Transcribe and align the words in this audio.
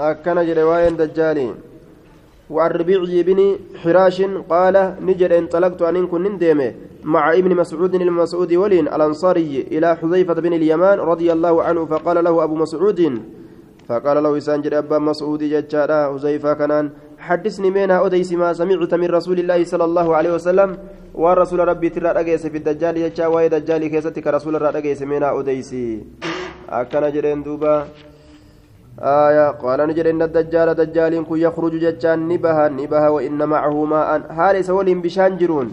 أكن 0.00 0.46
جرواين 0.46 0.96
دجالي 0.96 1.54
وعن 2.50 2.70
ربيعي 2.70 3.22
بن 3.22 3.40
حراش 3.82 4.22
قال 4.48 4.94
نجد 5.00 5.32
انطلقت 5.32 5.82
أن 5.82 6.06
كن 6.06 6.22
ندمه 6.22 6.74
مع 7.04 7.32
ابن 7.32 7.56
مسعود 7.56 7.94
المسعود 7.94 8.52
ولين 8.52 8.88
الأنصاري 8.88 9.66
إلى 9.74 9.96
حذيفة 9.96 10.34
بن 10.34 10.52
اليمان 10.52 10.98
رضي 10.98 11.32
الله 11.32 11.62
عنه 11.62 11.84
فقال 11.86 12.24
له 12.24 12.44
أبو 12.44 12.54
مسعود 12.54 13.22
فقال 13.88 14.22
له 14.22 14.36
إسانجر 14.38 14.78
أبا 14.78 14.98
مسعود 14.98 15.42
ججارا 15.44 16.00
حذيفة 16.12 16.54
كنان 16.54 16.90
حدثني 17.18 17.70
منها 17.70 18.06
أديس 18.06 18.32
ما 18.32 18.52
سمعت 18.52 18.94
من 18.94 19.08
رسول 19.18 19.38
الله 19.38 19.64
صلى 19.64 19.84
الله 19.84 20.16
عليه 20.16 20.32
وسلم 20.34 20.78
ورسول 21.14 21.60
ربي 21.68 21.88
ترى 21.88 22.08
رجيس 22.18 22.46
في 22.46 22.56
الدجال 22.58 22.96
يجا 22.96 23.26
واي 23.26 23.48
دجال 23.48 23.86
كيستك 23.86 24.26
رسول 24.26 24.62
رجيس 24.62 25.02
منها 25.02 25.40
أديسي 25.40 26.04
أكن 26.68 27.04
جرين 27.14 27.42
دوبا 27.42 27.86
آية 28.98 29.50
قال 29.50 29.80
نجد 29.88 30.06
إن 30.06 30.22
الدجال 30.22 30.74
دجال 30.74 31.24
كن 31.28 31.38
يخرج 31.38 31.74
ججان 31.84 32.28
نبها 32.28 32.68
نبها 32.68 33.08
وإن 33.08 33.48
معه 33.48 33.84
ماء. 33.84 34.10
هال 34.30 34.64
سول 34.64 34.94
بشان 34.94 35.36
جرون. 35.38 35.68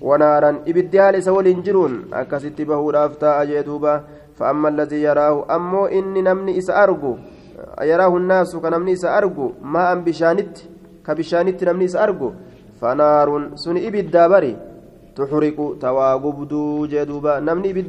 ونارا 0.00 0.50
إبدي 0.68 0.98
هال 1.00 1.22
سول 1.22 1.62
جرون. 1.62 1.92
أكست 2.12 2.60
به 2.62 2.90
رافتا 2.90 3.42
أجدوبا 3.42 3.94
فأما 4.36 4.68
الذي 4.68 5.02
يراه 5.02 5.36
أمو 5.56 5.86
إني 5.86 6.22
نمني 6.22 6.58
إس 6.58 6.70
أرجو. 6.70 7.16
يراه 7.82 8.16
الناس 8.16 8.56
كنمني 8.56 8.92
إس 8.92 9.04
أرجو. 9.04 9.52
ماء 9.62 9.94
بشانت 10.04 10.58
كبشانت 11.06 11.64
نمني 11.64 11.84
إس 11.84 11.96
أرجو. 11.96 12.32
فنار 12.80 13.28
سن 13.54 13.76
إبدا 13.76 14.26
بري. 14.26 14.56
تحرق 15.16 15.58
تواغبدو 15.80 16.86
جدوبا 16.86 17.40
نمني 17.40 17.84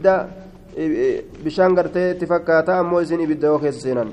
gartee 1.76 2.12
itti 2.12 2.26
fakkaata 2.28 2.80
ammoo 2.80 3.02
isin 3.02 3.22
ibidda 3.22 3.48
yoo 3.48 3.60
keessa 3.60 3.80
seenan 3.80 4.10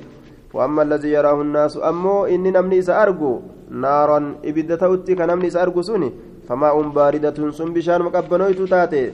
وأما 0.55 0.83
الذي 0.83 1.11
يراه 1.11 1.43
الناس 1.43 1.77
أمو 1.77 2.25
إني 2.25 2.51
نمني 2.51 2.83
سأرجو 2.83 3.41
نارا 3.71 4.35
إبدة 4.45 4.77
توتي 4.77 5.15
كنمني 5.15 5.51
سأرجو 5.51 5.83
سوني 5.83 6.13
فماء 6.49 6.83
باردة 6.83 7.51
سن 7.51 7.73
بشان 7.73 8.03
مقبنويت 8.03 8.61
تاتي. 8.63 9.13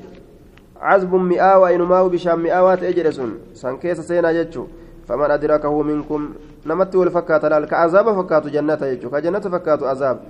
عزب 0.81 1.15
مئاوى 1.15 1.75
إنما 1.75 2.03
بشان 2.03 2.39
مئاوى 2.39 2.77
تأجرسون 2.77 3.31
سان 3.55 3.77
كيس 3.77 4.01
سينا 4.01 4.33
جتشو. 4.33 4.65
فمن 5.09 5.31
أدركه 5.31 5.83
منكم 5.83 6.21
نمت 6.67 6.95
والفكات 6.97 7.45
لال 7.45 7.65
كعذاب 7.65 8.23
فكات 8.23 8.47
جنة 8.47 8.79
يجو 8.83 9.11
كجنة 9.11 9.41
فكات 9.41 9.83
عذاب. 9.83 10.21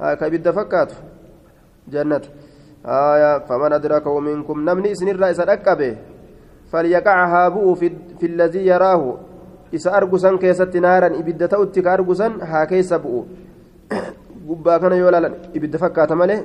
آه 0.00 0.14
كبد 0.14 0.50
فكات 0.50 0.92
جنة. 1.88 2.20
آية 2.86 3.38
فمن 3.38 3.72
أدركه 3.72 4.20
منكم 4.20 4.70
نمني 4.70 4.94
سنر 4.94 5.20
رئيس 5.20 5.40
أكبه. 5.40 5.96
فليقعها 6.72 7.48
بؤ 7.48 7.74
في, 7.74 7.92
في 8.20 8.26
الذي 8.26 8.66
يراه. 8.66 9.16
Isa 9.72 9.92
argusan 9.98 10.38
keessatti 10.38 10.80
naaran 10.86 11.14
ibidda 11.20 11.48
ta'utti 11.48 11.82
ka 11.82 11.92
argusan 11.92 12.40
haa 12.50 12.66
keessa 12.72 12.98
bu'u 12.98 13.26
gubbaa 14.48 14.78
kana 14.78 14.96
yoo 15.02 15.10
laalan 15.10 15.34
ibidda 15.54 15.82
fakkaata 15.84 16.14
malee 16.22 16.40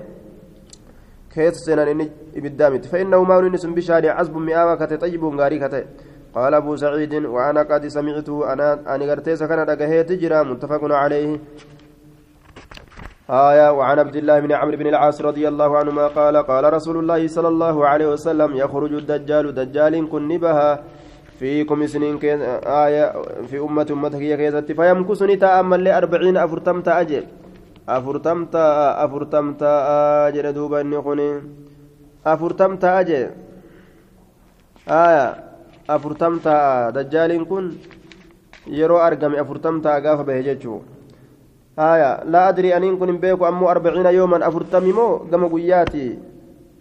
keessa 1.34 1.66
seenan 1.66 1.89
inni 1.94 2.11
ibiddaa 2.39 2.69
miti 2.69 2.89
فإنه 2.89 3.23
ما 3.23 3.39
inni 3.47 3.58
sun 3.58 3.73
bishaanii 3.75 4.16
casbun 4.17 4.44
mi'aawaa 4.50 4.78
kate 4.78 4.97
xayyibuun 4.97 5.38
gaarii 5.38 5.59
kate 5.59 5.81
قال 6.36 6.53
أبو 6.53 6.75
سعيد 6.75 7.14
وأنا 7.25 7.61
قد 7.64 7.88
سمعته 7.88 8.53
أنا 8.53 8.95
أنا 8.95 9.11
قرتيس 9.11 9.44
كان 9.44 9.59
رقهيت 9.59 10.12
جرا 10.12 10.44
متفق 10.44 10.84
عليه 11.02 11.39
آية 13.30 13.72
وعن 13.72 14.00
عبد 14.00 14.16
الله 14.16 14.39
بن 14.39 14.52
عمرو 14.52 14.78
بن 14.78 14.88
العاص 14.88 15.22
رضي 15.22 15.47
الله 15.47 15.78
عنهما 15.78 16.08
قال 16.08 16.38
قال 16.38 16.73
رسول 16.73 16.97
الله 16.97 17.28
صلى 17.28 17.47
الله 17.47 17.88
عليه 17.88 18.08
وسلم 18.14 18.56
يخرج 18.56 18.94
الدجال 18.94 19.45
دجال 19.56 20.09
كن 20.09 20.38
بها 20.38 20.69
فيكم 21.39 21.88
سنين 21.88 22.17
آية 22.85 23.05
في 23.49 23.59
أمة 23.59 23.88
أمتك 23.91 24.21
يا 24.21 24.35
كيزتي 24.35 24.73
فيمكسني 24.73 25.35
تأمل 25.35 25.83
لأربعين 25.83 26.38
أفرتم 26.38 26.81
تأجل 26.81 27.23
أفرتم 27.89 28.45
تا 28.45 29.05
أفرتم 29.05 29.53
تا 29.53 29.71
أجل 30.28 30.53
دوبا 30.53 30.84
نقني 30.84 31.29
أفرتم 32.25 32.75
تأجل 32.75 33.29
آية 34.88 35.25
أفرتم 35.89 36.34
تا 36.45 36.89
دجال 36.89 37.31
كن 37.50 37.66
يرو 38.67 38.97
أرقم 38.97 39.33
أفرتم 39.35 39.81
تا 39.81 39.91
قاف 40.03 40.19
بهجتشو 40.28 40.75
آية 41.79 42.23
لا 42.23 42.50
أدري 42.50 42.78
أن 42.78 42.97
كن 43.00 43.17
بيكو 43.17 43.47
أمو 43.47 43.69
أربعين 43.69 44.06
يوما 44.06 44.47
أفرتم 44.47 44.83
مو 44.97 45.07
قم 45.31 45.44
قياتي 45.53 46.19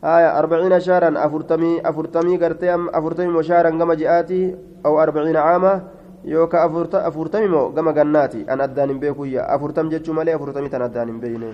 آية 0.05 0.39
أربعين 0.39 0.81
شهرا 0.81 1.27
أفرتمي 1.27 1.81
أفرتمي 1.89 2.37
قرتي 2.37 2.75
أم 2.75 2.89
أفرتمي 2.89 3.29
مشارا 3.29 3.71
كما 3.71 3.95
جاءتي 3.95 4.57
أو 4.87 5.03
أربعين 5.03 5.37
عاما 5.37 5.89
يوكا 6.25 6.67
أفرت 6.67 6.95
أفرتمي 6.95 7.47
مو 7.49 7.73
كما 7.73 7.93
جناتي 7.93 8.45
أنا 8.53 8.65
أدان 8.65 8.99
بيكو 9.01 9.25
يا 9.25 9.55
أفرتم 9.55 9.89
جتشو 9.89 10.13
مالي 10.13 10.35
أفرتمي 10.35 10.69
تنا 10.69 10.85
أدان 10.85 11.21
بيني. 11.21 11.53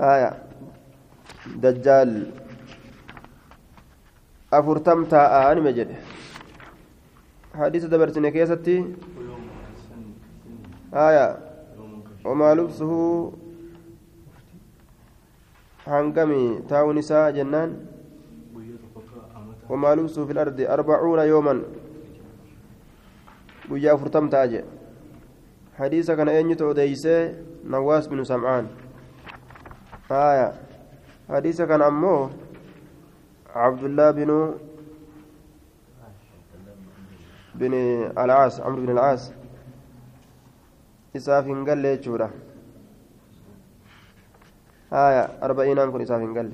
آية. 0.00 0.30
دجال. 1.56 2.30
أفرتم 4.52 5.04
تاء 5.04 5.52
أنا 5.52 5.60
مجد 5.60 5.88
حديث 7.54 7.84
دبرتني 7.84 8.30
كيستي. 8.30 8.94
آية. 10.94 11.36
وما 12.24 12.54
لبسه 12.54 12.92
هنقمي 15.86 16.66
تاو 16.68 16.92
نساء 16.92 17.30
جنان 17.30 17.70
وما 19.70 19.94
لبسه 19.94 20.26
في 20.26 20.32
الأرض 20.32 20.60
أربعون 20.60 21.18
يوما 21.18 21.54
afurtam 23.94 24.30
ta'a 24.30 24.46
jedhe 24.46 24.64
hadiisa 25.78 26.16
kana 26.16 26.32
eenyutu 26.32 26.68
odeeysee 26.68 27.34
nawaas 27.64 28.08
binu 28.10 28.24
sam'aan 28.24 28.68
haya 30.08 30.54
hadiisa 31.28 31.66
kana 31.66 31.86
ammoo 31.90 32.30
abdullah 33.54 34.12
binu 34.14 34.38
bin 37.58 37.74
alcaas 38.16 38.60
camr 38.62 38.80
bin 38.80 38.90
alcaas 38.94 39.32
isaaf 41.14 41.46
hin 41.50 41.64
galle 41.64 41.96
jechuudha 41.96 42.30
آية 44.92 45.28
أربعين 45.42 45.78
أنكم 45.78 46.00
إساف 46.00 46.22
قال 46.36 46.50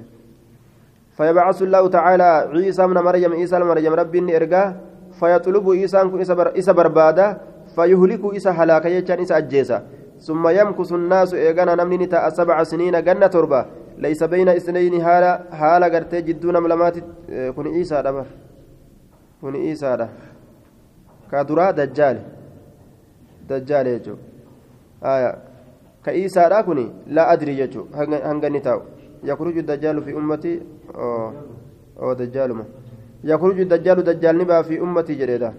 فيبعث 1.17 1.63
الله 1.63 1.89
تعالى 1.89 2.49
عيسى 2.55 2.87
من 2.87 2.95
مريم 2.95 3.33
عيسى 3.33 3.59
مريم 3.59 3.93
ربي 3.93 4.37
إرقاه 4.37 4.77
فيطلب 5.21 5.71
عيسى 5.71 6.01
أنكم 6.03 6.19
إسا 6.59 6.73
بربادة 6.73 7.39
فيهلك 7.77 8.37
إسا 8.37 8.51
هلاك 8.51 8.85
يجان 8.87 9.21
إسا 9.21 9.37
أجيسا. 9.37 9.83
ثم 10.23 10.49
يمكث 10.49 10.93
الناس 10.93 11.35
إيغانا 11.35 11.75
نمني 11.75 12.07
نتا 12.07 12.31
سبع 12.31 12.63
سنين 12.63 13.05
جنة 13.05 13.27
تربة. 13.27 13.67
ليس 13.99 14.23
بين 14.25 14.49
إثنين 14.49 15.05
حالة 15.05 15.41
حالة 15.53 15.87
قرتي 15.89 16.21
جدون 16.21 16.57
ملمات 16.63 16.97
كن 17.57 17.67
عيسى 17.69 18.03
دبر 18.03 18.27
كن 19.43 19.57
عيسى 19.57 19.97
ده 19.97 20.09
كدرا 21.33 21.71
دجال. 21.71 22.19
دجال 23.49 23.87
يجو. 23.87 24.17
آية 25.05 25.52
كعيسى 26.05 26.49
دا 26.53 26.61
كوني 26.67 26.87
لا 27.17 27.33
أدري 27.33 27.59
يجو 27.59 27.83
هنغني 28.29 28.61
تاو 28.67 28.81
يخرج 29.31 29.57
الدجال 29.63 29.97
في 30.05 30.11
أمتي 30.21 30.53
أو, 30.95 31.33
أو 32.03 32.13
دجال 32.21 32.51
ما 32.59 32.65
يخرج 33.31 33.59
الدجال 33.61 33.99
دجال 34.09 34.39
نبا 34.39 34.63
في 34.69 34.75
أمتي 34.85 35.15
جريدا 35.21 35.51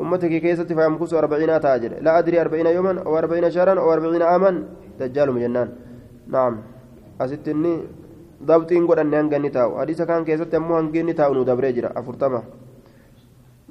أمتك 0.00 0.32
كيسة 0.44 0.70
فيمكس 0.78 1.12
أربعين 1.14 1.60
تاجر 1.64 1.92
لا 2.04 2.18
أدري 2.18 2.40
أربعين 2.40 2.66
يوما 2.66 2.92
أو 3.06 3.18
أربعين 3.18 3.50
شهرا 3.54 3.74
أو 3.80 3.92
أربعين 3.92 4.22
عاما 4.22 4.50
دجال 5.00 5.28
مجنان 5.34 5.68
نعم 6.34 6.54
أستني 7.20 7.72
ضبطين 8.48 8.86
قد 8.88 8.98
أن 8.98 9.14
هنغني 9.14 9.50
تاو 9.56 9.70
حديث 9.80 10.02
كان 10.08 10.24
كيسة 10.28 10.52
أمو 10.56 10.78
هنغني 10.78 11.12
تاو 11.18 11.34
نو 11.34 11.42
دبري 11.48 11.72
جرا 11.76 11.90
أفرتما 11.98 12.42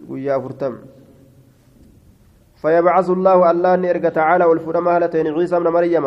ويا 0.09 0.33
أفرتم 0.37 0.73
فيبعث 2.67 3.07
الله 3.09 3.51
الله 3.51 3.75
نرجع 3.75 4.09
تعالى 4.19 4.45
والفرما 4.49 4.95
هالتين 4.95 5.27
عيسى 5.31 5.55
من 5.59 5.71
مريم. 5.71 6.05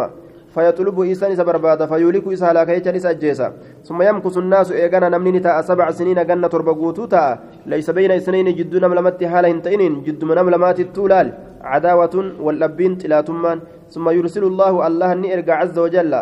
فيطلب 0.55 0.97
عيسى 1.01 1.29
نسى 1.33 1.45
بربادا 1.49 1.87
فيولك 1.87 2.29
عيسى 2.29 2.45
على 2.51 2.67
كيتش 2.69 2.93
نسى 2.97 3.15
جيسا 3.23 3.49
ثم 3.87 4.03
يمكث 4.03 4.37
الناس 4.45 4.69
إيغانا 4.73 5.09
نمني 5.15 5.39
نتا 5.39 5.63
سبع 5.63 5.87
سنين 5.99 6.19
غنى 6.29 6.49
تربغوتو 6.53 7.05
تا. 7.13 7.39
ليس 7.71 7.89
بين 7.97 8.11
اثنين 8.11 8.47
جد 8.59 8.75
نملمت 8.85 9.25
حال 9.25 9.47
هنتين 9.47 10.03
جد 10.07 10.21
من 10.29 10.35
نملمات 10.35 10.79
التولال. 10.81 11.27
عداوة 11.63 12.15
واللبين 12.45 12.99
تلاتمان. 12.99 13.59
ثم 13.95 14.07
يرسل 14.11 14.45
الله 14.51 14.73
الله 14.87 15.09
نرجع 15.15 15.55
عز 15.63 15.79
وجل. 15.79 16.13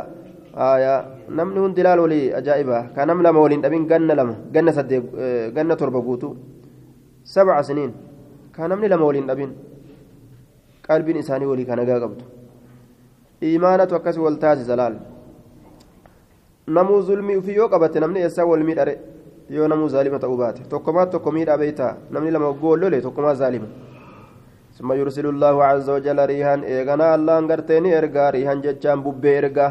آية 0.72 0.94
نمني 1.36 1.72
دلال 1.76 1.98
ولي 2.04 2.20
أجائبها 2.38 2.80
كان 2.96 3.06
نملا 3.08 3.30
مولين 3.36 3.64
أبين 3.64 3.86
جنة 3.90 4.14
لما 4.18 4.34
جنة 4.54 4.70
صدق 4.76 5.02
جنة 5.56 5.74
تربغوتو 5.80 6.30
سبع 7.24 7.56
سنين. 7.68 7.90
كان 8.54 8.68
نمني 8.70 8.88
لما 8.92 9.32
أبين. 9.34 9.50
Nagaa 10.88 12.00
qabdu 12.00 12.24
imaanatu 13.40 13.94
akkas 13.94 14.16
wal 14.18 14.38
taasisa 14.38 14.76
laal 14.76 14.94
namuu 16.66 17.02
zulmii 17.02 17.36
ufii 17.36 17.54
yoo 17.54 17.68
qabatte 17.68 18.00
namni 18.00 18.20
eessaa 18.20 18.46
wal 18.46 18.64
miidhare 18.64 18.94
yoo 19.50 19.68
namuu 19.68 19.88
zaalima 19.88 20.18
ta'uu 20.18 20.36
baate 20.36 20.62
tokkomaa 20.68 21.06
tokko 21.06 21.32
miidhaa 21.32 21.58
beeytaa 21.58 21.92
namni 22.10 22.30
lama 22.30 22.52
gool 22.52 22.80
lole 22.80 23.00
tokkomaa 23.00 23.34
zaalima 23.34 23.68
ثم 24.78 24.92
يرسل 24.92 25.26
الله 25.26 25.56
عز 25.64 25.88
وجل 25.90 26.18
ريحا 26.32 26.56
إيغانا 26.72 27.14
الله 27.14 27.38
انغرتيني 27.38 27.98
إرغا 27.98 28.30
ريحا 28.30 28.54
ججان 28.64 28.98
ببي 29.02 29.38
إرغا 29.38 29.66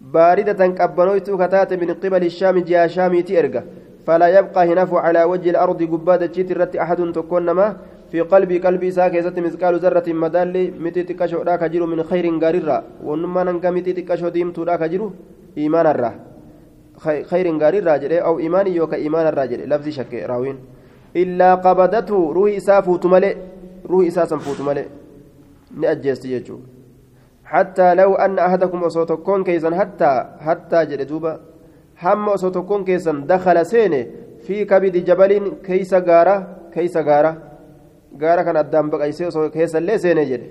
باردة 0.00 0.60
قبنويت 0.78 1.28
كتات 1.40 1.70
من 1.80 1.90
قبل 2.02 2.22
الشام 2.30 2.56
جاء 2.68 2.86
شامي 2.94 3.20
إرغا 3.40 3.62
فلا 4.06 4.28
يبقى 4.36 4.62
هناف 4.72 4.90
على 4.94 5.22
وجه 5.30 5.50
الأرض 5.50 5.80
قبادة 5.92 6.26
جيت 6.34 6.50
الرت 6.54 6.74
أحد 6.84 7.00
تكون 7.16 7.50
ما 7.58 7.76
في 8.10 8.20
قلبي 8.20 8.58
قلبي 8.58 8.90
ساكيزة 8.90 9.36
مثقال 9.36 9.74
ذرة 9.78 10.12
مدالي 10.12 10.70
متي 10.70 11.02
تكشو 11.02 11.42
راك 11.42 11.64
جيرو 11.64 11.86
من 11.86 12.02
خير 12.02 12.38
غاريرا. 12.42 12.84
ونما 13.04 13.44
ننقى 13.44 13.70
متي 13.72 13.92
تكشو 13.92 14.28
ديمتو 14.28 14.62
راك 14.62 14.82
جيرو 14.82 15.12
إيمان 15.58 15.86
الرا 15.86 16.12
خير 17.30 17.46
أو 18.28 18.38
يوكا 18.66 18.96
إيمان 18.96 19.26
شك 19.90 20.14
راوين. 20.14 20.56
إلا 21.16 21.54
قبضته 21.54 22.32
روحي 22.32 22.60
روحي 23.90 24.10
نأجيست 25.80 26.24
يجو. 26.24 26.58
حتى 27.44 27.94
لو 27.94 28.14
أن 28.14 28.38
أحدكم 28.38 28.84
كيسا 29.44 29.70
حتى 29.80 30.24
حتى 30.40 30.84
هم 32.02 32.36
كيسا 32.84 33.12
دخل 33.28 33.66
سينه 33.66 34.06
في 34.46 34.64
كبد 34.64 35.04
جبل 35.04 35.52
كيس 35.64 35.94
غارة 35.94 36.36
كيس 36.74 36.96
غارة 36.96 37.47
غارة 38.22 38.42
كان 38.42 38.56
أدام 38.56 38.90
بقيسي 38.90 39.48
كيسا 39.54 39.78
لي 39.78 39.98
سينه 39.98 40.22
جل 40.30 40.42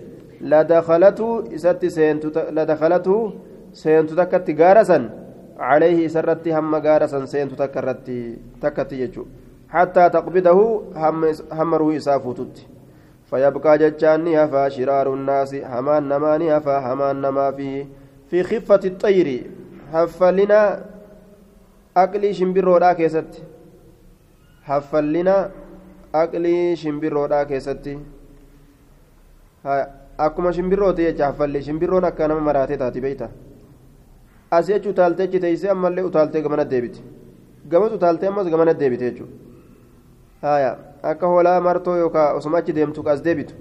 لدخلته 0.42 1.56
إسات 1.56 1.86
سينتو 1.86 2.30
لدخلته 2.56 3.34
سينتو 3.74 4.14
تكت 4.16 4.48
غارة 4.62 4.84
سن 4.84 5.04
عليه 5.60 6.08
سرتي 6.08 6.50
هم 6.58 6.76
غارة 6.76 7.06
سن 7.06 7.26
سينتو 7.26 7.56
تكرتي 7.56 8.20
تكتي 8.62 8.96
يجو 9.02 9.24
حتى 9.70 10.10
تقبضه 10.10 10.84
هم 10.96 11.26
هم 11.52 11.72
روحي 11.76 12.00
سافوتت 12.00 12.56
فيبقى 13.30 13.78
جتشان 13.78 14.28
هفا 14.28 14.70
شرار 14.70 15.14
الناس 15.14 15.54
همان 15.56 16.04
نمان 16.10 16.42
هفا 16.42 16.76
همان 16.94 17.16
نما 17.22 17.52
في 17.52 17.86
في 18.30 18.44
خفة 18.44 18.80
الطير 18.86 19.28
هفلنا 19.94 20.62
أقلي 21.98 22.34
شمبرو 22.34 22.94
كيست 22.98 23.32
هفلنا 24.66 25.52
أقلي 26.24 26.76
شمبرو 26.76 27.28
كيست 27.50 27.86
akkuma 30.18 30.52
shimbirrooti 30.54 31.04
jecha 31.08 31.26
hafallee 31.30 31.62
shimbirroon 31.62 32.06
akka 32.10 32.28
nama 32.28 32.42
maraatee 32.42 32.78
taati 32.82 33.02
beeyta 33.02 33.30
asii 34.58 34.74
jechuun 34.74 34.94
utaaltee 34.96 35.28
teessee 35.28 35.70
ammallee 35.74 36.06
utaaltee 36.10 36.42
gamana 36.46 36.66
deebiti 36.72 37.04
gamas 37.72 37.92
utaaltee 37.98 38.30
ammas 38.30 38.50
gamana 38.54 38.74
deebite 38.80 39.06
jechuudha 39.10 40.72
akka 41.12 41.28
hoolaa 41.34 41.62
martoo 41.68 41.98
yookaan 42.04 42.36
osuma 42.40 42.58
achi 42.58 42.74
deemtu 42.80 43.08
as 43.10 43.24
deebitu 43.28 43.54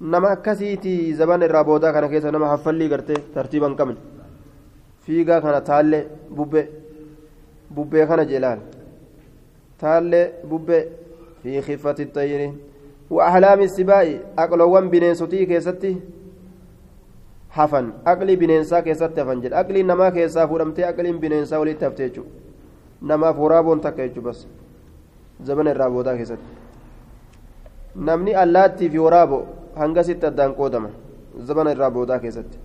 nama 0.00 0.30
akkasiiti 0.36 0.94
zaban 1.20 1.42
irraa 1.48 1.64
boodaa 1.64 1.92
kana 1.92 2.08
keessa 2.08 2.32
nama 2.32 2.48
haffallii 2.54 2.88
gartee 2.88 3.20
tartiiba 3.34 3.68
hin 3.68 3.76
qabne 3.76 3.96
fiigaa 5.06 5.40
kana 5.40 5.60
taallee 5.70 6.04
bubbee 6.40 6.66
bubbee 7.74 8.06
kana 8.06 8.24
jeelaan 8.32 8.60
taallee 9.80 10.26
bubbee 10.48 10.82
fi 11.42 11.60
khiffati 11.66 12.10
xayiri 12.14 12.48
وأحلام 13.10 13.60
السباء 13.60 14.06
أقلوان 14.38 14.90
بنينسوتي 14.92 15.46
كيستي 15.46 15.96
hafan 17.48 17.86
aqlii 18.04 18.36
bineensaa 18.36 18.82
keessatti 18.86 19.20
hafan 19.20 19.40
jedha 19.42 19.58
aqliin 19.60 19.86
namaa 19.90 20.10
keessaa 20.16 20.46
fuudhamtee 20.48 20.84
aqliin 20.88 21.18
bineensaa 21.20 21.58
walitti 21.58 21.84
haftee 21.84 22.08
jechuudha 22.08 22.30
namaaf 23.10 23.38
waraaboon 23.44 23.80
takka 23.86 24.02
jechuudha 24.06 24.28
bas 24.28 24.42
zabana 25.50 25.72
irraa 25.74 25.90
boodaa 25.94 26.14
keessatti 26.18 26.50
namni 28.08 28.34
allaattii 28.42 28.90
fi 28.94 28.98
waraabo 29.06 29.38
hangasitti 29.80 30.26
addaan 30.30 30.54
qoodama 30.60 30.90
zabana 31.50 31.72
irraa 31.76 31.90
boodaa 31.96 32.18
keessatti 32.18 32.58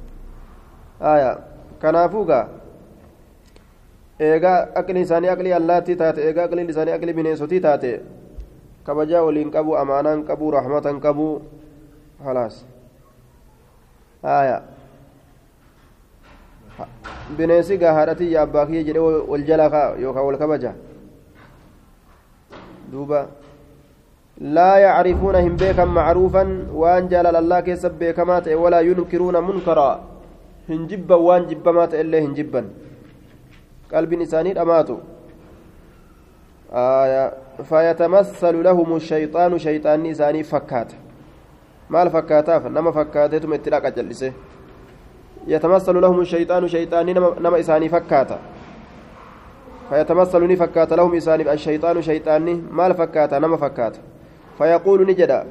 kanaafuu 1.86 2.26
gaa 2.32 2.46
eegaa 4.28 4.58
aqliin 4.82 5.06
isaanii 5.08 5.32
aqlii 5.36 5.54
allaattii 5.60 5.96
taate 6.02 6.22
eegaa 6.28 6.46
aqliin 6.50 6.70
isaanii 6.74 6.96
aqlii 6.98 7.18
bineensotii 7.20 7.62
taate 7.66 7.92
kabajaa 8.90 9.24
waliin 9.28 9.52
qabu 9.56 9.76
amaanaan 9.82 10.24
qabu 10.30 10.52
rahmatan 10.58 11.00
qabu 11.06 11.28
halaas 12.26 12.66
bineensi 17.38 17.78
gaa 17.78 17.94
haadhatii 18.00 18.32
yaa 18.34 18.44
abbaa 18.48 18.66
kiyya 18.72 18.84
jedhee 18.90 19.06
wal 19.32 19.46
jalaa 19.50 19.70
kaa 19.76 19.88
yookaan 20.04 20.26
wal 20.28 20.38
kabaja 20.44 20.74
duuba 22.92 23.20
laa 24.58 24.78
yacrifuuna 24.86 25.42
hin 25.48 25.58
beekan 25.64 25.90
macruufan 25.98 26.56
waan 26.84 27.10
jaalala 27.12 27.44
allah 27.44 27.60
keessa 27.68 27.90
beekamaa 28.02 28.42
ta'e 28.48 28.56
walaa 28.64 28.82
yunkiruuna 28.90 29.42
munkaraa 29.50 29.94
hin 30.70 30.88
jibban 30.94 31.22
waan 31.28 31.46
jibbamaa 31.52 31.88
ta'e 31.94 32.02
illee 32.06 32.22
hin 32.26 32.34
jibban 32.40 32.72
qalbiin 33.94 34.22
isaanii 34.22 34.54
dhamaatu 34.60 34.98
فيتمثل 37.70 38.64
لهم 38.64 38.96
الشيطان 38.96 39.58
شيطان 39.58 40.06
إساني 40.06 40.44
فكات. 40.44 40.92
مال 41.90 42.10
فكاتاف 42.10 42.66
نما 42.66 42.92
فكاتتم 42.92 43.54
اتلاقا 43.54 43.90
جلسه. 43.90 44.32
يتمثل 45.48 46.02
لهم 46.02 46.20
الشيطان 46.20 46.68
شيطان 46.68 47.06
نما 47.44 47.60
إساني 47.60 47.90
فكاتا. 47.90 48.40
فيتمثل 49.90 50.58
فكات 50.58 50.94
لهم 50.94 51.16
إساني 51.16 51.54
الشيطان 51.54 52.02
شيطان 52.02 52.64
مال 52.72 52.94
فكاتا؟ 52.94 53.40
نما 53.40 53.58
فكاتا. 53.58 54.00
فيقول 54.58 55.08
نجدا 55.08 55.46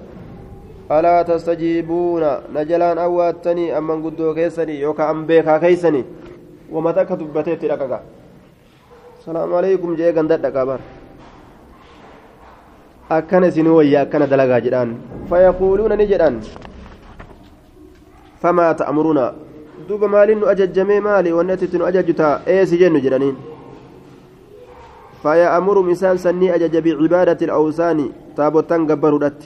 ألا 0.90 1.22
تستجيبون؟ 1.22 2.24
نجلان 2.54 2.98
أواتني 2.98 3.78
أمن 3.78 4.02
قدو 4.04 4.34
كيسني 4.34 4.80
يوكا 4.80 5.10
أم 5.10 5.26
بيكا 5.26 5.58
كيسني. 5.58 6.04
ومتى 6.72 7.04
كتبتي 7.04 7.56
لكا 9.22 9.30
السلام 9.30 9.54
عليكم 9.54 9.94
جي 9.94 10.10
غندت 10.10 10.40
دكابر 10.40 10.80
akkana 13.10 13.46
isinii 13.46 13.70
wayyaa 13.70 14.02
akkana 14.02 14.26
dalagaa 14.26 14.60
jedhaan 14.64 14.96
fayaquuluuna 15.30 15.96
ni 15.96 16.06
jedhan 16.10 16.40
famaa 18.42 18.74
ta'muruuna 18.74 19.24
duuba 19.88 20.08
maaliin 20.08 20.40
nu 20.40 20.48
ajajjamee 20.52 21.00
maali 21.06 21.32
wanni 21.38 21.52
ati 21.52 21.78
nu 21.78 21.84
ajajju 21.90 22.14
taa 22.20 22.40
eesi 22.46 22.78
jennu 22.82 23.00
jedhaniin 23.06 23.36
فيأمرهم 25.22 25.88
إنسان 25.88 26.16
سني 26.18 26.54
أجج 26.54 26.74
بعبادة 26.82 27.38
الأوثان 27.46 27.98
تابوتان 28.36 28.90
قبرودت 28.90 29.38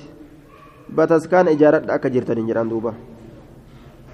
بتسكان 0.88 1.48
إجارة 1.48 1.84
أكجرتن 1.84 2.46
جران 2.48 2.68
دوبا 2.68 2.92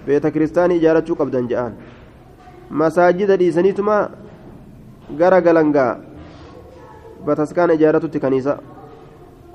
بيت 0.07 0.27
كريستان 0.27 0.71
إجارة 0.83 1.07
قبضا 1.15 1.41
جاءان 1.51 1.73
مساجد 2.71 3.31
ديسانيتما 5.11 5.19
غرا 5.19 5.39
غلنغا 5.39 6.01
بتسكان 7.27 7.71
إجارة 7.71 8.19
كنيسة 8.23 8.59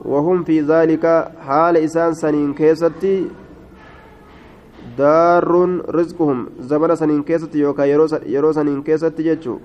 وهم 0.05 0.43
في 0.43 0.61
ذلك 0.61 1.31
حال 1.47 1.77
إسان 1.77 2.13
سنين 2.13 2.53
كيستي 2.53 3.27
دار 4.97 5.81
رزقهم 5.89 6.47
زمن 6.59 6.95
سنين 6.95 7.23
كيستي 7.23 7.59
يوكا 7.59 7.83
يرو 8.25 8.51
سنين 8.51 8.83
كيستي 8.83 9.23
جتشو 9.23 9.57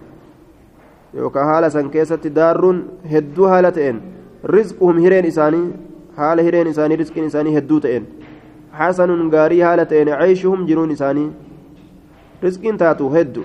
يوكا 1.15 1.45
حال 1.45 1.73
سن 1.73 1.89
كيستي 1.91 2.29
دار 2.29 2.83
هدو 3.05 3.49
حالتين 3.49 4.01
رزقهم 4.45 4.99
هيرين 4.99 5.27
إساني 5.27 5.71
حال 6.17 6.41
هيرين 6.41 6.67
إساني 6.67 6.95
رزق 6.95 7.19
إساني 7.19 7.59
هدو 7.59 7.79
تين 7.79 8.05
حسن 8.73 9.31
غاري 9.35 9.65
حالتين 9.65 10.09
عيشهم 10.09 10.67
جرون 10.67 10.91
إساني 10.91 11.31
رزق 12.45 12.77
تاتو 12.77 13.09
هدو 13.09 13.43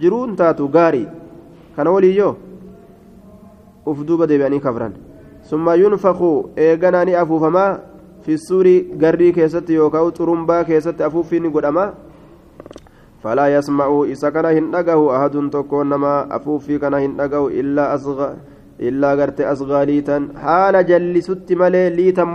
جرون 0.00 0.36
تاتو 0.36 0.66
غاري 0.66 1.19
كان 1.76 1.86
ولي 1.86 2.16
يو 2.16 2.36
ufduuba 3.86 4.26
deebi'anii 4.28 4.60
kafran 4.60 4.92
summa 5.50 5.74
yunfaqu 5.80 6.52
eeganaa 6.66 7.04
ni 7.08 7.14
afuufamaa 7.22 7.78
fi 8.24 8.38
suuri 8.38 8.74
garrii 9.02 9.32
keessatti 9.38 9.74
yookaan 9.80 10.12
xurumbaa 10.18 10.64
keessatti 10.70 11.06
afuuffiin 11.08 11.42
ni 11.42 11.50
godhama 11.56 11.84
falaa 13.22 13.48
yasma'u 13.54 14.04
isa 14.14 14.32
kana 14.36 14.52
hin 14.56 14.70
dhagahu 14.74 15.10
ahadun 15.16 15.50
tokkoon 15.56 15.88
nama 15.94 16.12
afuuffii 16.38 16.78
kana 16.84 17.00
hin 17.04 17.16
dhagahu 17.16 17.50
illaa 18.90 19.16
garte 19.16 19.46
asgaa 19.52 19.84
liitan 19.92 20.30
haala 20.44 20.84
jallisutti 20.92 21.56
malee 21.62 21.88
liitan 21.96 22.28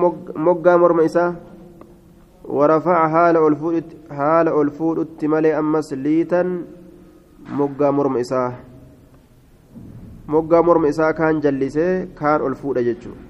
moggaa 0.47 0.77
morma 0.77 1.07
isaa 1.09 1.33
warafaca 2.57 3.09
haala 4.19 4.53
ol 4.59 4.69
fuudhutti 4.77 5.27
malee 5.27 5.55
ammas 5.61 5.91
liitan 6.05 6.53
moggaa 7.61 7.91
morma 7.91 8.21
isaa 8.25 8.49
moggaa 10.27 10.61
morma 10.63 10.87
isaa 10.93 11.13
kaan 11.13 11.41
jallisee 11.41 12.07
kaan 12.19 12.41
ol 12.41 12.55
fuudha 12.61 12.81
jechuudha. 12.87 13.21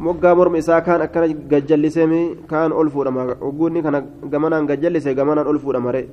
Moggaa 0.00 0.34
morma 0.34 0.58
isaa 0.58 0.80
kaan 0.80 1.02
akkana 1.06 1.26
gajjallisee 1.52 2.06
kaan 2.50 2.72
ol 2.72 2.88
fuudhama. 2.90 3.36
Ogguunni 3.40 3.82
kana 3.82 4.00
gamanaan 4.32 4.66
gajjallise 4.66 5.14
gamanaan 5.14 5.46
ol 5.46 5.58
fuudhama 5.58 5.92
ree? 5.92 6.08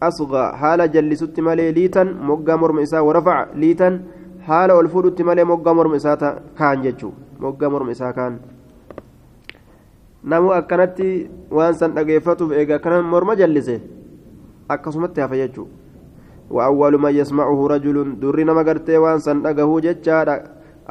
Asgaa 0.00 0.52
haala 0.60 0.88
jallisutti 0.88 1.42
malee 1.42 1.72
liitan 1.74 2.14
moggaa 2.28 2.56
morma 2.56 2.80
isaa 2.82 3.02
warafaca 3.08 3.48
liitan 3.54 4.00
haala 4.48 4.74
ol 4.74 4.88
fuudhutti 4.88 5.24
malee 5.24 5.44
moggaa 5.44 5.74
morma 5.74 5.96
isaa 5.96 6.16
kaan 6.58 6.82
jechuudha 6.82 7.16
moggaa 7.40 7.70
morma 7.70 7.92
isaa 7.96 8.12
kaan. 8.12 8.38
Namu 10.22 10.52
akkanatti 10.52 11.28
waan 11.50 11.74
san 11.74 11.92
dhageeffatuuf 11.96 12.52
eega 12.52 12.74
akkana 12.76 13.02
morma 13.02 13.36
jallise 13.36 13.80
akkasumatti 14.68 15.20
hafa 15.20 15.36
jechuudha 15.36 15.79
وأول 16.50 16.98
من 16.98 17.12
يسمعه 17.14 17.66
رجل 17.66 18.20
درنا 18.20 18.52
مغرتي 18.52 18.96
وان 18.98 19.18
سن 19.18 19.42
دغه 19.42 19.80
جچا 19.80 20.18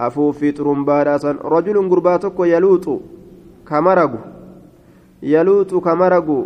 afuuffii 0.05 0.53
xurumbaadhaasan 0.57 1.39
rajulun 1.53 1.89
gurbaa 1.91 2.19
tokko 2.23 2.45
yaluuxu 2.49 2.93
kamaragu 3.69 4.19
yaluuxu 5.33 5.81
kamaragu 5.87 6.37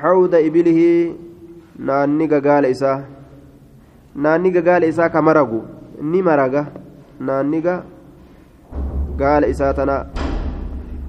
hawda 0.00 0.40
ibilihii 0.48 1.14
naanni 1.90 2.26
gagaala 2.32 2.72
isaa 2.74 2.98
naanni 4.26 4.50
gagaala 4.56 4.90
isaa 4.92 5.08
kamaragu 5.16 5.60
ni 6.12 6.22
maraga 6.28 6.66
naanniga 7.28 7.74
gaala 9.22 9.52
isaa 9.54 9.72
tana 9.80 9.96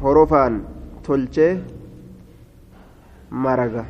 horofaan 0.04 0.62
tolchee 1.08 1.52
maraga 3.48 3.86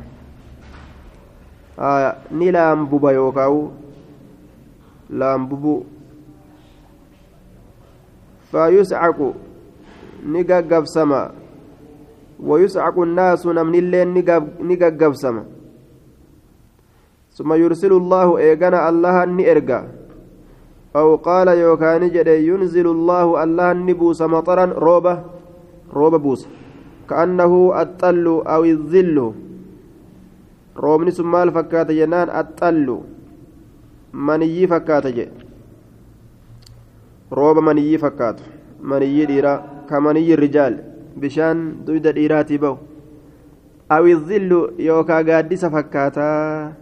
ni 2.31 2.51
laambuba 2.51 3.11
yookaawu 3.11 3.71
laambubu 5.09 5.85
فيسعق 8.53 9.19
نجاجبسما 10.29 11.21
ويسعق 12.49 12.97
الناس 12.99 13.41
نمن 13.47 13.75
اللين 13.75 14.07
نجاجبسما 14.69 15.43
ثم 17.33 17.49
يرسل 17.53 17.91
الله 17.93 18.27
إيجانا 18.37 18.89
الله 18.89 19.25
نئرجا 19.25 19.79
أو 20.95 21.15
قال 21.15 21.47
يوكان 21.47 22.03
جدي 22.13 22.47
ينزل 22.47 22.87
الله 22.87 23.43
الله 23.43 23.73
نبوس 23.73 24.21
مطرا 24.21 24.65
روبة 24.85 25.15
روبة 25.93 26.17
بوس 26.17 26.41
كأنه 27.09 27.53
الطل 27.81 28.25
أو 28.53 28.61
الظل 28.65 29.17
roobni 30.84 31.12
sun 31.12 31.26
maal 31.26 31.50
fakkaata 31.58 31.92
jennaan 32.00 32.30
axxallu? 32.40 32.96
Maniyyii 34.12 34.66
fakkaata 34.72 35.10
jedhe 35.18 35.48
rooba 37.30 37.60
maniyyii 37.60 37.98
fakkaatu. 37.98 38.42
Maniyyii 38.82 39.26
dhiiraa. 39.26 39.58
Ka 39.88 40.00
maniyyi 40.00 40.36
rijaal. 40.36 40.74
Bishaan 41.20 41.84
duyda 41.86 42.12
dhiiraatii 42.12 42.58
ba'u. 42.58 42.78
Awizillu 43.88 44.60
yookaa 44.78 45.22
gaaddisa 45.24 45.70
fakkaataa 45.70 46.72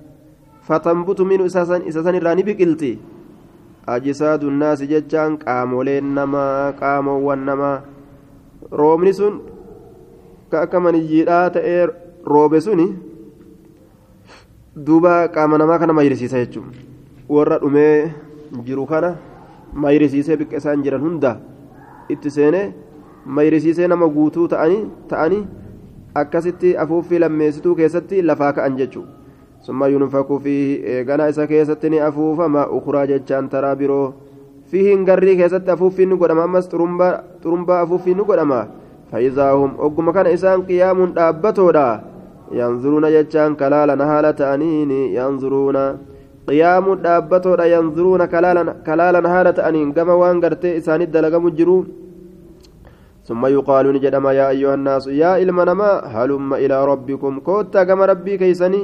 fatambutu 0.68 1.24
minu 1.24 1.46
isa 1.46 1.66
san 1.66 2.14
irraa 2.14 2.34
ni 2.34 2.42
biqilti. 2.42 2.98
Ajisaa 3.86 4.38
naasi 4.38 4.86
jechaan 4.86 5.38
qaamoleen 5.38 6.14
namaa 6.14 6.72
qaamoowwan 6.72 7.44
namaa. 7.46 7.82
Roobni 8.70 9.12
sun 9.14 9.40
ka 10.50 10.62
akka 10.62 10.80
maniyyiidhaa 10.80 11.50
ta'ee 11.50 11.86
roobe 12.26 12.60
suni 12.60 12.86
duuba 14.76 15.28
qaama 15.28 15.58
namaa 15.58 15.78
kana 15.78 15.92
mayrisiisa 15.92 16.38
jechuun 16.44 16.72
warra 17.28 17.58
dhumee 17.58 18.12
jiru 18.64 18.86
kana 18.86 19.16
mayrisiisee 19.72 20.36
biqqa 20.36 20.56
isaan 20.62 20.82
jiran 20.84 21.00
hunda 21.00 21.36
itti 22.14 22.30
seenee 22.30 22.64
mayrisiisee 23.38 23.88
nama 23.88 24.08
guutuu 24.08 24.48
ta'anii 24.48 25.44
akkasitti 26.14 26.76
afuuffii 26.84 27.18
lammeessituu 27.24 27.74
keessatti 27.74 28.22
lafaa 28.22 28.52
ka'an 28.58 28.76
jechuudha 28.80 29.16
summa 29.66 29.88
yunfaku 29.88 30.38
fiihi 30.40 30.74
eeganaa 30.94 31.28
isa 31.32 31.46
keessatti 31.46 31.90
ni 31.90 32.00
afuufama. 32.00 32.66
Ukuraa 32.70 33.06
jechaan 33.06 33.48
taraa 33.48 33.74
biroo 33.76 34.14
fiihin 34.70 35.04
garrii 35.04 35.36
keessatti 35.36 35.70
afuuffiin 35.70 36.08
ni 36.10 36.16
godhama. 36.16 36.44
Ammas 36.44 36.68
xurumbaa 36.70 37.80
afuuffiin 37.80 38.16
ni 38.18 38.24
godhama. 38.24 38.66
Fa'izaahum 39.10 39.74
ogguma 39.78 40.12
kana 40.12 40.30
isaan 40.36 40.62
qiyaamuun 40.68 41.14
dhaabbatoodha 41.16 41.86
yanzuruuna 42.52 43.10
jechaan 43.10 43.56
kalaala 43.56 43.96
haala 44.10 44.32
ta'aniin 44.32 44.90
yanzuruuna. 45.18 45.84
qiyaamuun 46.48 47.02
dhaabbatoodha 47.04 47.66
yanzuruuna 47.74 48.26
kalaalan 48.86 49.26
haala 49.32 49.52
ta'aniin 49.52 49.94
gama 49.96 50.14
waan 50.22 50.40
gartee 50.40 50.76
isaanitti 50.80 51.14
dalagamu 51.18 51.50
jiru 51.50 51.78
ثم 53.26 53.42
يقال 53.46 53.86
نجدما 53.94 54.30
يا 54.38 54.46
أيها 54.54 54.74
الناس 54.78 55.06
يا 55.22 55.32
إلما 55.42 55.64
نما 55.66 55.90
هلم 56.14 56.54
إلى 56.54 56.76
ربكم. 56.86 57.32
كوتا 57.42 57.82
كما 57.84 58.06
ربي 58.06 58.38
كيسني. 58.38 58.82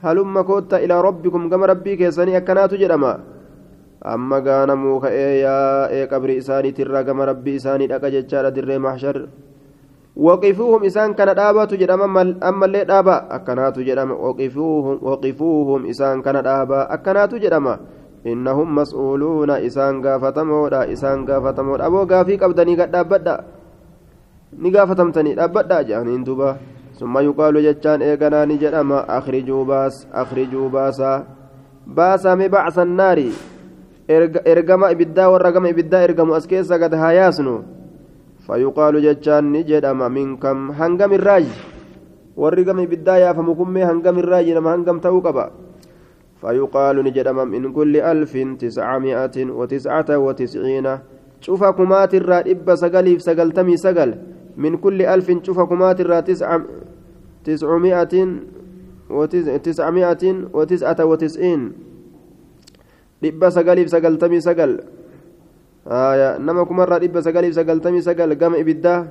هلم 0.00 0.34
كوتا 0.48 0.76
إلى 0.84 0.96
ربكم 1.00 1.42
كما 1.52 1.66
ربي 1.66 1.92
كيسني. 2.00 2.36
أكنات 2.36 2.72
جدما. 2.74 3.12
أما 4.04 4.38
كان 4.38 4.70
موكا 4.72 5.08
يا 5.44 5.88
إيه 5.88 6.38
إساني 6.40 6.70
ترى 6.72 7.04
كما 7.04 7.24
ربي 7.24 7.56
إساني 7.56 7.84
أكا 7.96 8.48
در 8.56 8.78
محشر. 8.78 9.16
وقفوهم 10.16 10.84
إسان 10.84 11.14
كان 11.18 11.34
دابا 11.34 11.64
تجرم 11.64 12.02
أما 12.42 12.66
اللي 12.66 12.84
دابا. 12.84 13.16
أكنات 13.34 13.78
جرم 13.78 14.10
وقفوهم 14.10 14.98
وقفوهم 15.02 15.80
إسان 15.86 16.22
كان 16.22 16.42
دابا. 16.42 16.94
أكنات 16.94 17.34
جرم 17.34 17.66
إنهم 18.26 18.74
مسؤولون. 18.74 19.50
إسان 19.50 20.06
غافتمودا 20.06 20.92
إسان 20.92 21.26
غافتمودا 21.26 21.86
أبو 21.86 22.00
غافي 22.06 22.36
قبدني 22.36 22.74
قد 22.80 22.90
دابدا. 22.90 23.36
نغافتمتني 24.58 25.34
دابدا. 25.34 25.82
جانين 25.82 26.24
دوبا. 26.24 26.56
ثم 26.94 27.18
يقال 27.18 27.54
جتان 27.62 28.02
إيغانا 28.02 28.44
نجرم 28.44 28.92
أخرجوا 28.92 29.64
باس 29.64 30.06
أخرجوا 30.14 30.68
باسا. 30.68 31.26
باسا 31.86 32.34
مبعث 32.34 32.78
النار. 32.78 33.18
إرقما 34.46 34.90
إبدا 34.90 35.26
ورقما 35.26 35.68
إبدا 35.70 36.04
إرقما 36.04 36.36
أسكيسا 36.36 36.76
قد 36.76 36.94
هاياسنو 36.94 37.62
فيقال 38.46 38.94
جتان 39.02 39.52
نجدم 39.52 40.00
منكم 40.12 40.70
هنگم 40.70 41.12
الراج. 41.12 41.46
ورقم 42.36 42.78
بداية 42.84 43.32
فمكم 43.32 43.76
هنگم 43.76 44.18
الراج 44.18 44.46
نما 44.50 44.74
هنگم 44.74 44.98
توقبا 44.98 45.46
فيقال 46.40 46.96
نجدم 47.04 47.38
من 47.48 47.72
كل 47.72 47.96
ألف 47.96 48.32
تسعمائة 48.58 49.36
وتسعة 49.58 50.18
وتسعين. 50.18 50.86
شوف 51.40 51.64
كمات 51.64 52.14
الرا 52.14 52.38
إبا 52.40 52.74
سقليف 52.74 53.22
سقلتمي 53.22 53.76
سقل 53.76 54.10
من 54.56 54.76
كل 54.76 55.02
ألف 55.02 55.28
شوف 55.46 55.60
كمات 55.60 56.00
الرا 56.00 56.20
تسع 56.20 56.58
تسعمائة 57.44 58.14
وتسعمائة 59.10 60.24
وتسعة 60.52 61.00
وتسعين. 61.04 61.60
إبا 63.24 63.48
سقليف 63.50 63.86
سقلتمي 63.90 64.40
سقل. 64.40 64.80
Nama 65.86 66.64
kumarraa 66.64 66.98
dhibba 66.98 67.22
sagaliif 67.22 67.54
sagaltamii 67.54 68.02
sagal 68.02 68.34
gama 68.36 68.56
ibiddaa 68.58 69.06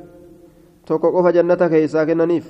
tokko 0.86 1.12
qofa 1.12 1.32
jannata 1.34 1.70
keessaa 1.70 2.06
kennaniif 2.06 2.46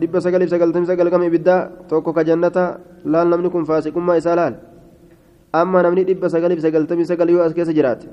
dhibba 0.00 0.20
sagaliif 0.20 0.50
sagaltamii 0.50 0.86
sagal 0.86 1.10
gama 1.10 1.24
ibiddaa 1.26 1.88
tokko 1.88 2.12
ka 2.12 2.24
jannata 2.24 2.80
laal 3.04 3.28
namni 3.28 3.50
kun 3.50 3.64
faasiqummaa 3.64 4.16
isaa 4.20 4.36
laal 4.36 4.54
amma 5.52 5.82
namni 5.82 6.04
dhibba 6.04 6.28
sagaliif 6.28 6.60
sagaltamii 6.60 7.06
sagal 7.08 7.30
yoo 7.30 7.42
as 7.42 7.54
keessa 7.54 7.72
jiraate 7.72 8.08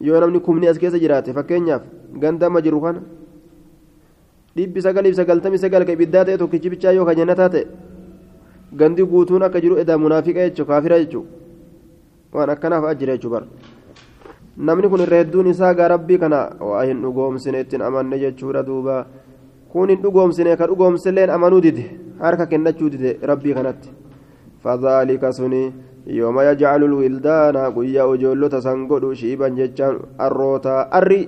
yoo 0.00 0.20
namni 0.20 0.40
kumni 0.40 0.68
as 0.68 0.78
keessa 0.78 0.98
jiraate 1.00 1.32
fakkeenyaaf 1.32 1.82
ganda 2.20 2.46
amma 2.46 2.60
jiru 2.60 2.80
kana 2.84 3.00
dhibbi 4.56 4.82
sagaliif 4.82 5.16
sagaltamii 5.16 5.58
sagal 5.58 5.84
ka 5.88 5.92
ibiddaa 5.96 6.24
ta'e 6.24 6.36
tokkichi 6.36 6.70
bichaa 6.70 6.92
yoo 6.92 7.04
ka 7.08 7.14
jannataa 7.16 7.48
ta'e 7.48 7.64
gandi 8.76 9.02
guutuun 9.08 9.42
akka 9.42 9.60
jiru 9.60 9.80
edaa 9.80 9.96
munaafiqa 9.98 10.44
jechuudha 10.50 10.68
kaafira 10.74 10.98
jechuudha. 11.00 11.43
Waan 12.34 12.50
akkanaaf 12.54 12.84
ajjira 12.92 13.16
jechuu 13.16 13.30
bar 13.34 13.44
namni 14.68 14.88
kun 14.88 15.00
irra 15.06 15.16
hedduun 15.22 15.46
isaa 15.52 15.74
gaa 15.74 15.88
rabbii 15.94 16.18
kana 16.22 16.40
waa 16.70 16.84
hin 16.88 17.02
dhugoomsine 17.04 17.60
ittiin 17.64 17.82
amanne 17.88 18.18
jechuudha 18.24 18.62
duuba 18.68 18.96
kun 19.72 19.88
hin 19.94 20.02
dhugoomsine 20.04 20.56
ka 20.60 20.66
dhugoomsilleen 20.70 21.30
amanuu 21.36 21.60
dide 21.66 21.84
harka 22.20 22.46
kennachuu 22.52 22.90
dide 22.94 23.18
rabbii 23.30 23.54
kanatti 23.58 23.90
fadhaalika 24.62 25.32
suni 25.38 25.62
yooma 26.18 26.44
yajcalu 26.48 26.88
lwildaana 26.92 27.70
guyyaa 27.76 28.08
ijoollota 28.14 28.60
san 28.66 28.86
godhu 28.86 29.14
shiiban 29.20 29.56
jechaan 29.60 29.98
arroota 30.26 30.74
arri 30.98 31.20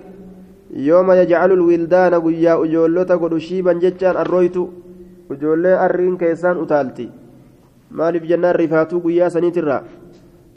yooma 0.88 1.16
yajcalu 1.20 1.56
lwildaana 1.62 2.20
guyyaa 2.26 2.58
ijoollota 2.66 3.16
godhu 3.22 3.40
shiiban 3.48 3.80
jechaan 3.84 4.16
arrooytu 4.22 4.64
ijoollee 5.34 5.76
arriin 5.86 6.16
keessaan 6.22 6.58
utaalti 6.64 7.08
maaliif 7.90 8.24
jennaan 8.30 8.56
rifaatuu 8.62 9.00
guyyaa 9.06 9.30
saniitirraa 9.36 9.82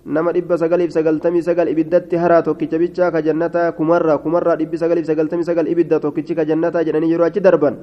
nama 0.06 0.32
dhibba 0.34 0.58
sagaliif 0.58 0.91
sagaltamii 0.96 1.44
sagal 1.44 1.68
ibiddatti 1.74 2.15
haraa 2.15 2.41
tokkicha 2.41 2.77
bichaa 2.79 3.12
ka 3.12 3.22
jannataa 3.22 3.72
kumarraa 3.77 4.18
kumarraa 4.24 4.56
dhibbi 4.56 4.77
sagaliif 4.77 5.06
sagaltamii 5.08 5.44
sagal 5.50 5.68
ibidda 5.68 6.00
tokkichi 6.00 6.36
ka 6.36 6.46
jannataa 6.46 6.84
jedhanii 6.88 7.12
yeroo 7.12 7.27
achi 7.27 7.39
darban 7.44 7.75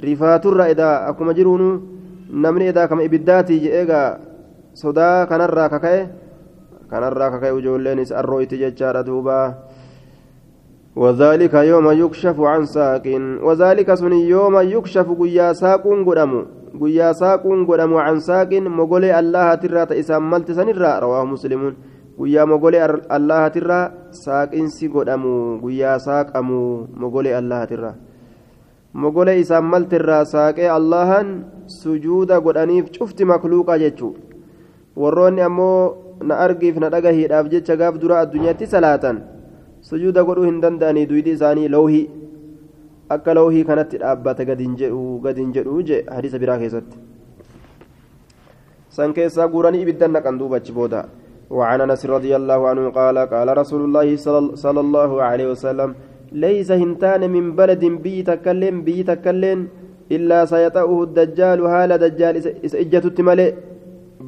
rifaaturra 0.00 0.68
edaa 0.74 1.08
akkuma 1.10 1.32
jiruunu 1.34 1.68
namni 2.44 2.68
edaa 2.72 2.86
kama 2.88 3.02
ibiddaatii 3.08 3.60
jedheegaa 3.64 4.18
sodaa 4.82 5.26
kanarraa 5.26 5.68
kaka'e 5.74 6.00
kanarraa 6.92 7.30
kaka'e 7.34 7.52
ijoolleenis 7.60 8.12
arrooyti 8.12 8.58
jechaadha 8.62 9.02
duubaa 9.08 9.44
وذلك 10.96 11.54
يوم 11.54 11.90
يكشف 11.90 12.40
عن 12.40 12.64
ساق 12.64 13.06
وذلك 13.42 13.94
سن 13.94 14.12
يوم 14.12 14.54
يكشف 14.60 15.06
قيا 15.20 15.52
ساق 15.52 15.84
قدمو 16.06 16.42
guyyaa 16.76 17.14
saaquun 17.16 17.64
godhamu 17.64 17.96
can 17.96 18.20
saaqin 18.20 18.68
mogolee 18.68 19.12
allaha 19.12 19.56
tirraa 19.62 19.86
ta 19.90 19.96
isaan 20.02 20.24
malti 20.32 20.54
sanirraa 20.58 21.00
rawaahu 21.04 21.32
muslimuun 21.34 21.76
guyyaa 22.18 22.46
mogolee 22.52 22.82
allahatirraa 23.16 23.84
saaqinsi 24.24 24.88
godhamu 24.94 25.32
guyyaa 25.62 25.98
saaqamu 26.06 26.60
mogolee 27.02 27.34
allahatirraa 27.40 27.94
mogolee 29.04 29.38
isaan 29.44 29.70
maltirraa 29.74 30.24
saaqee 30.34 30.68
allahan 30.78 31.32
sujuuda 31.80 32.40
godhaniif 32.48 32.90
cufti 32.98 33.24
makluuqa 33.32 33.78
jechuu 33.84 34.12
warroonni 35.04 35.46
ammoo 35.48 35.80
na 36.28 36.38
argiif 36.48 36.76
na 36.84 36.92
dhagahiidhaaf 36.94 37.50
jecha 37.54 37.76
gaaf 37.80 37.98
dura 38.04 38.20
addunyaatti 38.24 38.66
salaatan 38.74 39.20
sujuuda 39.88 40.26
godhuu 40.28 40.46
hin 40.50 40.62
danda'anii 40.64 41.06
duydi 41.10 41.36
isaanii 41.36 41.68
loohii 41.74 42.06
akka 43.16 43.34
loohii 43.38 43.64
kanatti 43.68 44.00
dhaabbata 44.02 44.48
gadin 44.48 44.72
jedhu 44.80 45.02
gadin 45.26 45.52
jedhu 45.58 45.82
je 45.90 45.98
hadiisa 46.14 46.42
biraa 46.44 46.58
keessatti 46.62 47.04
san 48.96 49.14
keessaa 49.18 49.48
guuranii 49.54 49.82
ibiddan 49.86 50.18
naqan 50.18 50.42
duuba 50.42 50.60
achi 50.62 50.76
booda 50.80 51.06
وعن 51.50 51.80
انس 51.80 52.02
رضي 52.06 52.32
الله 52.36 52.60
عنه 52.70 52.84
قال 52.90 53.16
قال 53.34 53.48
رسول 53.58 53.82
الله 53.86 54.08
صلى 54.64 54.80
الله 54.80 55.10
عليه 55.22 55.46
وسلم 55.54 55.90
ليس 56.44 56.70
هنتان 56.82 57.22
من 57.30 57.44
بلد 57.60 57.84
بي 58.04 58.22
تكلم 58.30 58.74
بي 58.86 59.02
تكلم 59.10 59.58
إلا 60.16 60.38
سيطأه 60.54 61.02
الدجال 61.06 61.60
هال 61.72 61.90
دجال 62.04 62.34
إجتت 62.82 63.18
ملئ 63.28 63.50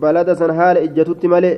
بلد 0.03 0.29
سن 0.41 0.51
هال 0.59 0.77
إجتت 0.87 1.23
ملئ 1.35 1.55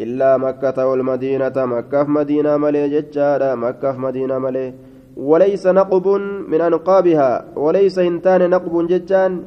إلا 0.00 0.36
مكة 0.36 0.86
والمدينة. 0.86 1.52
مكة 1.56 2.04
في 2.04 2.10
مدينة 2.10 2.56
ملئ 2.56 2.88
ججارة 2.88 3.54
مكة 3.54 3.92
في 3.92 3.98
مدينة 3.98 4.38
ملئ 4.38 4.72
وليس 5.16 5.66
نقب 5.66 6.06
من 6.48 6.60
أنقابها. 6.60 7.44
وليس 7.56 7.98
هنتان 7.98 8.50
نقب 8.50 8.86
ججان 8.86 9.42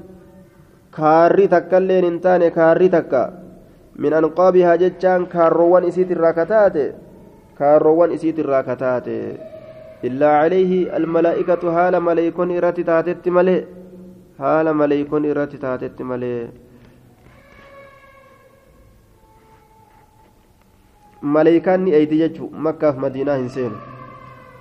كاري 0.98 1.48
تكلين 1.48 2.06
هنتان 2.06 2.48
كاري 2.48 2.88
تكا. 2.90 3.48
من 3.96 4.14
أنقابها 4.14 4.76
ججان 4.76 5.26
كاروان 5.26 5.84
إسيت 5.84 6.12
الراكتات 6.12 6.96
كاروان 7.60 8.12
إسيت 8.12 8.40
الراكتات 8.40 9.08
إلا 10.04 10.30
عليه 10.42 10.98
الملائكة 10.98 11.64
هال 11.76 12.00
ملائكون 12.00 12.58
إراتي 12.58 12.84
تاتت 12.84 13.30
ملئ 13.30 13.64
هال 14.40 14.74
ملائكون 14.74 15.30
إراتي 15.30 15.58
تاتت 15.58 16.02
ملئ 16.02 16.46
maleeykaan 21.22 21.84
ni 21.86 21.94
eeyti 21.94 22.20
jechuun 22.20 22.54
makkaaf 22.54 22.98
madiinaa 22.98 23.38
hin 23.38 23.50
seenu. 23.50 23.78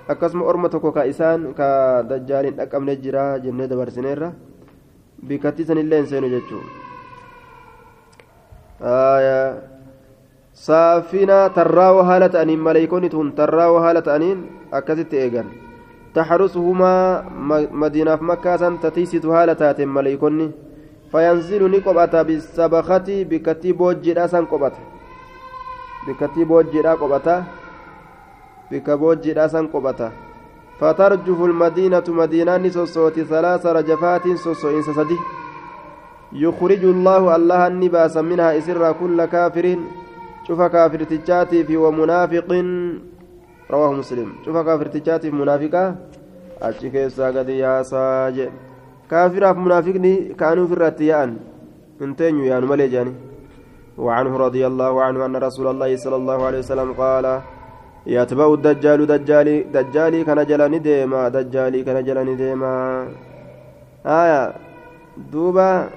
Akkasuma 0.08 0.44
orma 0.44 0.68
tokko 0.68 0.92
ka 0.92 1.04
isaan 1.04 1.54
ka 1.54 2.02
dajjaaliin 2.08 2.56
dhaqqabne 2.56 2.96
jira 2.96 3.38
jennee 3.38 3.68
dabarsineerra. 3.68 4.32
Bikkatti 5.26 5.64
sanillee 5.64 5.98
hin 6.02 6.06
seenu 6.06 6.28
jechuun 6.30 6.66
saafina 10.52 11.48
tarraawoo 11.54 12.02
haala 12.02 12.28
ta'aniin 12.28 12.60
maleeykonni 12.60 13.08
tun 13.10 13.32
tarraawoo 13.32 13.80
haala 13.80 14.02
ta'aniin 14.02 14.44
akkasitti 14.72 15.16
eegan. 15.18 15.46
Taxarusuhumaa 16.14 17.24
madiinaaf 17.70 18.20
makkaasan 18.20 18.78
tatiisitu 18.78 19.30
haala 19.30 19.54
taateen 19.54 19.88
maleeykonni 19.88 20.54
fayanzilu 21.12 21.68
ni 21.68 21.80
qophata 21.80 22.24
bisabakati 22.24 23.24
bikkattii 23.24 23.72
boojjiidha 23.72 24.28
san 24.28 24.46
qophata 24.46 24.80
bikkattii 26.06 26.44
boojjiidhaa 26.44 26.96
qophata 27.02 27.36
bikka 28.70 28.96
boojjiidhaa 29.02 29.48
san 29.48 29.68
qophata 29.68 30.10
fatarjufu 30.80 31.48
lmadiinatu 31.48 32.14
madiinaanni 32.14 32.70
sossooti 32.70 33.24
salaasa 33.32 33.72
rajafaatiin 33.78 34.38
sosso'insa 34.38 34.94
sadi 34.94 35.18
yukriju 36.32 36.92
llaahu 36.92 37.30
allahan 37.38 37.78
ni 37.80 37.88
baasa 37.88 38.22
minhaa 38.22 38.54
isirraa 38.60 38.94
kulla 38.94 39.26
kaafiriin 39.26 39.86
cufa 40.46 40.70
kaafirtichaatiif 40.70 41.70
wamunaafiqin 41.84 42.68
rawaahu 43.70 43.96
muslim 44.02 44.32
cufa 44.44 44.64
kaafirtichaatiif 44.64 45.34
munaafiqaa 45.42 45.88
achi 46.68 46.90
keessaa 46.90 47.32
gadi 47.32 47.58
yaasaa 47.60 48.30
jedhe 48.36 48.52
kaafiraaf 49.10 49.56
munaafiqni 49.64 50.12
ka'anii 50.42 50.66
ofirratti 50.68 51.08
yaa'an 51.12 51.38
hin 52.00 52.14
teenyu 52.20 52.46
yaanu 52.50 52.70
malee 52.72 52.88
jedhanii 52.94 53.35
وعنه 53.98 54.36
رضي 54.36 54.66
الله 54.66 55.02
عنه 55.02 55.26
أن 55.26 55.36
رسول 55.36 55.66
الله 55.66 55.96
صلى 55.96 56.16
الله 56.16 56.38
عليه 56.46 56.58
وسلم 56.58 56.92
قال 56.92 57.40
يتبع 58.06 58.46
الدجال 58.54 59.06
دجالي 59.06 59.56
دجالي 59.62 60.24
كان 60.24 60.46
جلني 60.46 60.78
ديما 60.78 61.28
دجالي 61.28 61.82
كان 61.84 62.04
جلني 62.04 62.34
ديما. 62.34 62.74
آية 64.06 64.52
دوبا 65.32 65.88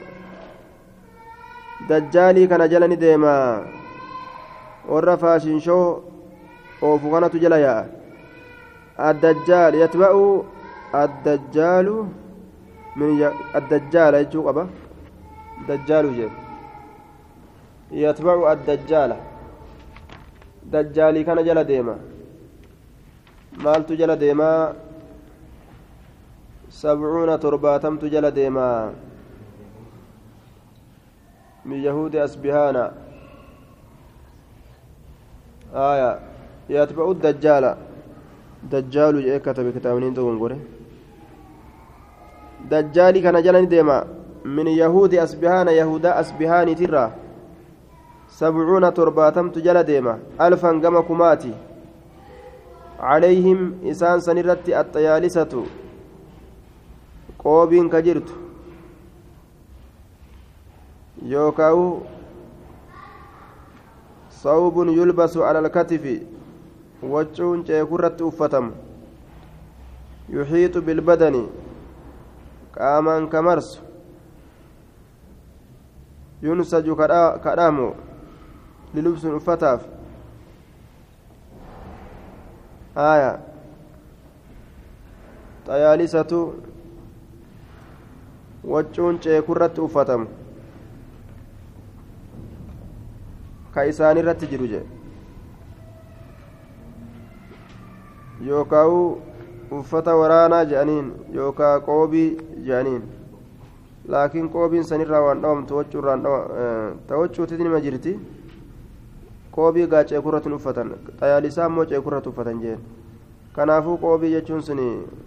دجالي 1.89 2.47
كان 2.47 2.69
جلني 2.69 2.95
ديما. 2.95 3.37
والرفا 4.89 5.37
شنشو 5.37 5.99
وفغنة 6.81 7.33
جليا 7.43 7.75
الدجال 8.99 9.75
يتبع 9.75 10.41
الدجال 10.95 11.87
من 12.95 13.09
الدجال 13.55 14.13
يجوق 14.15 14.47
أبا 14.47 14.63
دجال 15.69 16.05
جيب 16.15 16.33
يتبع 17.91 18.51
الدجال. 18.51 19.15
دجالي 20.73 21.23
كان 21.23 21.43
جل 21.45 21.63
ديما. 21.63 21.95
مالت 23.57 23.91
جل 23.91 24.15
ديما. 24.15 24.73
سبعون 26.69 27.39
ترباتمت 27.39 28.05
جل 28.05 28.31
ديما. 28.31 28.93
من 31.65 31.77
يهود 31.83 32.15
أسبهانا. 32.15 32.93
آية. 35.73 36.19
يتبع 36.69 37.11
الدجال. 37.11 37.75
دجال 38.63 39.25
جاء 39.25 39.37
كتب 39.37 39.65
كتابين 39.75 40.13
تقول 40.13 40.57
دجالي 42.71 43.21
كان 43.21 43.41
جل 43.43 43.65
ديما. 43.65 44.07
من 44.45 44.67
يهود 44.67 45.13
أسبهان 45.13 45.67
يهودا 45.67 46.19
أسبهاني 46.19 46.75
ترى. 46.75 47.28
سبعون 48.29 48.93
ترباتمت 48.93 49.57
جل 49.57 49.83
ديما. 49.83 50.19
ألفا 50.41 50.79
كما 50.79 51.01
كماتي. 51.01 51.53
عليهم 52.99 53.79
إسان 53.83 54.19
سنرت 54.19 54.69
الطيالسة 54.69 55.65
قوبين 57.39 57.89
كجرت. 57.89 58.29
يوكاو. 61.21 61.99
صوب 64.31 64.87
يلبس 64.87 65.37
على 65.37 65.59
الكتف. 65.59 66.23
وجون 67.03 67.63
جيكرت 67.63 68.21
أفتم. 68.21 68.71
يحيط 70.29 70.77
بالبدن. 70.77 71.47
قاما 72.77 73.25
كمرس. 73.25 73.79
ينسج 76.43 76.87
كرامو. 77.43 78.08
للبس 78.93 79.25
الفتاف 79.25 79.81
آية 82.97 83.39
طيالسة 85.67 86.53
وجون 88.63 89.19
ceekurratti 89.23 89.81
uffatamu 89.81 90.27
ka 93.73 93.85
isaan 93.85 94.17
irratti 94.17 94.47
jiru 94.51 94.67
je 94.67 94.81
yookaan 98.47 99.15
uffata 99.79 100.15
waraanaa 100.21 100.65
jedhaniin 100.71 101.07
yookaan 101.33 101.81
qoobii 101.87 102.29
jedhaniin 102.67 103.03
laakiin 104.07 104.49
qoobiin 104.49 104.83
sanirraa 104.83 105.21
waan 105.27 105.41
dhawamtu 105.41 105.75
wachuurraan 105.77 106.21
tawachuutti 107.07 107.57
nima 107.63 107.79
jirti 107.85 108.19
qoobii 109.59 109.87
gaa 109.93 110.03
ceekurratti 110.13 110.49
uffatan 110.59 110.95
xayaalisaa 111.19 111.67
immoo 111.71 111.85
ceekurratti 111.93 112.29
uffatan 112.33 112.61
jeen. 112.65 112.79
Kanaafuu 113.53 113.97
qoobii 113.97 114.31
jechuun 114.35 114.61
sun 114.63 114.79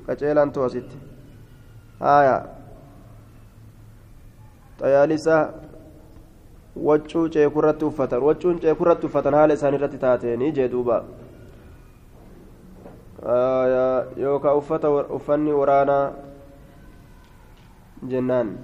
qaceelaan 0.07 0.53
to'asitti. 0.53 0.97
Haaya. 2.01 2.37
Xayaalisaa 4.81 5.42
waccuu 6.88 7.29
ceekurratti 7.29 7.85
uffatan 7.85 8.23
waccuun 8.23 8.61
ceekurratti 8.61 9.07
uffatan 9.07 9.35
haala 9.35 9.55
isaan 9.55 9.75
irratti 9.75 9.99
taateenii 9.99 10.53
jee 10.53 10.68
duuba. 10.73 11.03
Yookaan 14.16 14.57
uffata 14.57 14.90
uffanni 15.18 15.53
waraanaa 15.53 16.12
jennaan. 18.09 18.57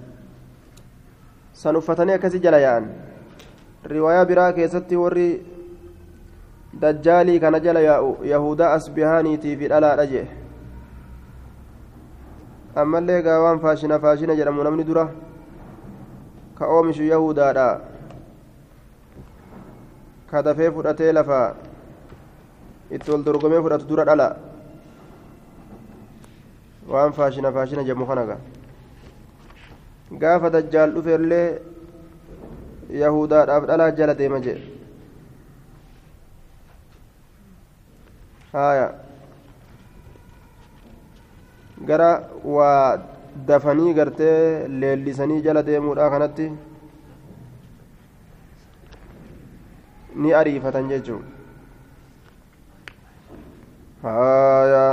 San 1.52 1.76
uffatanii 1.76 2.14
akkasii 2.14 2.40
jala 2.40 2.58
yaa'an 2.58 2.88
riwaayaa 3.84 4.24
biraa 4.26 4.52
keessatti 4.52 4.96
warri 4.96 5.28
dajjaalii 6.74 7.40
kana 7.40 7.60
jala 7.60 7.80
yaa'u 7.80 8.10
yahudaa 8.24 8.72
asbihaaniitii 8.78 9.56
fi 9.56 9.68
dhalaadha 9.68 10.06
jee 10.06 10.26
ammallee 12.82 13.22
gaawaan 13.22 13.60
faashina 13.64 13.98
faashina 14.04 14.36
jedhamu 14.40 14.62
namni 14.68 14.84
dura 14.90 15.08
ka 16.58 16.66
oomishu 16.76 17.02
yahudaadha 17.12 17.66
ka 20.30 20.42
dafee 20.42 20.70
fudhatee 20.76 21.12
lafa 21.12 21.40
itti 22.90 23.10
wal 23.10 23.22
dorgomee 23.24 23.62
fudhatu 23.64 23.86
dura 23.88 24.04
dhala 24.04 24.28
waan 26.94 27.12
faashina 27.12 27.52
faashina 27.52 27.82
jedhamu 27.90 28.06
kana 28.06 28.38
gaafa 30.20 30.50
dajjaal 30.50 30.92
dhufellee 30.96 31.46
yahudaadhaaf 33.04 33.64
dhalaa 33.70 33.90
jala 34.00 34.14
deema 34.14 34.40
jedhe 34.40 34.77
haya 38.52 38.94
gara 41.90 42.10
waa 42.44 42.98
dafanii 43.46 43.94
gartee 43.94 44.68
leellisanii 44.68 45.42
jala 45.42 45.62
deemuudha 45.62 46.10
kanatti. 46.10 46.52
Ni 50.16 50.32
ariifatan 50.34 50.88
jechuun. 50.88 51.22
Haya 54.02 54.84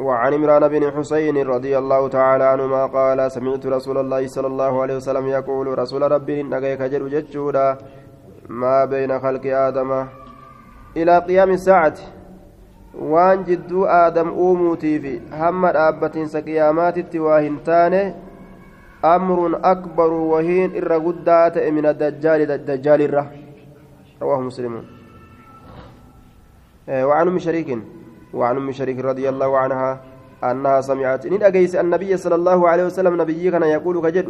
وعن 0.00 0.34
عمران 0.34 0.68
بن 0.68 0.90
حسين 0.90 1.36
رضي 1.46 1.78
الله 1.78 2.08
تعالى 2.08 2.44
عنهما 2.44 2.86
قال 2.86 3.32
سمعت 3.32 3.66
رسول 3.66 3.98
الله 3.98 4.26
صلى 4.26 4.46
الله 4.46 4.82
عليه 4.82 4.96
وسلم 4.96 5.26
يقول 5.28 5.78
رسول 5.78 6.12
ربي 6.12 6.42
نجيك 6.42 6.82
جل 6.82 7.10
ججودا 7.10 7.78
ما 8.48 8.84
بين 8.84 9.20
خلق 9.20 9.44
آدم 9.46 10.06
إلى 10.96 11.18
قيام 11.18 11.50
الساعة 11.50 11.94
waan 12.94 13.44
jidduu 13.44 13.86
aadam 13.86 14.32
uumuutii 14.46 14.98
fi 15.00 15.12
hamma 15.42 15.72
dhaabbatiinsa 15.72 16.42
qiyaamaatitti 16.42 17.18
waa 17.26 17.40
hin 17.40 17.58
taane 17.68 18.00
amrun 19.02 19.58
akbaru 19.72 20.22
wahiin 20.30 20.74
irra 20.82 21.00
guddaa 21.00 21.50
ta'e 21.50 21.70
min 21.76 21.86
addajjaali 21.92 22.46
dajjaalirra 22.46 23.26
رواه 24.20 24.48
مسلم 24.48 24.88
وعن 26.90 27.28
ام 27.28 27.38
شريك 27.38 27.78
وعن 28.34 28.56
ام 28.56 28.72
شريك 28.72 28.98
رضي 28.98 29.28
الله 29.28 29.58
عنها 29.58 29.90
انها 30.50 30.80
سمعت 30.80 31.26
ان 31.26 31.42
اجيس 31.42 31.76
النبي 31.76 32.16
صلى 32.16 32.34
الله 32.34 32.68
عليه 32.68 32.84
وسلم 32.90 33.14
نبي 33.22 33.50
كان 33.50 33.62
يقول 33.62 33.96
ka 34.02 34.09
jedhu 34.09 34.28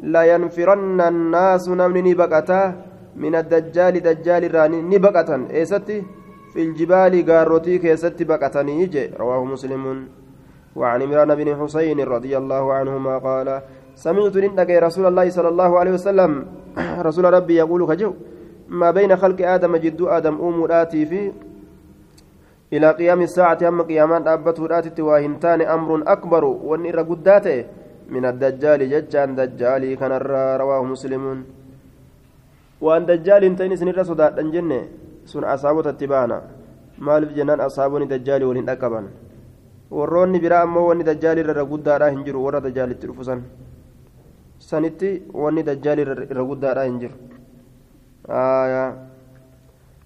لا 0.00 0.22
ينفرن 0.32 1.00
الناس 1.00 1.68
namni 1.68 2.14
baqataa 2.14 2.62
من 3.16 3.34
الدجال 3.34 3.94
دجال 4.06 4.54
irraa 4.54 4.78
ni 4.92 5.02
baqataa 5.02 5.36
eessatti 5.50 5.98
في 6.54 6.62
الجبال 6.62 7.14
gaaroota 7.30 7.78
keessatti 7.78 8.22
baqatanii 8.22 9.10
رواه 9.18 9.44
مسلم. 9.44 9.84
وعن 10.78 11.02
عمران 11.02 11.30
بن 11.34 11.48
حسين 11.60 11.98
رضي 12.00 12.32
الله 12.38 12.64
عنهما 12.72 13.14
قال 13.18 13.48
سمعت 13.94 14.36
لندك 14.36 14.70
رسول 14.70 15.06
الله 15.10 15.26
صلى 15.30 15.48
الله 15.48 15.70
عليه 15.78 15.92
وسلم. 15.98 16.32
رسول 17.08 17.24
ربي 17.36 17.54
يقول 17.62 17.80
كجو 17.90 18.10
ما 18.68 18.90
بين 18.90 19.16
خلق 19.16 19.38
آدم 19.54 19.76
جد 19.76 20.00
آدم 20.02 20.34
أم 20.46 20.58
آتي 20.70 21.06
في 21.06 21.20
إلى 22.72 22.88
قيام 22.90 23.20
الساعة 23.22 23.58
أما 23.68 23.82
قيامان 23.90 24.22
أبته 24.28 24.78
آتت 24.78 24.98
واهنتان 25.00 25.60
أمر 25.62 25.90
أكبر 26.06 26.44
ونر 26.44 26.98
قداته 27.10 27.64
من 28.14 28.24
الدجال 28.30 28.80
ججان 28.90 29.34
دجالي 29.38 29.96
كان 29.96 30.12
رواه 30.62 30.82
مسلم. 30.84 31.24
وأن 32.80 33.06
دجال 33.06 33.42
تنس 33.58 33.82
نر 33.82 34.02
صدات 34.02 34.38
جنة 34.54 34.82
sun 35.32 35.44
asaabotatti 35.54 36.06
baana 36.14 36.40
maaliif 36.98 37.32
jennaan 37.38 37.60
asaabonni 37.68 38.10
dajjaalii 38.12 38.48
waliin 38.50 38.66
dhaqqaban 38.70 39.06
warroonni 39.98 40.42
biraa 40.44 40.62
ammoo 40.66 40.86
wanni 40.88 41.08
dajjaalii 41.10 41.44
irra 41.46 41.64
guddaadhaa 41.72 42.10
hin 42.14 42.22
jiru 42.26 42.44
warra 42.46 42.60
dajjaalitti 42.66 43.06
dhufu 43.10 43.24
san 43.30 43.42
sanitti 44.68 45.10
wanni 45.44 45.66
dajjaalii 45.70 46.06
irra 46.30 46.44
guddaadhaa 46.52 46.86
hin 46.90 47.00
jiru 47.02 47.16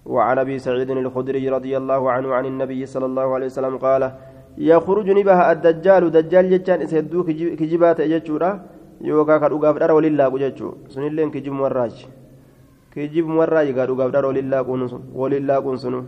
وعن 0.09 0.39
ابي 0.45 0.57
سعيد 0.59 0.91
الخدري 0.91 1.45
رضي 1.57 1.77
الله 1.81 2.03
عنه 2.15 2.29
عن 2.37 2.45
النبي 2.53 2.81
صلى 2.87 3.07
الله 3.11 3.27
عليه 3.35 3.49
وسلم 3.53 3.75
قال 3.77 4.03
يخرج 4.59 5.07
نبها 5.19 5.53
الدجال 5.53 6.03
دجال 6.17 6.45
جتان 6.53 6.81
اسدو 6.87 7.19
كجبات 7.61 7.99
يجورا 8.15 8.51
يوكا 9.09 9.37
كدوغاف 9.43 9.77
دار 9.83 9.91
ولله 9.93 10.27
جچو 10.43 10.69
سنلين 10.93 11.29
كجب 11.35 11.53
مراج 11.61 11.95
kijib 12.99 13.27
warraa 13.41 13.65
egaa 13.71 13.87
dhugaaf 13.91 14.11
dhara 14.13 14.29
waliin 14.29 15.47
laaquun 15.47 15.79
sunu 15.79 16.01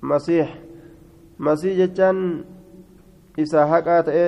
masiix 0.00 0.48
masii 1.38 1.74
jechaan 1.80 2.18
isa 3.36 3.66
haqaa 3.72 4.02
ta'e 4.08 4.26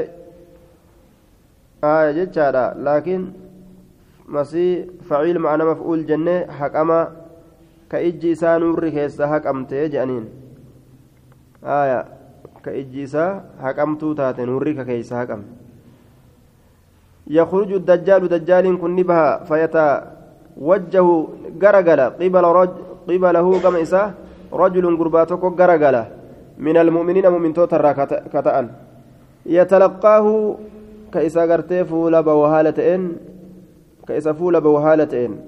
aya 1.83 2.11
jechaadha 2.19 2.65
laakiin 2.89 3.25
masii 4.27 4.73
faciil 5.09 5.39
ma'ana 5.45 5.65
maf'uul 5.71 6.03
jennee 6.11 6.41
haqama 6.61 6.99
ka 7.89 8.03
ijji 8.09 8.35
isaa 8.37 8.59
nuurri 8.59 8.93
keessa 8.97 9.31
haqamtee 9.33 9.85
jedhaniin 9.89 10.27
aya 11.63 12.01
ka 12.65 12.75
ijji 12.83 13.07
isaa 13.09 13.31
haqamtuu 13.63 14.13
taate 14.19 14.47
nuurri 14.51 14.75
ka 14.81 14.85
keessa 14.91 15.23
haqame 15.23 15.58
يخرج 17.29 17.73
الدجال 17.73 18.29
دجال 18.29 18.81
كن 18.81 18.97
نبها 18.97 19.45
فيتوجه 19.45 21.09
غرغلا. 21.63 22.07
قبل 22.09 22.45
رج 22.45 22.71
قبله 23.09 23.61
كما 23.61 23.83
إساه 23.83 24.11
رجل 24.53 24.85
قرباتك 24.99 25.45
غرغلا. 25.61 26.05
من 26.59 26.77
المؤمنين 26.77 27.29
مؤمن 27.29 27.53
توتر 27.55 27.93
كتأن. 28.33 28.69
يتلقاه 29.47 30.27
كإسا 31.13 31.45
غرتي 31.45 31.85
فولا 31.85 32.21
بوهالتين 32.21 33.17
كإسا 34.09 34.33
فولا 34.33 34.59
بوهالتين 34.59 35.41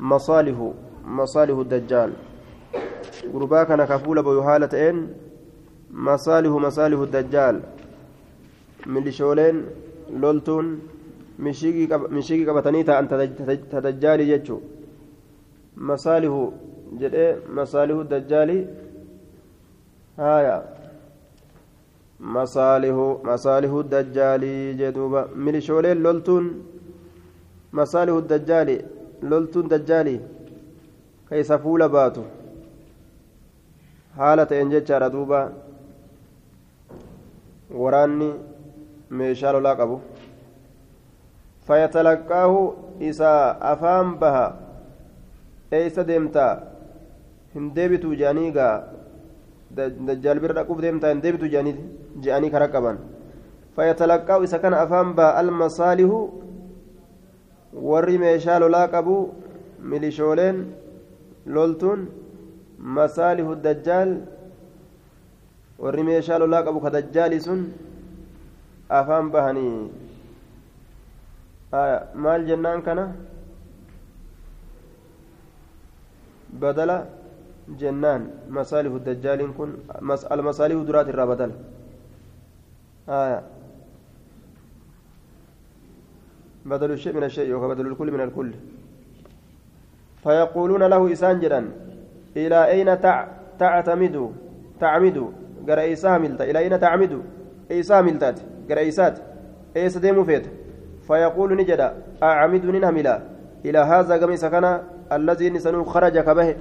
مصالح 0.00 0.56
مصالح 1.06 1.56
الدجال. 1.58 2.10
قربا 3.34 3.64
كان 3.64 3.84
كفولا 3.84 4.20
بوهالتين 4.20 4.96
مصالح 5.92 6.50
مصالح 6.50 6.98
الدجال. 6.98 7.60
من 8.86 9.04
لشولين 9.04 9.56
لولتون 10.20 10.66
mishigii 11.38 12.44
qabatanii 12.46 12.84
ta'an 12.84 13.08
tadajjaalii 13.70 14.26
jechuun 14.32 14.62
masaalihu 15.76 16.40
jedhee 17.00 17.30
masaalihu 17.58 18.04
dajjaalii 18.12 18.66
haaya 20.16 20.56
masaalihu 22.36 23.06
masaalihu 23.30 23.82
dajjaalii 23.94 24.74
jedhuuba 24.82 25.28
milishooleen 25.46 26.02
loltuun 26.02 26.46
masaalihu 27.80 28.20
dajjaalii 28.34 28.80
loltuun 29.30 29.68
dajjaalii 29.74 30.20
ka 31.28 31.36
isa 31.42 31.58
fuula 31.58 31.88
baatu 31.88 32.24
haala 34.16 34.46
ta'een 34.46 34.70
jechaadha 34.70 35.12
duuba 35.12 35.40
waraanni 37.82 38.34
meeshaa 39.10 39.52
lolaa 39.52 39.76
qabu. 39.76 40.00
فيتلقاه 41.66 42.52
إسا 43.02 43.34
أفام 43.72 44.06
بها 44.20 44.46
إيسا 45.72 46.02
ديمتا 46.02 46.48
هندبتو 47.56 48.14
جانيغا 48.14 48.70
دجال 50.08 50.38
بر 50.42 50.50
رقوب 50.58 50.80
ديمتا 50.80 51.12
هندبتو 51.12 51.46
جاني 51.46 51.72
جاني 52.24 52.48
كرقبا 52.50 52.92
فيتلقاه 53.76 54.44
إسا 54.44 54.58
كان 54.62 54.74
أفام 54.74 55.12
بها 55.16 55.40
المصالح 55.40 56.10
warri 57.72 58.18
meeshaa 58.18 58.58
lolaa 58.60 58.88
qabu 58.94 59.16
milishooleen 59.90 60.56
loltuun 61.46 62.00
masaalihu 62.98 63.56
dajjaal 63.66 64.12
warri 65.84 66.02
meeshaa 66.08 66.38
lolaa 66.42 66.62
qabu 66.66 66.84
ka 66.84 66.90
dajjaali 66.96 67.40
sun 67.46 67.62
afaan 69.00 69.30
bahanii 69.36 69.88
maal 72.14 72.44
jennaan 72.44 72.82
kana 72.82 73.16
badala 76.52 77.06
jennaan 77.80 78.30
masaalifu 78.48 78.98
dajjaaliin 78.98 79.52
kun 79.56 79.70
almasaalifu 80.30 80.84
duraat 80.84 81.08
irraa 81.08 81.26
badala 81.26 81.54
بدل 86.66 86.90
الشيء 86.90 87.12
من 87.12 87.24
الشيء 87.24 87.54
وبدل 87.54 87.86
الكل 87.86 88.10
من 88.14 88.20
الكل. 88.20 88.50
فيقولون 90.22 90.82
له 90.82 91.12
إسان 91.12 91.42
إلى 92.36 92.70
أين 92.70 93.00
تعتمد؟ 93.58 94.16
تعمد. 94.80 95.32
قرأ 95.68 95.82
إلى 96.46 96.58
أين 96.58 96.80
تعمد؟ 96.80 97.22
إيسا 97.70 98.00
ملتات. 98.00 98.38
قرأ 98.70 98.78
إيسات. 98.78 99.18
إيسا 99.76 100.00
ديمو 100.00 100.22
فيقول 101.06 101.56
نجد 101.56 101.92
أعمد 102.22 102.64
نهملا 102.66 103.20
إلى 103.64 103.78
هذا 103.78 104.14
قميص 104.16 104.44
كان 104.44 104.80
الذي 105.12 105.50
نسنو 105.50 105.84
خرج 105.84 106.18
كبه. 106.18 106.54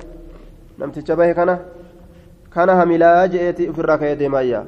نمتج 0.80 1.12
به 1.12 1.32
كان 1.32 1.60
كان 2.56 2.70
هملا 2.70 3.26
جئت 3.26 3.62
في 3.62 3.80
الركعة 3.80 4.14
ديمايا 4.14 4.66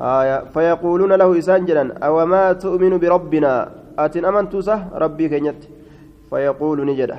آية 0.00 0.44
فيقولون 0.54 1.12
له 1.12 1.38
إسان 1.38 1.64
جدا 1.64 1.98
أو 1.98 2.26
ما 2.26 2.52
تؤمن 2.52 2.98
بربنا؟ 2.98 3.52
أتن 3.98 4.24
أمنت 4.24 4.56
صح 4.56 4.80
ربي 4.92 5.28
كنيت 5.28 5.64
فيقول 6.30 6.86
نجده 6.86 7.18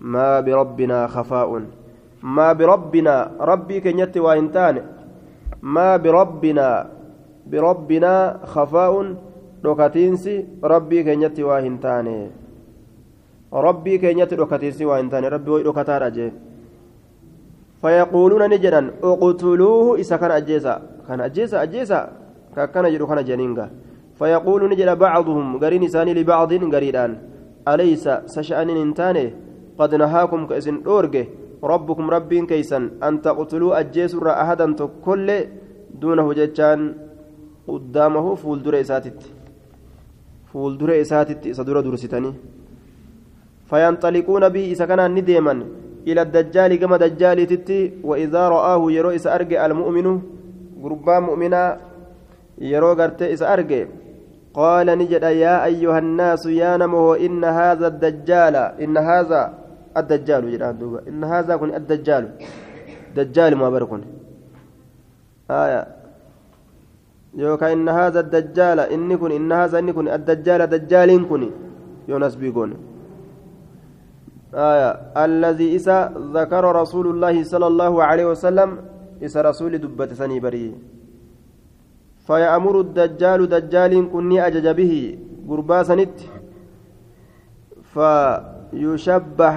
ما 0.00 0.40
بربنا 0.40 1.06
خفاء. 1.06 1.62
ما 2.22 2.52
بربنا؟ 2.52 3.30
ربي 3.40 3.80
كنيت 3.80 4.16
وإنتان. 4.16 4.82
ما 5.62 5.96
بربنا؟ 5.96 6.86
بربنا 7.46 8.40
خفاء. 8.44 9.14
Dhokatiinsi 9.62 10.34
rabbii 10.62 11.04
keenyatti 11.04 11.42
waa 11.48 11.60
hin 11.60 11.78
taane 11.78 12.16
rabbii 13.66 13.98
keenyatti 13.98 14.36
dhokatiinsi 14.40 14.84
waa 14.84 14.98
hin 14.98 15.10
taane 15.10 15.28
rabbii 15.28 15.54
way 15.54 15.62
dhokataadha 15.68 16.10
jee 16.16 16.32
fayaquuluuna 17.82 18.48
ni 18.48 18.58
jedhan 18.58 18.90
uqtuluuhu 19.02 19.96
isa 19.98 20.18
kana 20.18 20.34
ajjeesa 20.40 20.80
kana 21.06 21.24
ajjeesa 21.24 21.60
ajjeesa 21.60 21.98
ka 22.54 22.62
akkana 22.62 22.90
jedhu 22.94 23.06
kana 23.10 23.22
jeniinga 23.22 23.68
fayaquulu 24.18 24.68
ni 24.68 24.76
jedha 24.80 24.96
bacduhum 24.96 25.58
gariin 25.58 25.82
isaanii 25.88 26.14
libacdin 26.14 26.70
gariidhaan 26.70 27.16
alaysa 27.66 28.22
sasha'anin 28.34 28.78
hin 28.82 28.94
taane 28.94 29.24
qad 29.78 29.94
nahaakum 30.02 30.46
ka 30.46 30.56
isin 30.62 30.82
dhoorge 30.86 31.22
rabbukum 31.72 32.10
rabbiin 32.10 32.46
keeysan 32.46 32.90
an 33.00 33.18
taqtuluu 33.26 33.74
ajjeesurra 33.80 34.38
ahadan 34.42 34.74
tokkollee 34.80 35.48
duunahu 36.00 36.34
jechaan 36.34 36.94
quddaamahu 37.66 38.36
fuuldura 38.42 38.78
isaatitti 38.84 39.41
dursitanii 41.86 42.34
fayanxaliquuna 43.70 44.50
bii 44.54 44.70
isa 44.74 44.86
kanaan 44.86 45.12
ni 45.16 45.22
deeman 45.22 45.64
ila 46.04 46.24
dajjaali 46.24 46.78
gama 46.78 46.98
dajjaaliititti 46.98 48.04
waidaa 48.04 48.48
ra'aahu 48.54 48.90
yeroo 48.96 49.12
isa 49.18 49.32
arge 49.32 49.56
almu'minu 49.64 50.12
gurbaa 50.82 51.20
mu'minaa 51.28 51.70
yeroo 52.72 52.94
gartee 53.00 53.32
isa 53.36 53.48
arge 53.54 53.80
qaala 54.58 54.96
ni 54.96 55.06
jedha 55.12 55.30
yaa 55.44 55.58
ayyuha 55.68 55.98
annaasu 56.04 56.50
yaa 56.60 56.76
namoho 56.84 57.16
inna 57.26 57.52
haadha 57.58 57.86
addajjaala 57.92 58.64
inna 58.84 59.02
haadha 59.08 59.40
addajjaalu 60.00 60.52
jedhaan 60.54 60.78
duuba 60.80 61.04
inna 61.10 61.26
haadha 61.32 61.58
kun 61.62 61.74
addajjaalu 61.80 62.28
dajjaali 63.16 63.56
maa 63.62 63.70
bara 63.74 63.86
kun 63.92 64.04
aya 65.62 65.80
yookaan 67.36 67.72
inna 67.72 67.92
haadha 67.92 68.20
addajjaala 68.24 68.88
inni 68.94 69.16
kun 69.18 69.32
inna 69.32 69.56
haadha 69.60 69.78
inni 69.82 69.92
kun 69.92 70.08
addajjaala 70.08 70.66
dajjaaliin 70.66 71.24
kun 71.28 71.42
yoonas 72.08 72.36
biigoon. 72.36 72.92
آية 74.54 74.90
الذي 75.16 75.76
إسا 75.76 76.12
ذكر 76.36 76.64
رسول 76.82 77.06
الله 77.06 77.44
صلى 77.44 77.66
الله 77.66 78.04
عليه 78.04 78.26
وسلم 78.36 78.78
إسا 79.24 79.40
رسول 79.40 79.78
دبة 79.78 80.12
سني 80.12 80.40
بري 80.44 80.76
فيأمر 82.26 82.80
الدجال 82.80 83.48
دجال 83.48 83.92
كني 84.12 84.46
أجج 84.46 84.68
به 84.68 85.18
قربا 85.48 85.82
سنت 85.82 86.16
فيشبح 87.92 89.56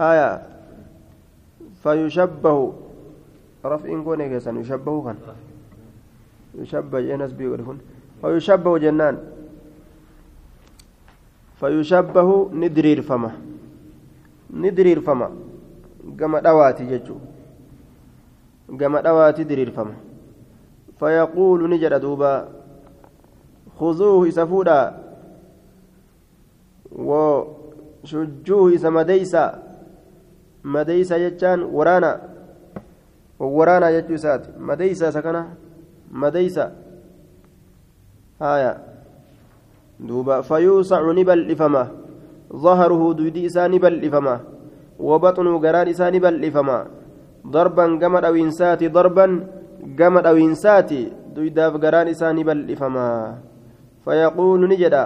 آية 0.00 0.30
فيشبه 1.82 2.72
رفع 3.64 4.02
كون 4.02 4.28
كيسان 4.28 4.56
يشبه 4.60 5.04
كان 5.04 5.16
يشبه 6.54 6.98
ينس 6.98 7.32
بيقول 7.32 7.76
فيشبه 8.20 8.78
جنان. 8.78 9.16
فيشبه 11.60 12.50
ندرير 12.52 13.02
فما. 13.02 13.30
ندرير 14.50 15.00
فما. 15.00 15.30
قام 16.20 16.38
دواتي 16.38 16.84
ججو 16.84 17.16
قام 18.80 18.98
دواتي 18.98 19.44
درير 19.44 19.70
فما. 19.70 19.94
فيقول 20.98 21.70
نجد 21.70 21.94
دوبا 22.00 22.48
خذوه 23.78 24.28
إسفودا 24.28 24.80
وشجوه 26.92 28.74
إسا 28.74 28.90
مديسا. 28.90 29.62
مديسا 30.64 31.18
جتان 31.28 31.62
ورانا. 31.62 32.29
ورانا 33.40 33.90
جتو 33.90 34.16
سات 34.16 34.42
مديسا 34.58 35.10
سكنا 35.10 35.42
مديسا 36.12 36.66
هايا 38.42 38.72
دوبا 40.00 40.40
فيوسع 40.40 41.00
نبل 41.12 41.50
إفما 41.52 41.82
ظهره 42.52 43.02
دويدي 43.12 43.46
إسا 43.46 43.68
نبل 43.68 44.04
إفما 44.04 44.36
وبطنه 45.00 45.54
قران 45.64 45.88
إسا 45.88 46.10
نبل 46.10 46.44
إفما 46.44 46.78
ضربا 47.46 47.84
قمر 48.02 48.22
أو 48.26 48.34
إنساتي 48.34 48.88
ضربا 48.88 49.26
قمر 49.98 50.22
أو 50.28 50.36
إنساتي 50.36 51.00
دويداف 51.34 51.72
قران 51.82 52.08
إسا 52.08 52.32
نبل 52.32 52.58
إفما 52.72 53.06
فيقول 54.04 54.60
نجدا 54.68 55.04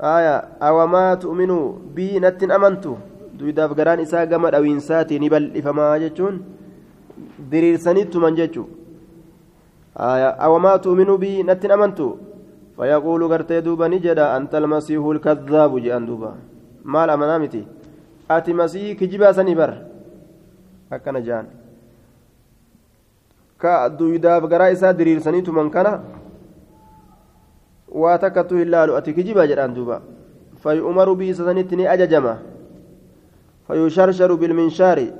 آية 0.00 0.36
أو 0.62 0.86
ما 0.86 1.14
تؤمنوا 1.14 1.66
بي 1.94 2.18
نتن 2.22 2.50
أمنتو 2.50 2.94
duwidaaf 3.38 3.74
garaan 3.78 4.00
isaa 4.00 4.26
gama 4.26 4.50
dhawiinsaatiin 4.50 5.20
ni 5.22 5.30
bal'ifamaa 5.30 5.98
jechuun 6.04 6.40
diriirsanittuman 7.50 8.36
jechuu. 8.36 8.66
Awamaa 10.46 10.78
tuuminuu 10.78 11.18
bii 11.18 11.42
nattiin 11.42 11.72
amantu? 11.72 12.08
Fayaquulu 12.76 13.28
gartee 13.28 13.62
duuba 13.62 13.88
ni 13.88 14.00
jedha 14.00 14.34
antal 14.34 14.62
almasiihu 14.62 15.14
lkadaabu 15.14 15.80
jedhan 15.80 16.06
duuba. 16.06 16.34
Maal 16.84 17.10
amanaa 17.10 17.38
miti? 17.38 17.66
Ati 18.28 18.54
masii 18.54 18.94
kijibaa 18.94 19.32
sanii 19.34 19.54
bar? 19.54 19.72
Akkana 20.90 21.20
jedhan 21.20 21.46
ka 23.58 23.88
duwidaaf 23.90 24.46
garaa 24.48 24.70
isaa 24.70 24.92
diriirsanituman 24.92 25.70
kana? 25.70 26.00
Waa 27.90 28.18
takkattu 28.18 28.56
hin 28.60 28.70
laalu 28.70 28.96
ati 28.96 29.14
kijibaa 29.14 29.46
jedhaan 29.50 29.74
duuba. 29.74 30.00
Fayu'umaru 30.62 31.16
bii 31.16 31.30
isa 31.34 31.44
sanitti 31.44 31.76
ni 31.76 31.86
ajajama. 31.86 32.38
Bilminshaari 33.68 35.12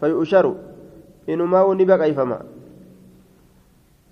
fayusharu 0.00 0.56
inumaa 1.26 1.74
ni 1.74 1.84
baqayfama 1.84 2.38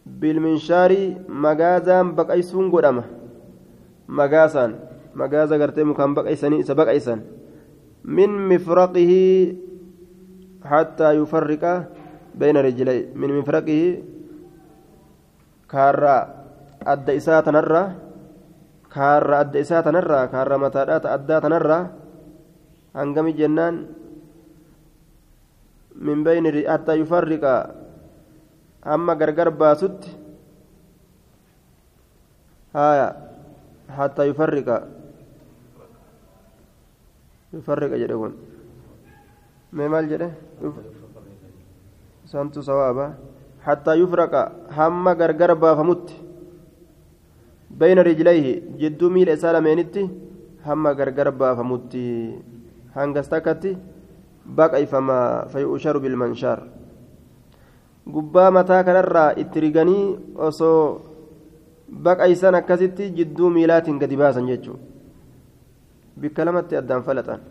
bilminshaarii 0.04 1.16
magaazaan 1.28 2.12
baqaysuun 2.16 2.70
godhama 2.70 3.04
magaasaan 4.09 4.76
magaaza 5.14 5.59
gartee 5.59 5.85
mukaan 5.85 6.14
baqaysanii 6.14 6.61
isa 6.61 6.74
baqaysan 6.74 7.24
min 8.04 8.30
mifraqihi 8.50 9.24
hattaa 10.61 11.16
yufarriqa 11.16 11.88
bayna 12.37 12.61
rijlay 12.61 13.09
min 13.14 13.33
mifraqihi 13.40 14.04
kaarraa 15.68 16.22
adda 16.85 17.12
isaa 17.16 17.40
tanarraa 17.42 17.88
kaarra 18.92 19.38
adda 19.44 19.59
isaa 19.64 19.83
tanarraa 19.83 20.28
kaarra 20.28 20.59
mataadhaa 20.59 21.14
addaa 21.16 21.40
tanarraa 21.40 22.03
hangami 22.94 23.35
jennaan 23.35 23.76
من 25.94 26.24
بين 26.24 26.44
حتى 26.68 26.92
يفرق 26.94 27.44
أما 28.87 29.12
غرغر 29.12 29.48
باسط 29.48 29.98
هايا 32.74 33.09
حتى 33.88 34.22
يفرق 34.28 34.68
يفرق 37.54 37.92
جدون 38.02 38.33
ما 39.72 39.88
مال 39.88 40.09
جده 40.11 40.30
سنت 42.26 42.59
صوابا 42.59 43.14
حتى 43.66 43.92
يفرق 43.94 44.35
هم 44.78 45.09
غرغر 45.09 45.54
بافمت 45.54 46.07
بين 47.70 47.98
رجليه 47.98 48.46
جدو 48.80 49.07
ميل 49.14 49.28
إسالمينتي 49.28 50.04
هم 50.66 50.85
غرغر 52.95 53.13
بافمت 53.13 53.17
هنغستكتي 53.17 53.77
baqayfama 54.57 55.47
fayu'sharu 55.51 55.99
bilmanshaar 56.03 56.59
gubbaa 58.07 58.49
mataa 58.57 58.83
kanarraa 58.83 59.35
itti 59.43 59.63
riganii 59.65 60.05
osoo 60.47 61.01
baqaysan 62.05 62.55
akkasitti 62.59 63.12
jidduu 63.17 63.49
miilaatiin 63.57 63.99
gadi 64.01 64.17
baasan 64.21 64.49
jechuudha 64.49 64.81
bikka 66.21 66.45
lamatti 66.45 66.79
addaan 66.81 67.05
falaxan 67.07 67.41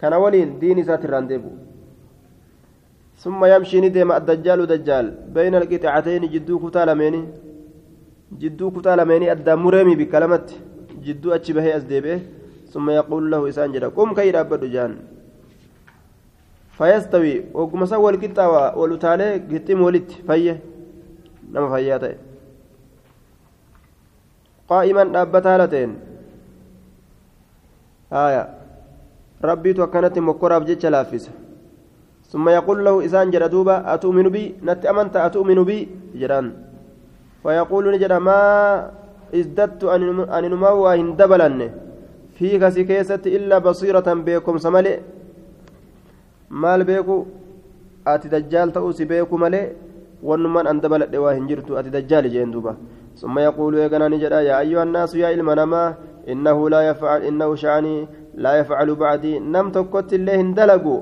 kana 0.00 0.18
waliin 0.24 0.58
diin 0.60 0.82
isaati 0.84 1.08
irraan 1.10 1.30
deebu 1.32 1.52
ثم 3.24 3.40
يمشي 3.44 3.80
ندم 3.80 4.12
الدجال 4.12 4.60
دجال 4.66 5.06
بين 5.34 5.54
القطعتين 5.54 6.22
جدو 6.34 6.58
كتا 6.62 6.84
لميني 6.84 7.22
جدو 8.42 8.70
كتا 8.74 8.96
لميني 8.98 9.32
أدى 9.32 9.54
مرمي 9.54 9.94
بكلمة 10.00 10.48
جدو 11.06 11.32
أتشبه 11.32 11.76
أزديبه 11.76 12.20
ثم 12.69 12.89
يقول 12.89 13.31
له 13.31 13.49
إسان 13.49 13.71
جدا 13.71 13.87
قم 13.87 14.13
كي 14.13 14.31
رابد 14.31 14.65
جان. 14.65 14.97
فيستوي 16.77 17.51
وقم 17.53 17.85
سوى 17.85 18.11
الكتا 18.11 18.45
والتالي 18.79 19.37
قتم 19.51 19.81
ولت 19.81 20.11
فيه. 20.27 20.59
نما 21.51 21.67
فياته 21.75 22.13
قائما 24.69 25.03
دابتا 25.03 25.57
لتين. 25.57 25.91
آية. 28.13 28.43
ربي 29.43 29.73
توكنت 29.73 30.19
مكورا 30.19 30.57
بجيتش 30.57 30.85
لافس. 30.85 31.29
ثم 32.29 32.49
يقول 32.49 32.85
له 32.85 33.05
إسان 33.05 33.33
جدا 33.33 33.47
دوبا 33.47 33.93
أتؤمن 33.93 34.29
بي؟ 34.29 34.61
نت 34.61 34.85
أمنت 34.85 35.15
أتؤمن 35.17 35.63
بي؟ 35.65 35.89
جران 36.15 36.53
فيقول 37.43 37.91
نجد 37.93 38.13
ما 38.13 38.91
ازددت 39.33 39.83
أن 39.83 40.45
نموى 40.53 40.93
fii 42.39 42.59
kasii 42.59 42.85
keessatti 42.89 43.29
illaa 43.37 43.59
basiiratan 43.59 44.23
beekumsa 44.23 44.71
malee 44.71 44.99
maal 46.49 46.83
beeku? 46.89 47.17
Ati 48.05 48.29
dajjaal 48.29 48.71
ta'uu 48.75 48.93
si 48.93 49.05
beeku 49.05 49.37
malee 49.37 49.65
wannumaan 50.23 50.67
an 50.71 50.79
dabaladhe 50.81 51.17
waa 51.23 51.33
hin 51.37 51.47
jirtu 51.49 51.77
ati 51.77 51.89
dajjaali 51.95 52.29
jeen 52.35 52.51
duuba. 52.51 52.75
Summa 53.15 53.41
yaquulu 53.41 53.77
eeganaa 53.83 54.09
ni 54.09 54.19
jedha 54.23 54.41
yaa 54.41 54.57
ayyuha 54.63 54.83
annaasu 54.87 55.19
yaa 55.19 55.31
ilma 55.35 55.55
namaa 55.55 55.95
innahu 56.33 56.69
laa 56.73 56.83
yafcal 56.83 57.25
innahu 57.29 57.57
sha'anii 57.63 58.07
laa 58.43 58.55
yafcalu 58.59 58.95
bacdii 58.95 59.39
nam 59.39 59.71
tokkotti 59.71 60.15
illee 60.15 60.37
hin 60.37 60.53
dalagu. 60.55 60.95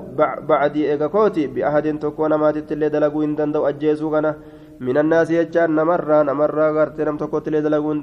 Bacdii 0.48 0.86
eega 0.92 1.08
kooti 1.08 1.48
biahadin 1.48 1.98
tokko 1.98 2.28
namaatitti 2.28 2.74
illee 2.74 2.90
dalaguu 2.90 3.22
hin 3.26 3.36
danda'u 3.38 3.64
ajjeesuu 3.70 4.10
kana. 4.10 4.34
Min 4.80 4.96
annaasi 4.96 5.38
jechaan 5.38 5.70
namarraa 5.80 6.24
namarraa 6.24 6.72
gartee 6.72 7.04
nam 7.04 7.18
tokkotti 7.18 7.50
illee 7.50 7.62
dalaguu 7.62 7.94
hin 7.94 8.02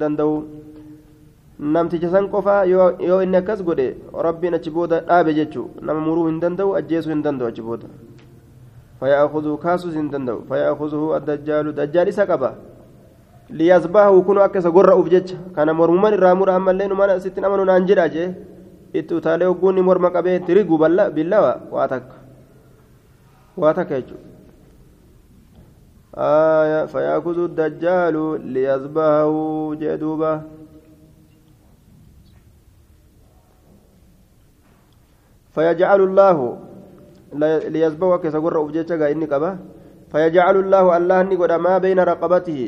namticha 1.59 2.09
san 2.09 2.29
qofaa 2.29 2.63
yoo 2.65 3.21
inni 3.23 3.37
akkas 3.37 3.63
godhe 3.63 3.87
rabbiin 4.27 4.53
achi 4.53 4.69
booda 4.77 5.01
dhaabe 5.09 5.33
jechuu 5.33 5.67
nama 5.81 5.99
muruu 6.07 6.27
hin 6.29 6.39
danda'u 6.39 6.75
ajjeesuu 6.79 7.13
hin 7.13 7.21
danda'u 7.27 7.47
achi 7.47 7.61
booda 7.61 7.87
فيأخذه 9.01 9.57
كاسوس 9.63 9.95
دندو 10.13 10.37
فيأخذه 10.49 11.17
الدجال 11.17 11.65
دجال 11.79 12.07
إسا 12.13 12.23
قبا 12.29 12.51
ليصبحه 13.49 14.13
كنو 14.27 14.39
أكس 14.45 14.65
قرر 14.75 14.93
أبجج 14.99 15.27
كان 15.55 15.69
مرموما 15.79 16.09
الرامور 16.09 16.55
أما 16.55 16.71
اللين 16.71 16.93
ما 16.93 17.17
ستين 17.17 17.45
أمنوا 17.45 17.65
نانجر 17.65 17.99
أجي 18.05 18.25
itti 18.99 19.13
utaalee 19.15 19.47
hogguunni 19.47 19.81
morma 19.81 20.09
qabee 20.11 20.39
tirigu 20.47 20.77
billawa 21.15 21.53
waa 21.71 21.87
takka 21.87 22.15
waa 23.57 23.73
takka 23.73 23.95
jechuudha 24.01 24.29
آية 26.17 26.85
فيأخذ 26.85 27.37
الدجال 27.39 28.15
ليذبحه 28.53 29.35
جدوبا 29.81 30.41
فيجعل 35.56 36.00
الله 36.08 36.36
ليذبحه 37.72 38.16
كسغر 38.16 38.54
أبجيتشا 38.60 39.06
إني 39.12 39.24
قبا 39.32 39.50
فيجعل 40.12 40.56
الله 40.60 40.84
الله 40.96 41.18
نقول 41.32 41.52
ما 41.56 41.74
بين 41.80 41.98
رقبته 42.12 42.60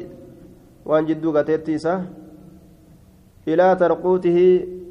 وان 0.89 1.05
جدو 1.05 1.29
قتيتيسا 1.37 1.95
إلى 3.49 3.67
ترقوته 3.77 4.39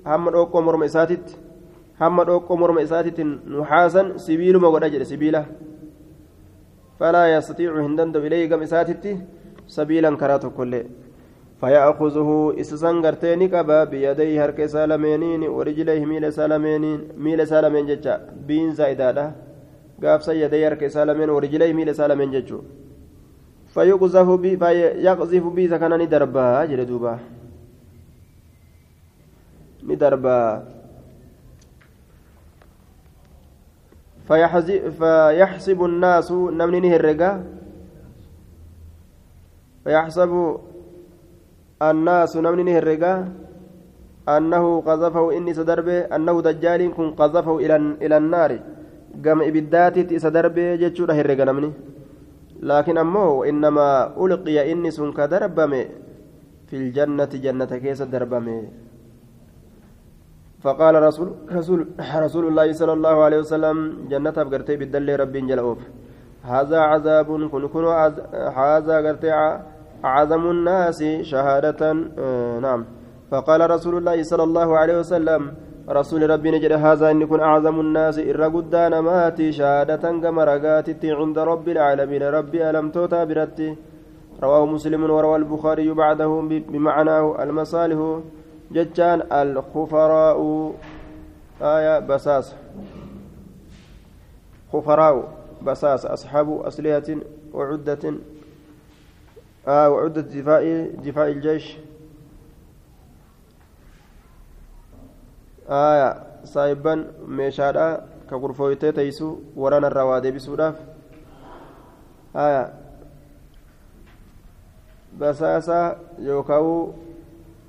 hamma 0.08 0.32
dhoqqoo 0.32 0.62
morma 0.68 0.86
isaatitti 0.90 1.34
hamma 2.02 2.24
dhoqqoo 2.30 2.58
morma 2.62 2.82
isaatitti 2.88 3.24
nuxaasan 3.56 4.08
sibiiluma 4.26 4.72
godha 4.74 4.90
jedhe 4.94 5.08
sibiila 5.12 5.42
falaa 7.00 7.28
yastatiicu 7.36 7.84
hin 7.88 7.98
danda'u 8.00 8.28
ilayhi 8.30 8.48
gam 8.54 8.62
isaatitti 8.68 9.12
sabiilan 9.78 10.16
karaa 10.22 10.40
tokkollee 10.46 10.84
فيأخذه 11.62 12.30
إسسان 12.62 12.96
غرتين 13.06 13.42
قبا 13.54 13.84
بيديه 13.84 14.46
هرك 14.46 14.66
سالمينين 14.66 15.42
ورجليه 15.56 16.06
ميل 16.06 16.34
سالمينين 16.34 17.00
ميل 17.18 17.48
سالمين 17.48 17.86
جتا 17.90 18.14
بين 18.48 18.74
زايدادا 18.78 19.26
قاف 20.04 20.24
سيدي 20.24 20.68
هرك 20.68 20.88
سالمين 20.88 21.30
ورجليه 21.30 21.74
ميل 21.74 21.96
سالمين 21.96 22.32
جتو 22.32 22.60
فيقذف 23.74 24.30
بي 24.44 24.58
فيقذف 24.58 25.44
بي 25.56 25.64
سكنني 25.68 26.06
دربا 26.06 26.66
جلدوبا 26.66 27.14
darbaa 29.96 30.68
فيحسب 34.28 35.80
الناس 35.84 36.32
نمني 36.32 36.80
نهرقا. 36.80 37.44
فيحسب 39.84 40.60
الناس 41.82 42.38
نمني 42.38 42.64
نهرقا 42.64 43.14
أنه 44.30 44.82
قذفه 44.82 45.38
إني 45.38 45.54
سدربه 45.54 46.00
أنه 46.16 46.36
دجال 46.42 46.82
كن 46.98 47.12
قذفه 47.20 47.56
إلى 47.64 47.76
إلى 48.04 48.18
النار. 48.18 48.52
قام 49.26 49.40
إبداتي 49.42 50.20
سدربه 50.20 50.76
جتشو 50.82 51.06
هرقا 51.06 51.46
نمني. 51.50 51.72
لكن 52.60 52.98
أمه 52.98 53.50
إنما 53.50 53.88
ألقي 54.18 54.72
إني 54.72 54.92
سن 54.92 55.12
كدربمه 55.18 55.86
في 56.68 56.76
الجنة 56.82 57.32
جنة 57.46 57.72
كيس 57.84 58.02
دربمه 58.02 58.64
فقال 60.64 60.96
رسول 61.04 61.28
رسول 61.52 61.80
رسول 62.26 62.44
الله 62.48 62.68
صلى 62.74 62.94
الله 62.94 63.16
عليه 63.26 63.40
وسلم 63.40 63.78
جنة 64.12 64.34
أبقرتي 64.38 64.76
بالدل 64.76 65.20
ربي 65.20 65.42
جلؤوف 65.42 65.80
هذا 66.44 66.80
عذاب 66.80 67.28
كن 67.52 67.68
كن 67.68 67.86
هذا 68.62 68.96
قرتي 69.06 69.32
أعظم 70.06 70.52
الناس 70.52 71.04
شهادة 71.22 71.82
آه 72.20 72.60
نعم. 72.60 72.86
فقال 73.32 73.70
رسول 73.70 73.98
الله 73.98 74.24
صلى 74.24 74.44
الله 74.44 74.78
عليه 74.78 75.00
وسلم 75.00 75.54
رسول 75.90 76.30
ربي 76.30 76.52
نجد 76.52 76.72
هذا 76.72 77.12
إن 77.12 77.22
يكون 77.22 77.40
أعظم 77.40 77.80
الناس 77.80 78.20
إر 78.20 78.44
قدان 78.44 79.00
ماتي 79.00 79.52
شهادة 79.52 80.04
كما 80.24 80.44
رقاتي 80.44 81.12
عند 81.12 81.40
رب 81.40 81.70
العالمين. 81.70 82.24
ربي 82.24 82.70
ألم 82.70 82.92
توتا 82.92 83.24
برتي. 83.24 83.76
رواه 84.44 84.66
مسلم 84.66 85.04
وروى 85.04 85.36
البخاري 85.36 85.92
بعده 85.92 86.28
بمعناه 86.72 87.44
المصالح. 87.44 88.20
جتان 88.72 89.20
الخفراء. 89.32 90.40
آية 91.62 92.00
بساس. 92.00 92.56
خفراء 94.74 95.16
بساس. 95.66 96.06
أصحاب 96.06 96.62
أصلية 96.62 97.18
وعدة. 97.54 98.04
آه 99.68 99.90
وعدة 99.90 100.22
دفاع 100.22 100.60
دفاع 101.04 101.28
الجيش. 101.28 101.78
آية 105.70 106.24
صايبا 106.44 107.12
ميشادا 107.28 108.08
كغرفويتي 108.30 108.92
تيسو 108.92 109.38
ورانا 109.56 109.88
الروادي 109.88 110.32
بسوداف 110.32 110.76
آية 112.36 112.74
بساسا 115.20 116.00
يوكاو 116.20 116.94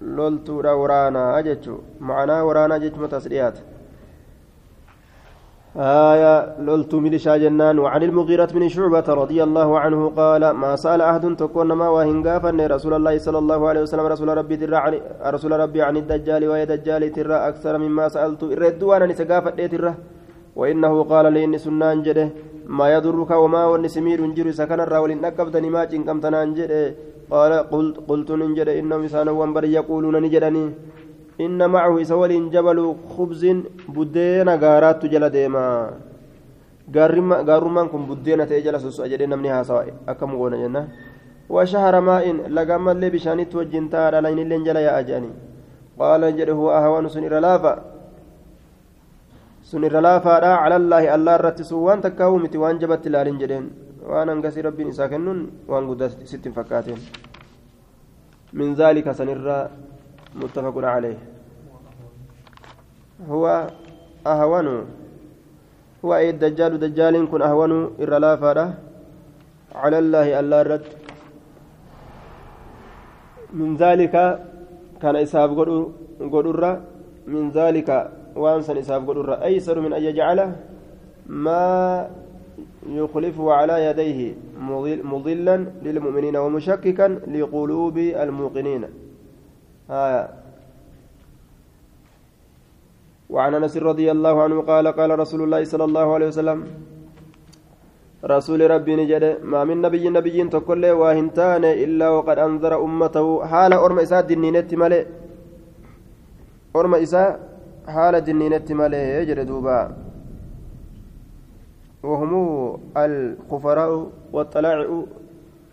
waraanaa 0.00 1.42
jechuun 1.42 1.82
ma'anaa 2.00 2.44
waraanaa 2.44 2.78
jechuun 2.78 3.08
taas 3.08 3.28
dhiyaata 3.28 3.61
آية 5.76 6.57
لولت 6.64 6.94
ملشا 6.94 7.37
جنان 7.37 7.78
وعن 7.78 8.02
المغيرة 8.02 8.48
بن 8.57 8.68
شعبة 8.68 9.04
رضي 9.09 9.42
الله 9.42 9.78
عنه 9.78 10.09
قال 10.16 10.50
ما 10.50 10.76
سأل 10.76 11.00
أحد 11.00 11.37
تكون 11.37 11.72
ما 11.72 11.88
وهنقافا 11.88 12.50
رسول 12.50 12.94
الله 12.94 13.18
صلى 13.18 13.38
الله 13.38 13.68
عليه 13.68 13.83
وسلم 13.83 14.07
رسول 14.07 14.28
ربي 14.28 14.57
ترى 14.57 15.00
رسول 15.26 15.52
ربي 15.52 15.83
عن 15.83 15.96
الدجال 15.96 16.48
وهي 16.48 16.66
دجال 16.66 17.12
ترى 17.12 17.35
أكثر 17.35 17.78
مما 17.78 18.09
سألت. 18.09 18.42
إرد 18.44 18.83
وأنا 18.83 19.07
نسقافا 19.07 19.66
ترى. 19.66 19.94
وإنه 20.57 21.02
قال 21.02 21.33
لي 21.33 21.44
إن 21.44 21.59
سنان 21.59 22.02
جده. 22.02 22.28
ما 22.66 22.87
يضرك 22.94 23.31
وما 23.31 23.62
ونسمير 23.66 24.20
جري 24.37 24.52
سكن 24.52 24.81
الراول 24.81 25.11
إن 25.11 25.24
ما 25.74 25.85
جده. 26.59 26.94
قال 27.31 27.52
قلت 27.52 27.96
قلت 28.09 28.31
ننجد 28.31 28.68
إنهم 28.68 29.04
إسانوان 29.04 29.52
بر 29.52 29.64
يقولون 29.64 30.16
نجدني. 30.24 30.64
إن 31.40 31.70
معه 31.70 32.03
إسوال 32.03 32.51
جبل 32.51 32.79
خبز 33.14 33.42
بدين 33.88 34.48
غارات 34.62 35.03
جل 35.07 35.24
ديما. 35.31 35.68
gaarummaan 36.88 37.88
kun 37.92 38.09
buddeena 38.09 38.46
ta'ee 38.48 38.64
jala 38.64 38.81
soso'a 38.81 39.09
jedhee 39.12 39.29
namni 39.29 39.48
haasawa 39.53 39.85
akkam 40.09 40.33
goona 40.40 40.57
jenna 40.57 40.88
وشهر 41.48 42.01
ماء 42.01 42.24
لقام 42.48 42.88
اللي 42.88 43.09
بشانيت 43.11 43.55
وجنتا 43.55 43.96
على 43.96 44.20
لين 44.20 44.38
اللي 44.38 44.57
جلا 44.68 44.81
يا 44.81 45.01
أجاني. 45.01 45.31
قال 45.98 46.22
جده 46.37 46.53
هو 46.53 46.68
أهوان 46.70 47.09
سنير 47.09 47.38
لافا. 47.38 47.74
سنير 49.64 50.01
لافا 50.01 50.44
على 50.44 50.77
الله 50.77 51.14
الله 51.14 51.37
رتسو 51.37 51.77
وان 51.88 52.01
تكاومتي 52.05 52.59
وان 52.61 52.77
جبت 52.79 53.09
لالين 53.09 53.38
جدين. 53.40 53.64
waan 54.09 54.29
hangasii 54.29 54.62
rabbiin 54.64 54.88
isaa 54.88 55.09
kennuun 55.12 55.40
waan 55.68 55.84
guddaa 55.89 56.09
sitti 56.09 56.49
hin 56.49 56.55
fakkaateen 56.57 57.01
min 58.53 58.72
calee 60.35 61.16
huwa 63.29 63.70
ahwanu 64.24 64.87
huwa 66.03 66.16
ay 66.16 66.33
dajjaalu 66.33 66.79
dajjaaliin 66.79 67.26
kun 67.26 67.43
ahwanu 67.43 67.93
irra 67.99 68.18
laafaadha 68.18 68.66
cala 69.72 69.99
allaahi 69.99 70.35
allaa 70.35 70.61
irratti 70.64 70.97
min 73.53 73.76
zaalika 73.76 74.39
kana 75.03 75.20
isaaf 75.26 75.51
godhurra 76.35 76.81
min 77.26 77.51
zaalika 77.51 78.11
waan 78.37 78.62
san 78.62 78.79
isaaf 78.79 79.03
godhurra 79.03 79.41
aysaru 79.51 79.83
min 79.83 79.93
an 79.93 80.03
yajcala 80.03 80.47
maa 81.26 82.09
يخلفه 82.89 83.53
على 83.53 83.85
يديه 83.87 84.35
مضلا 85.05 85.57
للمؤمنين 85.83 86.37
ومشككا 86.37 87.09
لقلوب 87.29 87.99
الموقنين 87.99 88.85
آية. 89.91 90.28
وعن 93.30 93.55
أنس 93.55 93.76
رضي 93.76 94.11
الله 94.11 94.43
عنه 94.43 94.62
قال 94.62 94.89
قال 94.89 95.18
رسول 95.18 95.41
الله 95.43 95.64
صلى 95.64 95.84
الله 95.84 96.07
عليه 96.14 96.28
وسلم 96.32 96.59
رسول 98.24 98.70
ربي 98.70 98.97
نجد 98.97 99.45
ما 99.45 99.64
من 99.64 99.80
نبي 99.80 100.09
نبي 100.09 100.45
تقول 100.49 100.91
واهنتان 100.91 101.64
إلا 101.64 102.09
وقد 102.09 102.39
أنذر 102.39 102.72
أمته. 102.84 103.45
حال 103.47 103.72
أرم 103.72 103.99
إساء 103.99 104.20
دنينت 104.20 104.74
ملئ. 104.74 105.05
أرم 106.76 106.95
إساء 106.95 107.30
حال 107.89 108.14
دنينت 108.24 108.72
ملئ 108.72 109.03
يجري 109.22 109.45
دوبا. 109.45 109.97
وهم 112.03 112.32
الخفراء 112.97 113.91
والطلاع 114.32 114.76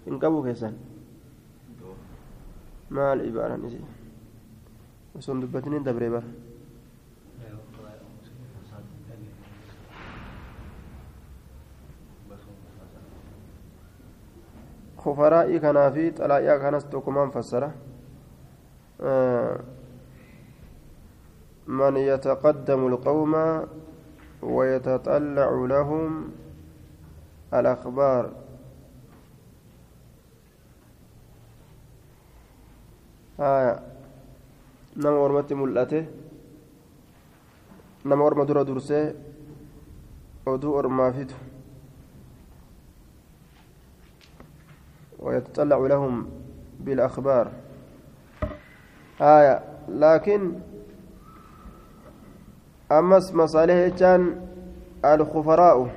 إن 0.08 0.20
قبوا 0.20 0.44
كيسان. 0.46 0.74
ما 2.92 3.14
العبارة 3.14 3.56
نسي. 3.56 3.95
وسن 5.16 5.40
دبتنين 5.40 5.84
دبري 5.84 6.10
بر. 6.10 6.24
خفراء 14.98 15.58
كان 15.58 15.94
في 15.94 16.12
طلايا 16.12 16.58
كانت 16.58 16.82
تكمان 16.82 17.30
فسره. 17.30 17.72
آه 19.02 19.60
من 21.68 21.98
يتقدم 21.98 22.88
القوم 22.88 23.34
ويتطلع 24.42 25.50
لهم 25.70 26.32
الأخبار. 27.54 28.32
آية 33.40 33.95
nama 34.96 35.18
ormatti 35.18 35.56
mul'ate 35.56 36.08
nama 38.06 38.24
orma 38.24 38.46
dura 38.46 38.64
dursee 38.64 39.16
oduu 40.46 40.74
ormaa 40.74 41.12
fidu. 41.12 41.36
ويتطلع 45.20 45.78
لهم 45.78 46.30
بالأخبار. 46.80 47.52
آية. 49.22 49.64
لكن 49.90 50.52
أمس 52.92 53.34
مصالح 53.34 53.98
كان 53.98 54.22
الخفراء. 55.06 55.90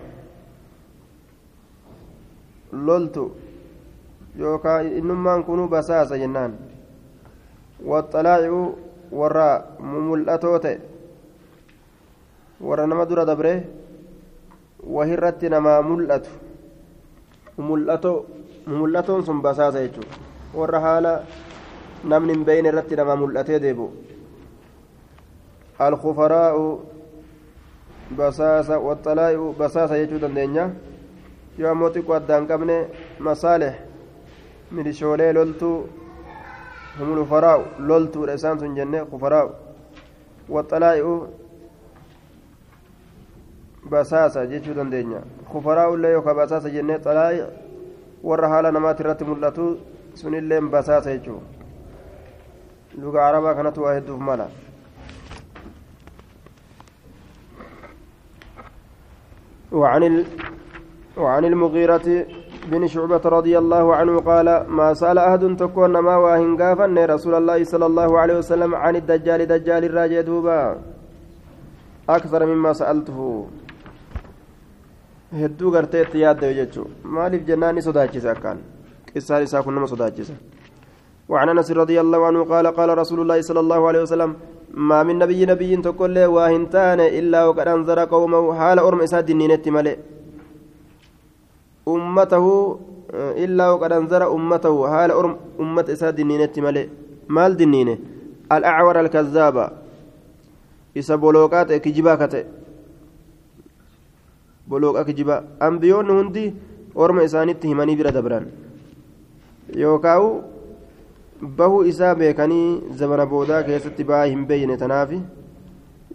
لولت 2.72 3.16
يوكا 4.36 4.80
إنما 4.80 5.40
كونوا 5.40 5.66
بساسة 5.66 6.16
جنان. 6.16 6.56
والطلائع 7.84 8.72
warra 9.12 9.64
mumul'atoo 9.80 10.58
ta'e 10.58 10.78
warra 12.60 12.86
nama 12.86 13.04
dura 13.06 13.24
dabre 13.24 13.52
wahirratti 14.96 15.48
namaa 15.48 15.82
mul'atu 15.82 16.30
mumul'atoon 18.68 19.24
sun 19.24 19.40
basaasa 19.42 19.80
jechuudha 19.86 20.16
warra 20.54 20.80
haala 20.80 21.12
namni 22.04 22.32
hin 22.34 22.44
beeyne 22.44 22.68
irratti 22.72 22.96
namaa 22.96 23.16
mul'atee 23.16 23.58
deebi'u 23.64 23.88
alkufaraa'u 25.78 26.64
basaasa 28.18 28.78
waxalaa'i'u 28.88 29.52
basaasa 29.58 29.98
jechuu 30.00 30.20
dandeenya 30.24 30.70
yoo 31.58 31.70
ammoo 31.70 31.90
xiqqoo 31.94 32.16
addaan 32.20 32.46
qabne 32.50 32.76
masaaleh 33.18 33.74
milishoolee 34.72 35.32
loltuu 35.32 35.76
هم 37.00 37.20
الفراء 37.20 37.66
لولت 37.78 38.16
الإنسان 38.16 38.74
جنة 38.74 39.06
خفراء 39.12 39.46
والطلائع 40.48 41.26
بساسة 43.90 44.44
جيشو 44.44 44.72
دندنيا 44.72 45.22
خفراء 45.52 45.94
اللي 45.94 46.08
يوكا 46.08 46.32
بساسة 46.32 46.68
جنة 46.68 46.96
طلائع 46.96 47.46
haala 48.24 48.72
namaati 48.72 49.02
irratti 49.02 49.24
mul'atu 49.24 49.64
sunilleen 50.14 50.68
basaasa 50.70 51.10
jechuudha 51.16 51.46
luga 53.02 53.26
arabaa 53.26 53.54
kanatu 53.54 53.82
waa 53.82 53.94
hedduuf 53.94 54.20
mala 54.20 54.48
وعن 59.72 60.02
ال... 60.02 60.26
وعن 61.16 61.44
المغيرة 61.44 62.26
بن 62.66 62.86
شعبة 62.86 63.22
رضي 63.24 63.58
الله 63.58 63.96
عنه 63.96 64.18
قال 64.18 64.66
ما 64.68 64.94
سأل 64.94 65.18
أحد 65.18 65.56
تكون 65.56 65.98
ما 65.98 66.16
واهن 66.16 66.56
قافن 66.62 66.98
رسول 66.98 67.34
الله 67.34 67.64
صلى 67.64 67.86
الله 67.86 68.18
عليه 68.18 68.36
وسلم 68.38 68.74
عن 68.74 68.96
الدجال 68.96 69.46
دجال 69.46 69.84
الراجع 69.84 70.20
دوبا. 70.20 70.78
أكثر 72.08 72.46
مما 72.46 72.72
سألته. 72.72 73.46
hedduu 75.28 75.70
gartee 75.70 76.02
itti 76.02 76.20
yaadda 76.24 76.52
jechuun 76.56 76.88
maaliif 77.04 77.42
jennaan 77.48 77.74
ni 77.76 77.82
sodaachisa 77.84 78.30
akkaan 78.32 78.58
qissaan 79.12 79.42
isaa 79.44 79.62
kun 79.62 79.74
nama 79.74 79.86
sodaachisa 79.86 80.32
وعن 81.28 81.48
أنس 81.48 81.70
رضي 81.70 82.00
الله 82.00 82.26
عنه 82.26 82.44
قال 82.44 82.66
قال 82.72 82.98
رسول 82.98 83.20
الله 83.20 83.40
صلى 83.40 83.60
الله 83.60 83.88
عليه 83.88 84.02
وسلم 84.02 84.34
ما 84.72 85.02
من 85.04 85.18
نبي 85.20 85.44
نبي 85.44 85.76
تقول 85.76 86.14
له 86.14 86.28
واهنتان 86.28 87.00
إلا 87.00 87.44
وقد 87.44 87.68
أنذر 87.68 88.04
قومه 88.04 88.54
حال 88.56 88.78
أرم 88.78 89.00
إساد 89.04 89.30
النينت 89.30 89.68
ملئ. 89.68 89.96
أمته 91.94 92.46
إلا 93.44 93.64
وقد 93.70 93.92
أنذر 93.92 94.22
أمته 94.36 94.74
حال 94.92 95.10
أرم 95.10 95.32
أمة 95.60 95.86
إساد 95.94 96.14
دنينة 96.20 96.54
ملئ 96.66 96.86
مال 97.28 97.52
دنينة 97.56 97.94
الأعور 98.52 98.96
الكذابة 99.00 99.64
إسا 100.98 101.14
بولوكات 101.22 101.72
كجبا 101.84 102.14
كتئ 102.20 102.44
بولوكا 104.68 105.02
كجبا 105.08 105.36
أنبيون 105.62 106.10
هندي 106.18 106.44
أرم 106.96 107.18
إسانيت 107.26 107.66
هماني 107.66 107.94
برا 107.98 108.10
دبران 108.16 108.44
يوكاو 109.82 110.24
bahuu 111.42 111.84
isaa 111.84 112.14
beekanii 112.14 112.82
zamana 112.98 113.26
boodaa 113.26 113.62
keessatti 113.62 114.04
ba'aa 114.04 114.24
hin 114.24 114.46
beeyne 114.46 114.76
tanaafi 114.76 115.20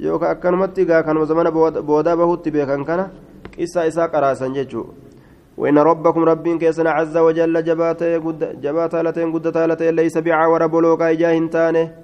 yookaan 0.06 0.32
akkanumatti 0.36 0.86
gaa 0.86 1.04
kanuma 1.04 1.26
zamana 1.26 1.52
boodaa 1.52 2.18
bahuutti 2.22 2.52
beekan 2.52 2.84
kana 2.86 3.06
qissaa 3.56 3.86
isaa 3.92 4.08
qaraasan 4.16 4.58
jechuudha 4.58 5.03
وإن 5.58 5.78
ربكم 5.78 6.24
ربين 6.24 6.60
كيسنا 6.60 6.92
عز 6.92 7.18
وجل 7.18 7.64
جباتا 7.64 8.18
جباتا 8.66 8.98
لتين 9.04 9.34
قدتا 9.34 9.68
لتين 9.68 9.96
ليس 9.96 10.18
بعور 10.18 10.68
بلوكا 10.68 11.12
إجاهن 11.12 11.50
تانه. 11.50 11.96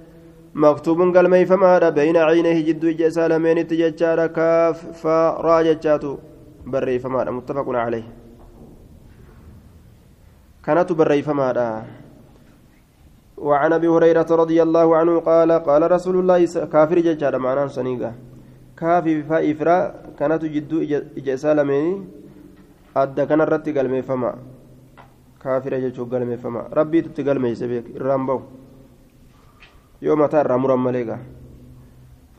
مكتوب 0.54 1.16
قال 1.16 1.30
مي 1.30 1.46
فما 1.46 1.88
بين 1.88 2.16
عينيه 2.16 2.58
جد 2.66 2.84
إجا 2.84 3.28
لمن 3.28 3.66
تججار 3.66 4.26
كاف 4.26 5.02
فراججاتو 5.02 6.16
بري 6.66 6.98
فما 6.98 7.30
متفق 7.30 7.68
عليه. 7.68 8.06
كانت 10.64 10.92
بري 10.92 11.22
فما 11.22 11.82
وعن 13.38 13.72
أبي 13.72 13.88
هريرة 13.88 14.26
رضي 14.30 14.62
الله 14.62 14.96
عنه 14.96 15.20
قال 15.20 15.52
قال 15.52 15.92
رسول 15.92 16.16
الله 16.18 16.44
كافر 16.72 16.98
ججار 16.98 17.38
معناه 17.38 17.66
سنيقة. 17.66 18.12
كافي 18.76 19.22
فإفرا 19.22 19.94
كانت 20.18 20.44
جد 20.44 20.72
إجا 21.16 21.36
سالمين 21.36 22.19
adda 22.94 23.26
kanarratti 23.26 23.72
galmeeffama 23.72 24.34
kaafira 25.38 25.80
jechuun 25.80 26.08
galmeeffama 26.08 26.64
rabbiitutti 26.72 27.22
galmeeyse 27.22 27.68
beek 27.68 27.94
irraan 27.96 28.26
bahu 28.26 28.42
yoo 30.00 30.16
mataa 30.16 30.40
irraa 30.44 30.58
muran 30.58 30.80
malee 30.80 31.04
gaa 31.04 31.20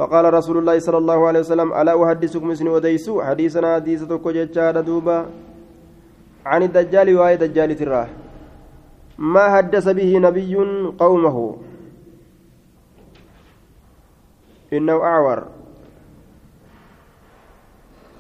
فقال 0.02 0.34
رسول 0.34 0.58
الله 0.58 0.80
صلى 0.80 0.98
الله 0.98 1.20
عليه 1.28 1.40
وسلم 1.40 1.70
ألا 1.78 1.94
أحدثكم 1.94 2.52
اسم 2.52 2.68
وديسو 2.68 3.22
حديثنا 3.22 3.76
حديث 3.76 4.10
تكو 4.10 4.32
دوبا 4.82 5.18
عن 6.46 6.62
الدجال 6.64 7.08
وآية 7.18 7.36
دجال 7.36 7.76
تراه 7.76 8.08
ما 9.22 9.46
حدث 9.56 9.86
به 9.90 10.12
نبي 10.18 10.56
قومه 10.98 11.38
إنه 14.74 14.98
أعور 15.04 15.40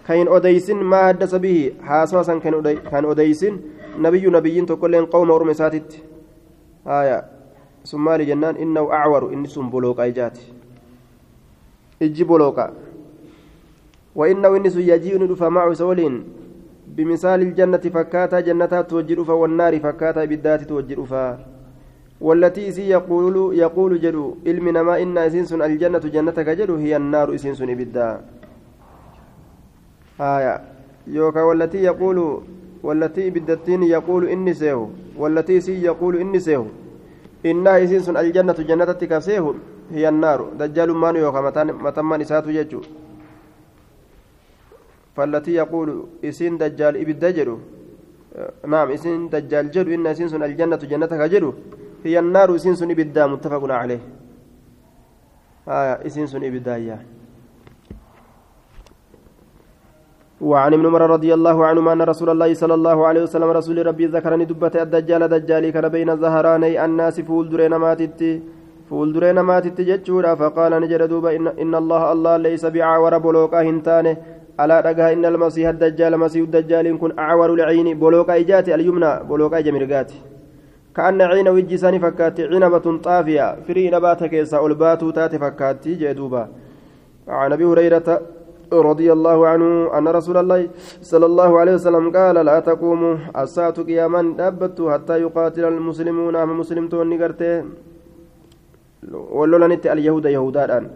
كاين 0.07 0.27
أديسن 0.27 0.75
ما 0.75 1.07
حدث 1.07 1.35
به. 1.35 1.71
حاسوسا 1.83 2.37
كان 2.91 3.05
أديسن 3.05 3.59
نبي 3.99 4.27
نبي 4.27 4.61
تقول 4.61 5.05
قوم 5.05 5.31
أرم 5.31 5.53
ساتت. 5.53 6.03
آية. 6.87 7.25
ثم 7.85 8.09
لجنان 8.09 8.55
إنه 8.55 8.93
أعور. 8.93 9.33
إن 9.33 9.45
سم 9.45 9.69
بلوك 9.69 9.99
أيجات 9.99 10.37
إجي 12.01 12.23
بلوكا 12.23 12.73
وإنه 14.15 14.55
إنس 14.57 14.75
يجيء 14.75 15.23
ندفع 15.23 15.49
معه 15.49 15.73
سولين. 15.73 16.23
بمثال 16.91 17.41
الجنة 17.41 17.77
فكاتا 17.77 18.39
جنتها 18.39 18.81
توجد 18.81 19.19
والنار 19.19 19.79
فكاتا 19.79 20.25
بالذات 20.25 20.61
توجد 20.63 20.99
والتي 22.21 22.69
إسي 22.69 22.89
يقول 22.89 23.57
يقول 23.57 24.01
جدو 24.01 24.35
علمنا 24.47 24.83
ما 24.83 25.01
إن 25.01 25.17
إسنس 25.17 25.53
الجنة 25.53 25.99
جنتك 25.99 26.49
جدو 26.49 26.75
هي 26.75 26.95
النار 26.97 27.35
إسنس 27.35 27.61
بالذات 27.61 28.40
آية. 30.21 30.61
يوكا 31.07 31.41
والتي 31.41 31.83
يقول 31.83 32.17
والتي 32.83 33.29
بالدتين 33.29 33.83
يقول 33.83 34.29
إني 34.29 34.53
سيهو. 34.53 34.87
والتي 35.17 35.61
سي 35.61 35.81
يقول 35.81 36.15
إني 36.21 36.39
سيهو. 36.39 36.65
إنها 37.45 37.83
إسين 37.83 37.99
سن 38.05 38.17
الجنة 38.17 38.53
جنة 38.53 38.93
كسيهو 38.93 39.53
هي 39.91 40.09
النار. 40.09 40.39
دجال 40.59 40.93
مان 40.93 41.15
يوكا 41.15 41.41
متمان 41.85 42.21
إساتو 42.21 42.49
يجو 42.49 42.81
فالتي 45.15 45.51
يقول 45.51 45.89
إسين 46.25 46.57
دجال 46.57 46.97
إبدا 47.01 47.29
جدو 47.31 47.57
نعم 48.67 48.91
إسين 48.91 49.29
دجال 49.29 49.71
جدو 49.71 49.89
إن 49.95 50.07
إسين 50.07 50.27
سن 50.29 50.43
الجنة 50.43 50.81
جنتك 50.91 51.21
جدو 51.33 51.53
هي 52.05 52.19
النار 52.19 52.55
إسين 52.55 52.75
سن 52.75 52.91
إبدا 52.91 53.27
متفق 53.27 53.63
عليه. 53.71 53.99
آه 55.67 56.05
إسين 56.07 56.43
إبدا 56.43 56.77
يعني 56.77 57.07
وعن 60.41 60.73
ابن 60.73 60.85
عمر 60.85 61.01
رضي 61.09 61.33
الله 61.33 61.65
عنهما 61.65 61.93
أن 61.93 62.01
رسول 62.01 62.29
الله 62.29 62.53
صلى 62.53 62.73
الله 62.73 62.97
عليه 63.07 63.21
وسلم 63.23 63.49
رسول 63.59 63.85
ربي 63.85 64.05
ذكرني 64.05 64.45
دبت 64.45 64.75
الدجال 64.75 65.27
دجالي 65.27 65.71
كان 65.71 65.87
بين 65.89 66.09
ظهراني 66.17 66.85
الناس 66.85 67.21
فول 67.21 67.49
درين 67.49 67.75
ماتتي 67.75 68.41
فول 68.89 69.13
درين 69.13 69.39
ماتتي 69.39 69.83
جتشورا. 69.83 70.35
فقال 70.35 70.71
نجر 70.81 71.05
دوبا 71.05 71.35
إن, 71.35 71.47
إن 71.47 71.75
الله 71.75 72.11
الله 72.11 72.37
ليس 72.37 72.65
بعاور 72.65 73.17
بلوكا 73.17 73.61
هنتانه. 73.61 74.17
ألا 74.59 74.79
رجها 74.79 75.13
إن 75.13 75.25
المسيح 75.25 75.69
الدجال 75.69 76.17
مسيح 76.17 76.41
الدجال 76.43 76.99
كن 76.99 77.11
أعور 77.19 77.53
العين. 77.53 77.99
بلوكا 77.99 78.35
إجاتي 78.35 78.75
اليمنى. 78.75 79.11
بلوكا 79.29 79.59
جمرقاتي. 79.59 80.17
كأن 80.95 81.21
عين 81.21 81.47
وجساني 81.47 81.99
فكاتي. 81.99 82.43
عنبة 82.51 82.97
طافية. 83.03 83.45
فري 83.67 83.89
نباتك 83.89 84.33
يسا 84.33 84.65
ألباتو 84.65 85.09
تاتي 85.09 85.37
فكاتي. 85.39 85.95
جدوبا 85.95 86.47
عن 87.27 87.53
أبي 87.53 87.65
هريرة 87.65 88.21
رضي 88.73 89.11
الله 89.11 89.47
عنه 89.47 89.97
أن 89.97 90.07
رسول 90.07 90.37
الله 90.37 90.67
صلى 91.01 91.25
الله 91.25 91.59
عليه 91.59 91.73
وسلم 91.73 92.11
قال 92.11 92.35
لا 92.45 92.59
تقوم 92.59 93.19
الساعة 93.37 93.83
قياما 93.83 94.35
دابت 94.37 94.81
حتى 94.81 95.21
يقاتل 95.21 95.65
المسلمون. 95.65 96.35
أما 96.35 96.53
مسلمتون 96.53 97.09
نقرته 97.09 97.63
ولولنت 99.11 99.87
اليهود 99.87 100.25
يهودان. 100.25 100.87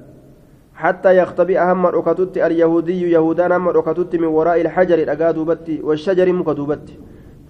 حتى 0.75 1.17
يختبئ 1.17 1.59
أهم 1.59 1.85
ركتت 1.85 2.37
اليهودي 2.37 3.11
يهودان 3.11 3.51
أهم 3.51 3.69
ركتت 3.69 4.15
من 4.15 4.27
وراء 4.27 4.61
الحجر 4.61 4.99
الأقادوبت 4.99 5.79
والشجر 5.83 6.33
مكدوبت 6.33 6.89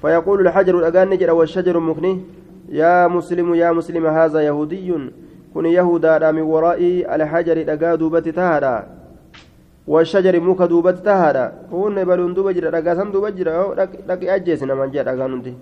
فيقول 0.01 0.47
الحجر 0.47 0.79
الأقان 0.79 1.09
نجر 1.09 1.33
والشجر 1.33 1.79
مكني 1.79 2.21
يا 2.69 3.07
مسلم 3.07 3.53
يا 3.53 3.71
مسلم 3.71 4.05
هذا 4.07 4.39
يهودي 4.39 4.93
كن 5.53 5.65
يهودا 5.65 6.31
من 6.31 6.41
وراء 6.41 6.81
الحجر 7.15 7.57
الأقادوبت 7.57 8.29
تهدى 8.29 8.77
والشجر 9.87 10.39
موكا 10.39 10.65
دوبت 10.65 10.97
تهادا 11.05 11.45
هون 11.71 12.03
بلون 12.03 12.33
دوبا 12.33 12.51
جرا 12.51 12.69
دغاسان 12.69 13.11
دوبا 13.11 13.29
جرا. 13.29 13.85
دق 14.09 14.21
أجيس 14.33 14.63
نما 14.63 14.85
جرا 14.85 15.03
دغانوندي 15.03 15.53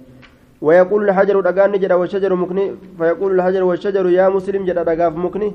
ويقول 0.62 1.02
الحجر 1.10 1.40
دغان 1.40 1.80
جرا 1.80 1.96
والشجر 1.96 2.36
مكني. 2.36 2.66
فيقول 2.98 3.32
الحجر 3.36 3.64
والشجر 3.64 4.06
يا 4.10 4.30
مسلم 4.30 4.66
جرا 4.66 4.84
دغاف 4.84 5.14
مكني. 5.18 5.50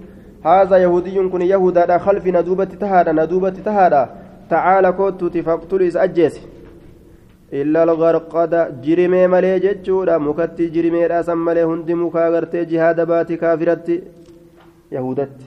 هذا 0.45 0.77
يهودي 0.77 1.29
كن 1.33 1.43
يهودا 1.43 1.99
خلف 1.99 2.27
ندوبة 2.27 2.65
تهادا 2.83 3.13
ندوبة 3.13 3.57
تهادا 3.67 4.03
تعالى 4.51 4.93
كوتو 4.93 5.29
تفقتل 5.29 5.83
أجيس. 5.97 6.37
إلا 7.53 7.83
الغرقد 7.83 8.53
جرمي 8.85 9.27
ملي 9.33 9.59
جتشورا 9.65 10.19
مكتي 10.19 10.67
جرمي 10.75 11.07
رأسا 11.07 11.35
ملي 11.35 11.65
هندي 11.65 11.95
مكا 11.95 12.29
غرتي 12.29 12.65
جهاد 12.65 12.99
باتي 13.11 13.37
كافرتي. 13.37 13.97
يهودتي 14.93 15.47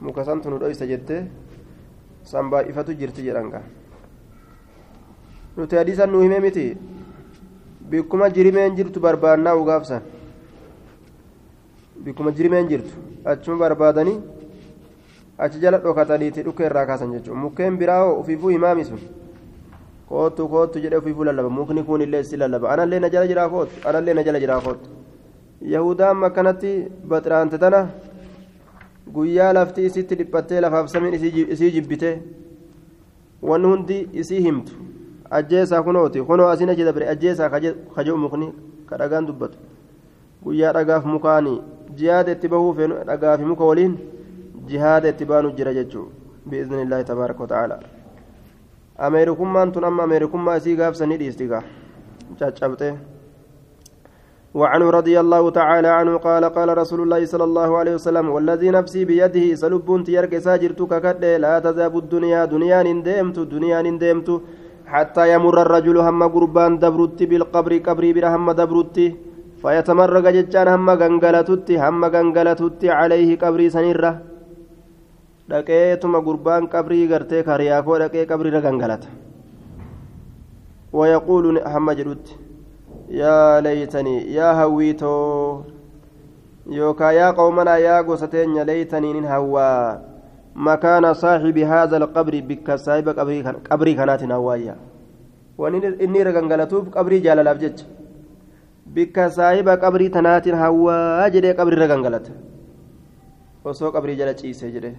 muka 0.00 0.24
santu 0.24 0.50
nu 0.50 0.58
dhoysa 0.58 0.86
jettee 0.86 1.22
san 2.22 2.50
baay'ifatu 2.50 2.94
jirti 3.00 3.22
jedhanga 3.26 3.62
nuti 5.56 5.76
hadiisan 5.76 6.10
nu 6.10 6.20
hime 6.22 6.40
miti 6.40 6.76
bikkuma 7.90 8.30
jirimeen 8.30 8.76
jirtu 8.76 9.00
barbaannaa 9.00 9.54
ugaafsan 9.62 10.02
bikkuma 12.04 12.30
jirimeen 12.32 12.68
jirtu 12.68 12.94
achuma 13.24 13.58
barbaadanii 13.62 14.18
achi 15.38 15.58
jala 15.62 15.78
dhokataniiti 15.78 16.42
dhuka 16.46 16.64
irraa 16.68 16.86
kaasan 16.90 17.12
jechuudha 17.16 17.40
mukkeen 17.44 17.76
biraa 17.80 18.02
hoo 18.04 18.14
ufiifuu 18.20 18.48
himaami 18.54 18.84
sun 18.84 19.00
kootu 20.08 20.48
kootu 20.52 20.80
jedhee 20.84 20.98
ufiifuu 21.02 21.24
lallaba 21.28 21.48
mukni 21.58 21.82
kun 21.88 22.00
illee 22.06 22.22
si 22.30 22.36
lallaba 22.36 22.70
anallee 22.74 23.00
na 23.04 23.08
jala 23.14 23.26
jiraa 23.32 23.48
kootu 23.48 23.88
anallee 23.88 24.14
na 24.14 24.22
jala 24.28 24.40
jiraa 24.44 24.60
kootu 24.66 24.88
yahudaan 25.74 26.24
akkanatti 26.28 26.72
baxiraante 27.12 27.58
tana 27.64 27.80
guyyaa 29.14 29.52
lafti 29.52 29.84
isitti 29.86 30.14
dhiphattee 30.14 30.60
lafaaf 30.60 30.88
samiin 30.88 31.14
isii 31.14 31.70
jibbite 31.70 32.22
wanni 33.42 33.66
hundi 33.66 34.08
isii 34.12 34.40
himtu 34.40 34.72
ajjeesaa 35.30 35.82
kunooti 35.82 36.22
kunoo 36.22 36.48
asin 36.48 36.70
achi 36.70 36.84
dabre 36.84 37.08
ajjeesaa 37.08 37.50
kaje'u 37.94 38.16
mukni 38.16 38.52
ka 38.86 38.98
dhagaan 38.98 39.26
dubbatu 39.26 39.58
guyyaa 40.44 40.72
dhagaaf 40.72 41.04
mukaanii 41.04 41.60
jihaada 41.94 42.32
itti 42.32 42.48
bahuu 42.48 42.74
feenu 42.74 43.04
dhagaafi 43.04 43.44
muka 43.44 43.64
waliin 43.64 43.98
jihaada 44.66 45.08
itti 45.08 45.24
baanu 45.24 45.52
jira 45.52 45.74
jechuu 45.74 46.06
bi'izni 46.50 47.04
tabaaraka 47.04 47.42
wata'aalaa 47.46 47.80
ameerikummaan 48.98 49.72
tun 49.72 49.84
amma 49.84 50.02
ameerikummaa 50.02 50.56
isii 50.56 50.76
gaafsanii 50.76 51.16
dhiisti 51.22 51.46
gaa 51.46 51.62
وعنه 54.54 54.86
رضي 54.90 55.16
الله 55.20 55.50
تعالى 55.50 55.88
عنه 55.88 56.12
قال 56.16 56.44
قال 56.56 56.68
رسول 56.82 57.00
الله 57.04 57.22
صلى 57.32 57.44
الله 57.44 57.70
عليه 57.78 57.94
وسلم 57.98 58.26
والذي 58.34 58.68
نفسي 58.78 59.04
بيده 59.10 59.54
سلبون 59.62 60.00
تيرك 60.04 60.32
ساجرتك 60.46 60.92
كد 61.04 61.24
لا 61.44 61.54
تذهب 61.66 61.94
الدنيا 62.02 62.40
دنيا 62.54 62.78
ندمت 62.82 63.38
دنيا 63.54 63.78
ندمت 63.86 64.28
حتى 64.92 65.24
يمر 65.32 65.56
الرجل 65.64 65.96
هم 66.06 66.20
قربان 66.34 66.72
دبرت 66.82 67.20
بالقبر 67.30 67.72
قبري 67.86 68.10
بر 68.16 68.24
هم 68.34 68.46
دبرت 68.60 68.96
فيتمرق 69.62 70.26
ججان 70.36 70.68
هم 70.74 70.88
غنغلتت 71.00 71.68
هم 71.84 72.00
غنغلتت 72.14 72.82
عليه 72.98 73.30
قبري 73.42 73.66
سنيره 73.76 74.12
dhaqeetuma 75.50 76.18
gurbaan 76.26 76.64
qabrii 76.72 77.06
gartee 77.12 77.42
kariyaakoo 77.48 77.96
dhaqee 78.02 78.24
qabriirra 78.30 78.60
gangalata 78.66 79.08
wayaquulu 80.98 81.54
hamma 81.72 81.94
jedhutti 82.00 82.36
yaa 83.10 83.60
laytanii 83.60 84.34
yaa 84.34 84.54
hawwiitoo 84.54 85.64
yookaa 86.70 87.12
yaa 87.12 87.32
qawmanaa 87.32 87.78
yaa 87.78 88.02
gosateenya 88.02 88.64
laytaniinin 88.64 89.26
hawwaa 89.26 89.98
makaana 90.54 91.14
saaxibi 91.14 91.62
haadha 91.62 91.96
alqabri 91.96 92.42
bikka 92.42 92.78
saahiba 92.78 93.14
qabrii 93.68 93.94
kanaatiin 93.94 94.30
hawwaayya 94.30 94.74
waan 95.58 95.74
inni 95.74 96.18
irra 96.24 96.32
gangalatuuf 96.32 96.90
qabrii 96.90 97.20
jaalalaaf 97.20 97.58
jecha 97.58 97.86
bikka 98.86 99.30
saahiba 99.30 99.76
qabrii 99.76 100.10
tanaatiin 100.18 100.56
hawwaa 100.64 101.30
jedhee 101.30 101.54
qabrii 101.54 101.76
irra 101.80 101.88
gangalata 101.94 102.32
osoo 103.64 103.92
qabrii 103.92 104.16
jala 104.16 104.34
ciise 104.34 104.70
jedhee 104.70 104.96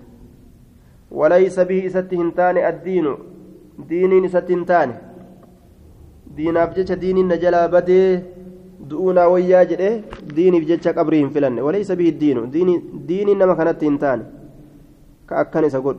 وليس 1.12 1.60
به 1.60 1.86
إسات 1.86 2.14
هنتان 6.36 6.68
الدين 6.68 6.68
دين 6.68 6.68
إسات 6.68 6.68
هنتان 6.68 6.68
ديناف 6.68 6.70
جتش 6.78 6.92
دين 6.92 7.28
نجلا 7.28 7.68
بدي 7.68 8.20
دؤونا 8.90 9.26
ويا 9.26 9.64
جده 9.64 10.02
دين 10.36 10.54
بجتش 10.62 10.88
قبرهم 10.88 11.30
فلن 11.30 11.60
وليس 11.60 11.92
به 11.92 12.10
الدين. 12.10 12.52
دين 12.52 12.70
دين 13.08 13.30
نما 13.40 13.54
كانت 13.54 13.84
هنتان 13.84 14.20
كأكن 15.30 15.70
سقول 15.70 15.98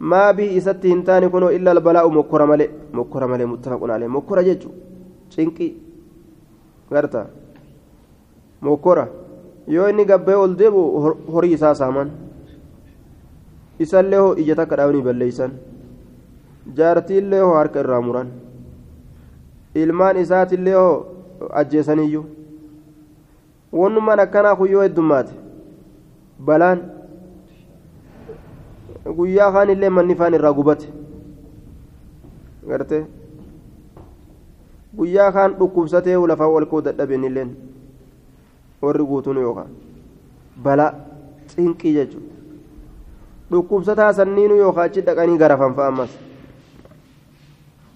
ما 0.00 0.30
به 0.36 0.56
إسات 0.58 0.86
هنتان 0.86 1.28
كنوا 1.28 1.50
إلا 1.56 1.72
البلاء 1.72 2.08
مكر 2.10 2.46
ملئ 2.46 2.70
مكر 2.98 3.22
ملئ 3.26 3.44
متفق 3.44 3.82
عليه. 3.90 4.06
مكر 4.06 4.38
جتشو 4.42 4.70
شنقي 5.30 5.68
غرتا. 6.92 7.22
مكر 8.62 8.98
yoo 9.68 9.88
inni 9.90 10.04
gabbee 10.06 10.34
ol 10.34 10.54
deebu 10.54 10.80
horii 11.34 11.54
isaa 11.56 11.74
saaman 11.74 12.10
isallee 13.84 14.20
hoo 14.22 14.34
ija 14.42 14.54
takka 14.54 14.76
dhaabanii 14.78 15.02
jaartiillee 16.78 17.40
hoo 17.40 17.56
harka 17.58 17.82
irraa 17.82 18.00
muran 18.00 18.28
ilmaan 19.82 20.16
isaatillee 20.22 20.74
hoo 20.74 20.94
ajjeesaniyyuu 21.60 22.24
wannumaan 23.80 24.20
akkanaa 24.24 24.56
kun 24.60 24.70
yoo 24.74 24.82
heddummaate 24.86 25.32
balaan 26.50 26.78
guyyaa 29.16 29.50
kaan 29.56 29.70
illee 29.74 29.90
manni 29.96 30.14
faan 30.20 30.34
irraa 30.38 30.52
gubate 30.60 30.86
garte 32.68 33.00
guyyaa 35.00 35.32
kaan 35.38 35.54
dhukkubsatee 35.58 36.16
lafaa 36.32 36.48
ol 36.60 36.66
koo 36.72 36.80
dadhabeen 36.88 37.24
illeen 37.30 37.50
warri 38.82 39.04
guutuun 39.10 39.36
yookaan 39.42 39.70
balaa 40.62 40.92
xinqii 41.52 41.94
jechuudha. 41.94 42.34
dhukkubsataa 43.50 44.12
sanniinu 44.12 44.54
yookaan 44.62 44.86
achi 44.90 45.00
dhaqanii 45.08 45.38
garafan 45.42 45.74
fa'a 45.74 45.88
ammas 45.92 46.12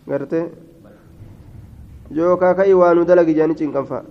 gartee 0.09 0.45
yookaan 2.19 2.57
ka'ii 2.57 2.75
waan 2.81 2.97
nu 2.99 3.05
dalagi 3.11 3.35
jedhanii 3.39 3.61
cinqanfaa 3.63 4.03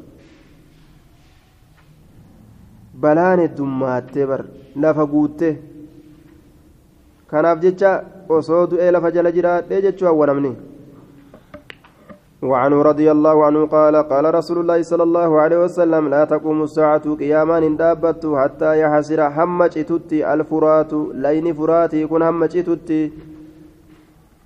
balaan 3.05 3.43
heddummaatee 3.43 4.29
bar 4.31 4.41
lafa 4.85 5.05
guuttee 5.13 5.53
kanaaf 7.33 7.61
jecha 7.67 7.93
osoo 8.39 8.63
du'ee 8.71 8.91
lafa 8.97 9.11
jala 9.11 9.31
jiraadhee 9.37 9.81
jechuu 9.87 10.11
hawwanamne. 10.11 10.53
وعنه 12.41 12.81
رضي 12.81 13.11
الله 13.11 13.45
عنه 13.45 13.65
قال 13.67 13.95
قال 13.95 14.35
رسول 14.35 14.57
الله 14.59 14.81
صلى 14.81 15.03
الله 15.03 15.41
عليه 15.41 15.59
وسلم 15.63 16.09
لا 16.09 16.23
تقوم 16.25 16.63
الساعة 16.63 17.15
قياما 17.15 17.57
إن 17.57 17.75
حتى 18.41 18.79
يحسر 18.81 19.21
همج 19.27 19.69
تتي 19.69 20.33
الفرات 20.33 20.93
لين 21.13 21.53
فراتي 21.53 22.07
كن 22.07 22.21
همج 22.21 22.63
تتي 22.63 23.11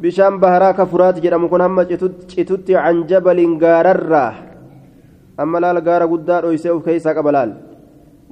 bishaan 0.04 0.36
baharaa 0.36 0.76
ka 0.76 0.84
furaat 0.84 1.24
jedhamu 1.24 1.48
kun 1.48 1.64
hamma 1.64 1.88
citutti 1.88 2.76
can 2.76 3.08
jabaliin 3.08 3.56
gaararraa 3.56 4.32
amma 5.38 5.60
laala 5.64 5.82
gaara 5.82 6.08
guddaa 6.08 6.42
dhoysee 6.44 6.72
of 6.72 6.84
keessaa 6.84 7.16
qaba 7.16 7.32
laal. 7.32 7.52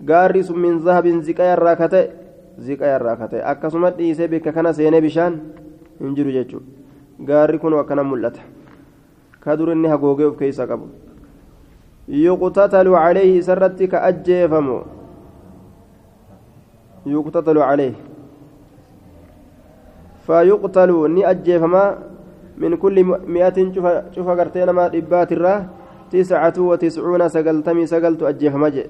Gaarri 0.06 0.44
sun 0.44 0.60
min 0.60 0.80
zahabin 0.84 1.22
ziqayarraa 1.24 1.76
ka 1.76 1.88
ta'e 1.88 2.10
ziqayarraa 2.60 3.16
ka 3.18 3.28
ta'e 3.32 3.42
akkasuma 3.54 3.92
dhiisee 3.98 4.28
bikka 4.28 4.52
kana 4.52 4.74
seenee 4.74 5.02
bishaan 5.02 5.40
hin 6.00 6.16
jiru 6.16 6.32
jechuudha. 6.32 6.68
Gaarri 7.24 7.60
kun 7.60 7.74
akkana 7.80 8.04
mul'ata. 8.04 8.42
Ka 9.40 9.56
dur 9.56 9.72
inni 9.72 9.88
hagoogee 9.88 10.26
of 10.26 10.38
keessaa 10.38 10.68
qabu. 10.68 10.90
Yuqtatalu 12.10 12.92
caleehi 12.94 13.38
isarratti 13.38 13.88
ka 13.88 14.04
ajjeefamu. 14.10 14.82
فيقتل 20.28 20.92
ني 21.16 21.24
من 22.58 22.76
كل 22.76 22.98
مئة 23.28 23.58
شوف 23.76 23.86
شوف 24.16 24.28
قرتين 24.28 24.70
ما 24.70 24.86
إبات 24.86 25.32
الراه 25.32 25.66
تسعة 26.12 26.58
وتسعون 26.60 27.24
سقلتمي 27.30 27.86
سقلت 27.86 28.22
أجيفما 28.24 28.70
جي 28.70 28.86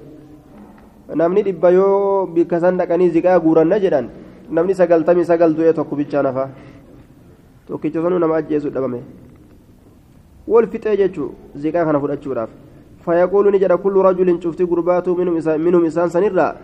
namni 1.16 1.44
dhibba 1.44 1.70
yoo 1.72 2.26
bikka 2.36 2.60
san 2.60 2.78
dhaqanii 2.80 3.10
ziqaa 3.12 3.40
guuranna 3.40 3.80
jedhan 3.84 4.08
namni 4.50 4.74
sagaltamii 4.80 5.26
sagal 5.28 5.52
du'e 5.58 5.74
tokko 5.76 5.96
bichaa 6.00 6.24
nafa 6.24 6.48
tokkicha 7.68 8.02
sanuu 8.04 8.20
nama 8.20 8.38
ajjeesu 8.40 8.70
dhabame 8.72 9.02
wal 10.48 10.68
fixee 10.72 10.96
jechuun 11.02 11.36
ziqaa 11.64 11.84
kana 11.86 12.00
fudhachuudhaaf 12.00 12.50
fayaquulu 13.06 13.52
ni 13.52 13.60
jedha 13.60 13.78
kullu 13.78 14.04
rajulin 14.08 14.40
cufti 14.40 14.66
gurbaatu 14.72 15.18
minhum 15.20 15.86
isaan 15.86 16.10
sanirraa 16.16 16.56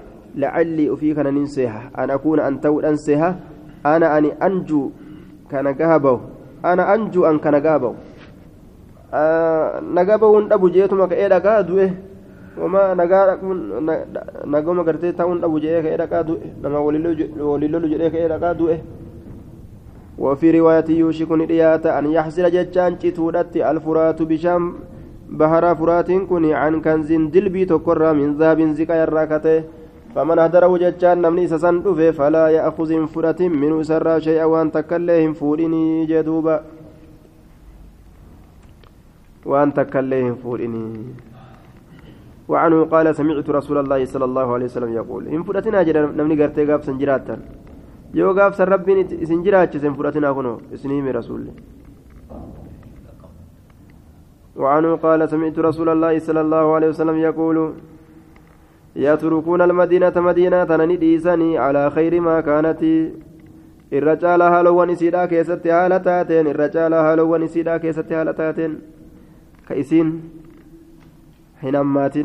lacallii 0.44 0.90
ufii 0.96 1.14
kana 1.18 1.32
nin 1.32 1.48
seeha 1.48 1.82
an 1.94 2.10
akuuna 2.16 2.48
an 2.48 2.60
ta'uudhan 2.64 2.98
seeha 2.98 3.36
ana 3.94 4.12
ani 4.18 4.32
anjuu 4.48 4.92
kana 5.52 5.74
gaha 5.80 6.00
bahu 6.00 6.20
ana 6.64 6.88
anjuu 6.94 7.26
an 7.30 7.40
kana 7.46 7.60
gaha 7.66 7.80
bahu 7.80 7.96
naga 9.94 10.18
bahuun 10.18 10.50
dhabu 10.50 10.70
jeetuma 10.76 11.08
ka'ee 11.08 11.30
dhagaa 11.30 11.64
du'e 11.64 11.88
wama 12.62 12.84
nagaa 12.96 13.38
nagoma 14.46 14.84
gartee 14.84 15.14
ta'uun 15.14 15.42
dhabu 15.42 15.60
jedhee 15.64 15.82
ka'ee 15.86 15.98
dhaqaa 16.04 16.24
du'e 16.30 16.54
nama 16.62 16.80
walilolu 16.82 17.88
jedhee 17.94 18.10
ka'ee 18.16 18.30
dhaqaa 18.36 18.54
du'e 18.62 18.78
وفي 20.18 20.52
رواية 20.60 20.90
يوشك 20.90 21.32
نديات 21.32 21.86
أن 21.86 22.06
يحصل 22.10 22.46
جتان 22.52 22.98
تتودت 23.00 23.54
الفرات 23.72 24.22
بشام 24.22 24.64
بهر 25.30 25.76
فرات 25.76 26.10
كن 26.12 26.46
عن 26.62 26.82
كنز 26.82 27.14
دلبي 27.14 27.66
تقر 27.66 28.14
من 28.14 28.34
ذهب 28.42 28.60
زكا 28.74 28.96
يراكته 29.02 29.64
فمن 30.18 30.40
هدره 30.40 30.74
جتان 30.82 31.22
نمني 31.22 31.46
سسن 31.48 31.86
فلا 32.20 32.46
يأخذ 32.58 32.92
فرة 33.14 33.42
من 33.62 33.84
سر 33.86 34.08
شيئا 34.26 34.46
وأن 34.50 34.68
تكلهم 34.74 35.32
فورني 35.38 36.06
جدوبا. 36.10 36.58
وأن 39.46 39.70
تكلهم 39.78 40.36
فورني 40.42 40.86
وعنه 42.50 42.78
قال 42.94 43.06
سمعت 43.16 43.48
رسول 43.50 43.78
الله 43.78 44.06
صلى 44.06 44.26
الله 44.26 44.48
عليه 44.54 44.66
وسلم 44.66 44.92
يقول 45.00 45.28
إن 45.28 45.44
فرتنا 45.44 45.84
جدا 45.88 46.02
نمني 46.18 46.36
قرتي 46.42 46.66
قاب 46.66 46.82
سنجراتا 46.88 47.38
yoo 48.18 48.34
gaafsan 48.34 48.68
rabbiin 48.72 49.00
isin 49.24 49.44
jiraachisen 49.46 49.94
fudhatinaa 49.98 50.34
kunoo 50.34 50.58
isinii 50.72 51.02
hime 51.02 51.12
وعنه 54.58 54.96
قال 54.96 55.30
سمعت 55.30 55.60
رسول 55.60 55.90
الله 55.90 56.20
صلى 56.20 56.42
الله 56.42 56.66
عليه 56.76 56.88
وسلم 56.90 57.18
يقول 57.30 57.58
يتركون 59.06 59.62
المدينة 59.62 60.16
مدينة 60.16 60.70
نديسني 60.92 61.58
على 61.58 61.84
خير 61.96 62.14
ما 62.22 62.42
كانت. 62.42 62.82
الرجال 63.94 64.42
هالوان 64.42 64.96
سيدا 64.96 65.26
كيست 65.26 65.68
هالتاتين 65.68 66.48
الرجال 66.48 66.94
هالوان 66.94 67.48
سيدا 67.48 67.78
كيست 67.78 68.12
هالتاتين 68.12 68.72
كيسين 69.68 70.08
حينمات 71.62 72.16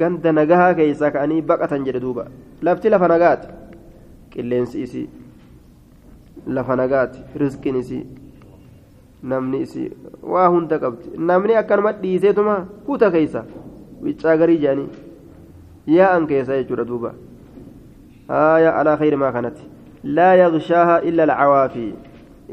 غند 0.00 0.24
نجاها 0.38 0.72
كيسا 0.72 1.08
كأني 1.08 1.40
بقة 1.40 1.72
جدوبا 1.86 2.24
لفت 2.62 2.86
لفنقات 2.86 3.42
qilleensi 4.36 4.82
isii 4.84 5.08
lafa 6.46 6.76
nagaati 6.76 7.18
rizqiin 7.40 7.76
isii 7.82 8.04
namni 9.30 9.60
isii 9.64 9.90
waa 10.32 10.48
hunda 10.54 10.78
qabdi 10.82 11.16
namni 11.30 11.56
akkanuma 11.60 11.92
dhiiseetuma 12.02 12.56
kuta 12.86 13.10
keeysa 13.14 13.44
wiccaa 14.04 14.36
garii 14.42 14.58
jedhanii 14.64 14.88
yaa'an 15.86 16.26
keessa 16.26 16.58
jechuudha 16.58 16.84
duuba 16.84 17.14
haaya 18.28 18.76
alaa 18.76 18.96
khayri 19.02 19.16
maa 19.16 19.32
kanatti 19.32 19.68
laa 20.20 20.34
yaqshaaha 20.42 21.02
illa 21.10 21.22
alcawaafii 21.28 21.92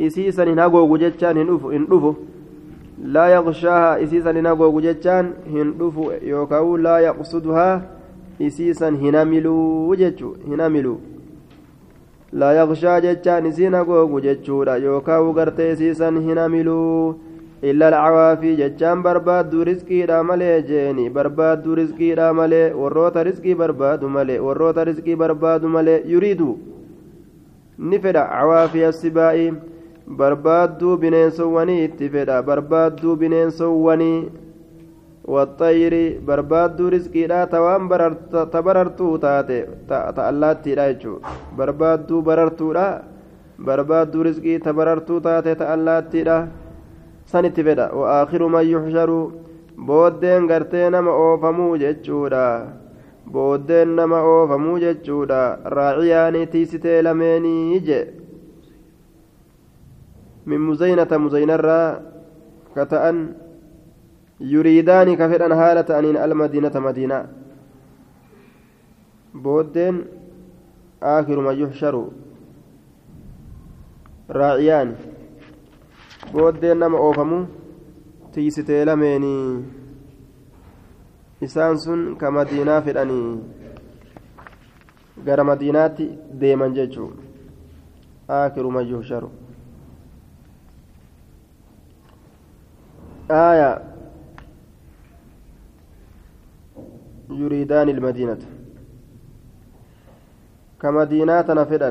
isii 0.08 0.32
san 0.32 0.50
hin 0.50 0.60
hagoogu 0.66 0.98
jechaan 1.06 1.38
hin 1.38 1.88
dhufu 1.94 2.16
laa 3.18 3.30
yaqshaaha 3.36 3.96
isii 4.08 4.22
san 4.28 4.36
hin 4.42 4.52
hagoogu 4.52 4.82
jechaan 4.90 5.34
hin 5.56 5.74
dhufu 5.80 6.12
yookaan 6.34 6.84
laa 6.90 7.00
yaqsuduhaa 7.08 7.82
isii 8.40 8.74
san 8.84 9.02
hin 9.08 9.16
hamiluu 9.22 9.96
jechuu 10.04 10.36
hin 10.52 10.60
hamiluu 10.68 11.00
لا 12.34 12.52
يغشى 12.52 13.02
جتان 13.02 13.52
سين 13.52 13.76
غوغو 13.76 14.20
جتشورا 14.20 14.76
يوكاو 14.76 15.32
غرتي 15.32 15.76
سيسن 15.76 16.18
هنا 16.18 16.48
ملو 16.48 17.16
illa 17.70 17.88
alcawaafii 17.88 18.56
jechaan 18.60 19.02
barbaaddu 19.04 19.64
risqiidha 19.70 20.18
malee 20.30 20.56
jeeni 20.70 21.04
barbaaddu 21.18 21.76
risqiidha 21.80 22.26
malee 22.40 22.66
warroota 22.80 23.24
risqii 23.28 23.56
barbaadu 23.62 24.10
malee 24.16 24.40
warroota 24.46 24.84
risqii 24.90 25.16
barbaadu 25.22 25.70
malee 25.76 26.02
yuriidu. 26.14 26.50
Ni 27.90 28.00
fedha 28.06 28.24
cawaafii 28.32 28.84
assibaa'i 28.88 29.46
barbaadduu 30.22 30.98
bineensowwanii 31.04 31.84
itti 31.84 32.10
fedha. 32.16 32.42
Barbaadduu 32.50 33.16
bineensowwanii 33.22 34.18
waxxayiri 35.36 36.04
barbaadduu 36.32 36.90
risqiidha 36.96 37.46
ta 37.54 37.62
waan 37.66 37.88
tabarartuu 38.58 39.14
taate 39.28 39.60
ta 39.88 40.28
allaattiidha 40.28 40.90
jechuu 40.92 41.22
barbaadduu 41.62 42.22
barartuudha. 42.22 42.86
Barbaadduu 43.72 44.24
risqii 44.30 44.60
tabarartuu 44.68 45.22
taate 45.30 45.56
ta 45.56 45.72
allaattiidha 45.78 46.38
تاتي 47.32 47.50
تألاتي 47.50 47.62
لا 47.62 47.62
سنت 47.62 47.62
فدا 47.62 47.92
وآخر 47.92 48.48
ما 48.48 48.62
يحشر 48.62 49.32
بودين 49.78 50.52
غرتي 50.52 50.90
نما 50.90 51.12
أوفمو 51.12 51.76
جتشودا 51.76 52.74
بودين 53.28 53.96
نما 53.96 54.20
أوفمو 54.20 54.78
جتشودا 54.78 55.60
راعياني 55.66 56.46
تيستي 56.46 57.02
لميني 57.02 57.80
جي 57.80 58.06
من 60.46 60.60
مزينة 60.60 61.18
مزينة 61.18 62.00
كتأن 62.76 63.34
يريدان 64.40 65.16
كفران 65.16 65.52
هالة 65.52 66.00
أنين 66.00 66.18
المدينة 66.18 66.72
مدينة 66.76 67.28
بودين 69.34 70.06
آخر 71.04 71.40
ما 71.40 71.52
يحشر 71.52 72.08
راعيان 76.23 76.33
بودين 76.35 76.77
نما 76.77 76.99
أوفمو 76.99 77.47
تيستي 78.33 78.85
لميني 78.85 79.63
isaan 81.47 81.79
sun 81.79 82.01
ka 82.19 82.31
madiinaa 82.35 82.83
fedhanii 82.83 83.39
gara 85.27 85.45
madiinaatti 85.51 86.07
deeman 86.41 86.75
jechuun 86.79 87.13
aakiru 88.39 88.71
man 88.77 88.89
yuhsharu 88.93 89.31
aayaa 93.43 93.77
يريدان 97.31 97.89
المدينة 97.89 98.39
كمدينة 100.81 101.47
نفدا 101.61 101.91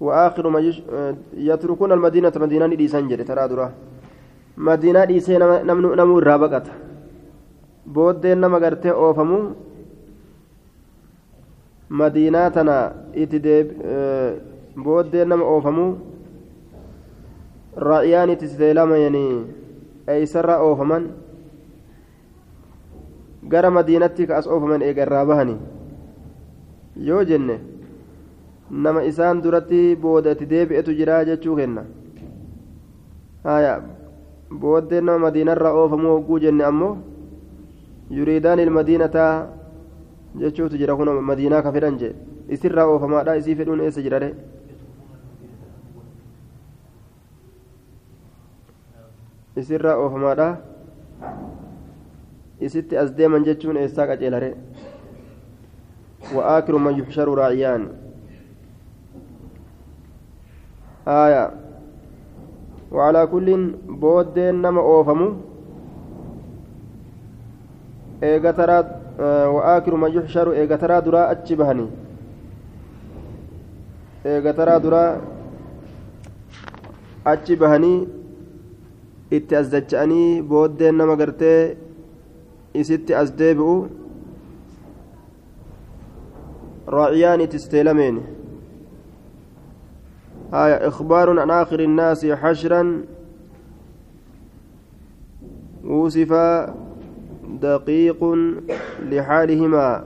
وآخر 0.00 0.48
ما 0.48 0.60
يش... 0.60 0.82
يتركون 1.36 1.92
المدينة 1.92 2.32
مدينة 2.36 2.66
ديسان 2.66 3.08
جري 3.08 3.24
ترى 3.24 3.48
درا 3.48 3.72
مدينة 4.56 5.04
ديسان 5.04 5.42
نمنو 5.66 5.94
نمو 5.94 6.18
رابقت 6.18 6.66
بودين 7.86 8.40
نما 8.40 8.58
غرتي 8.58 8.90
أوفمو 8.90 9.38
مدينة 11.90 12.48
تنا 12.48 12.76
إتديب 13.16 13.66
بودين 14.76 15.28
نما 15.28 15.44
أوفمو 15.44 15.86
raa'iyaan 17.76 18.30
itti 18.30 18.48
seelamayanii 18.48 19.46
eeysarraa 20.14 20.58
oofaman 20.62 21.08
gara 23.50 23.70
madiinatti 23.70 24.26
ka 24.26 24.36
as 24.36 24.46
oofaman 24.46 24.82
eega 24.82 25.02
irraa 25.06 25.24
bahanii 25.26 25.58
yoo 27.08 27.24
jenne 27.30 27.58
nama 28.71 29.03
isaan 29.03 29.41
duratti 29.43 29.95
booda 29.95 30.31
itti 30.31 30.45
deebi'etu 30.49 30.93
jira 30.99 31.25
jechuu 31.25 31.55
kenna 31.55 31.83
haya 33.43 33.73
booddeen 34.61 35.05
nama 35.05 35.19
madiinarraa 35.25 35.73
oofamuu 35.73 36.13
hogguu 36.15 36.39
jenne 36.39 36.63
ammoo 36.67 36.97
yuriidaan 38.17 38.59
ilmadiinataa 38.59 39.33
jechuutu 40.41 40.77
jira 40.77 40.95
kun 40.95 41.09
madiinaa 41.31 41.61
ka 41.65 41.71
fedhan 41.71 41.97
jee 42.01 42.13
isirraa 42.49 42.85
oofamaadha 42.93 43.35
isii 43.41 43.55
fedhuun 43.55 43.81
eessa 43.85 44.01
jirare 44.05 44.29
isirraa 49.57 49.95
oofamaadha 50.03 50.47
isitti 52.67 52.97
as 52.97 53.09
deeman 53.17 53.45
jechuun 53.49 53.77
eessaa 53.77 54.07
qaceelare 54.07 54.51
وآخر 56.35 56.77
من 56.77 56.99
يحشر 56.99 57.27
راعيان 57.33 57.81
آية 57.81 58.08
وعلى 62.92 63.26
كل 63.26 63.48
بود 63.88 64.38
نما 64.38 64.80
أوفمو 64.80 65.28
إيغا 68.22 68.50
ترى 68.50 68.78
وآخر 69.54 69.94
من 69.96 70.10
يحشر 70.16 70.52
إيغا 70.52 70.76
ترى 70.76 71.00
درا 71.00 71.30
أتشبهني 71.32 71.86
إيغا 74.26 74.52
ترى 74.58 74.74
درا 74.84 75.04
أتشبهني 77.26 77.94
itti 79.36 79.56
as 79.56 79.66
dacha'anii 79.72 80.42
booddeen 80.50 80.94
nama 81.00 81.16
gartee 81.16 81.76
isitti 82.80 83.12
as 83.20 83.28
deebi'u 83.40 83.74
راعيان 86.88 87.48
تستلمين 87.48 88.16
آية 90.53 90.87
إخبار 90.87 91.39
عن 91.39 91.51
آخر 91.51 91.79
الناس 91.79 92.25
حشرا. 92.25 93.01
وصف 95.85 96.33
دقيق 97.61 98.23
لحالهما 99.03 100.05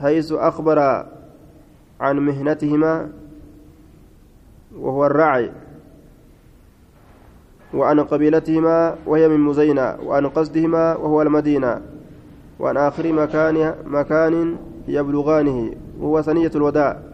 حيث 0.00 0.32
أخبر 0.32 1.06
عن 2.00 2.18
مهنتهما 2.18 3.08
وهو 4.78 5.06
الرعي 5.06 5.50
وعن 7.74 8.00
قبيلتهما 8.00 8.96
وهي 9.06 9.28
من 9.28 9.40
مزينة 9.40 9.96
وعن 10.04 10.26
قصدهما 10.26 10.96
وهو 10.96 11.22
المدينة 11.22 11.80
وعن 12.60 12.76
آخر 12.76 13.12
مكان 13.12 13.74
مكان 13.86 14.56
يبلغانه 14.88 15.74
وهو 16.00 16.22
ثنية 16.22 16.50
الوداع. 16.54 17.11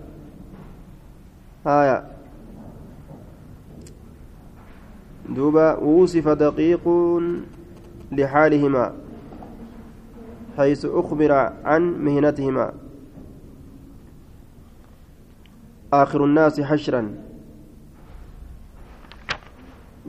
آية 1.69 2.05
دوبا 5.29 5.77
وصف 5.77 6.29
دقيق 6.29 6.89
لحالهما 8.13 8.93
حيث 10.57 10.87
أخبر 10.87 11.33
عن 11.65 11.83
مهنتهما 12.05 12.73
آخر 15.93 16.25
الناس 16.25 16.61
حشرا 16.61 17.03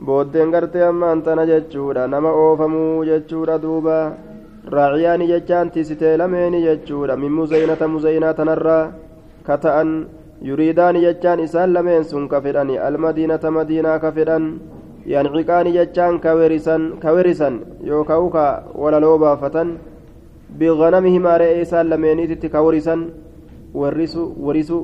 booddeen 0.06 0.50
gartee 0.50 0.84
ammaan 0.84 1.22
tana 1.22 1.44
jechuudha 1.46 2.08
nama 2.08 2.30
oofamuu 2.44 3.04
jechuudha 3.04 3.58
duuba 3.64 3.96
raaciyaani 4.74 5.26
jechaan 5.32 5.70
tisitee 5.74 6.16
lameeni 6.20 6.62
jechuudha 6.66 7.16
min 7.22 7.32
muzaynata 7.38 7.88
muzaynaa 7.94 8.32
tanarraa 8.38 8.84
ka 9.46 9.58
ta'an 9.64 9.90
yuriidaani 10.48 11.00
jechaan 11.06 11.40
isaan 11.46 11.72
lameen 11.76 12.04
sun 12.04 12.28
ka 12.28 12.40
fedhani 12.40 12.78
almadiinata 12.88 13.50
madiinaa 13.56 13.98
ka 14.04 14.12
fedhan 14.12 14.44
yanciqaani 15.06 15.72
jechaan 15.78 16.20
ka 16.20 16.34
werisan 16.38 16.82
ka 17.02 17.12
werisan 17.16 17.60
yookaan 17.90 18.30
ka 18.36 18.44
walaloo 18.82 19.18
baafatan 19.24 19.78
biganamihimaa 20.58 21.38
re'ee 21.42 21.60
isaan 21.66 21.90
lameeniititti 21.92 22.48
ka 22.54 22.62
warisan 22.66 23.02
warrisu 23.74 24.22
warisu 24.46 24.78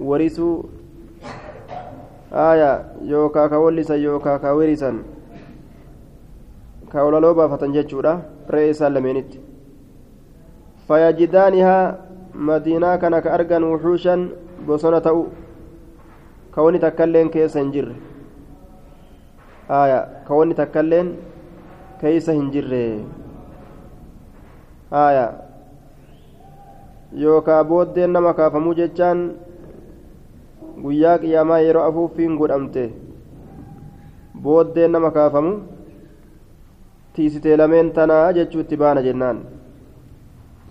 warisuu 0.00 0.68
aya 2.34 2.84
yookaa 3.06 3.48
ka 3.48 3.58
wallisan 3.64 4.02
yookaa 4.02 4.38
ka 4.38 4.54
werisan 4.54 5.04
ka 6.92 7.04
walaloo 7.04 7.34
baafatan 7.34 7.72
jechuudha 7.72 8.18
isaan 8.70 8.94
lameenitti 8.94 9.40
fayajidaanihaa 10.88 12.03
madiinaa 12.34 12.98
kana 12.98 13.20
ka 13.22 13.32
argan 13.32 13.64
wuxuushan 13.64 14.30
bosona 14.66 15.00
ta'u. 15.00 15.28
Ka 16.54 16.62
wani 16.62 16.78
takkailleen 16.78 17.30
keessa 17.30 17.58
hin 17.60 17.72
jirre. 17.72 17.94
Aya 19.68 20.00
ka 20.28 20.34
wani 20.34 20.54
takkailleen 20.54 21.14
keeysa 22.00 22.32
hin 22.32 22.50
jirre. 22.50 22.82
Aya 24.90 25.32
yookaa 27.22 27.64
booddeen 27.64 28.10
nama 28.12 28.34
kaafamuu 28.34 28.74
jechaan 28.74 29.24
guyyaa 30.82 31.18
qiyaamaa 31.18 31.58
yeroo 31.66 31.84
afuuffiin 31.88 32.36
godhamte. 32.38 32.84
Booddeen 34.42 34.90
nama 34.92 35.10
kaafamu 35.10 35.52
tiisitee 37.14 37.56
lameen 37.56 37.90
tanaa 37.92 38.32
jechuu 38.32 38.60
itti 38.60 38.76
baana 38.76 39.02
jennaan 39.02 39.40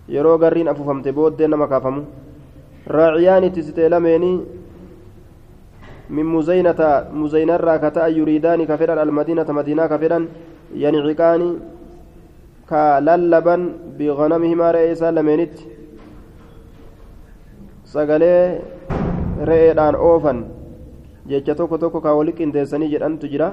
yeroo 0.08 0.38
garriin 0.38 0.68
afuufamte 0.68 1.12
booddeen 1.14 1.51
nama 1.51 1.68
kaafamu 1.68 2.06
raaciyaani 2.88 3.49
tiisitee 3.51 3.89
lameenii 3.89 4.38
min 6.10 6.26
muzaynata 6.26 7.06
muzaynarraa 7.12 7.80
ka 7.80 7.91
ta'a 7.91 8.08
yuriidaani 8.08 8.68
ka 8.68 8.78
fedhan 8.78 8.99
almadiinata 9.04 9.54
madiinaa 9.54 9.88
ka 9.88 9.97
fedhan 9.97 10.28
yanciqaani 10.86 11.49
ka 12.72 12.84
lallaban 13.06 13.70
biganamihimaa 13.97 14.72
re'ee 14.76 14.91
isaan 14.95 15.16
lameenitti 15.16 15.70
sagalee 17.93 18.62
re'eedhaan 19.51 19.95
oofan 19.95 20.45
jecha 21.32 21.56
tokko 21.56 21.78
tokko 21.78 22.01
kaa 22.01 22.16
wali 22.20 22.34
qindeessanii 22.39 22.91
jedhantu 22.95 23.32
jira 23.34 23.49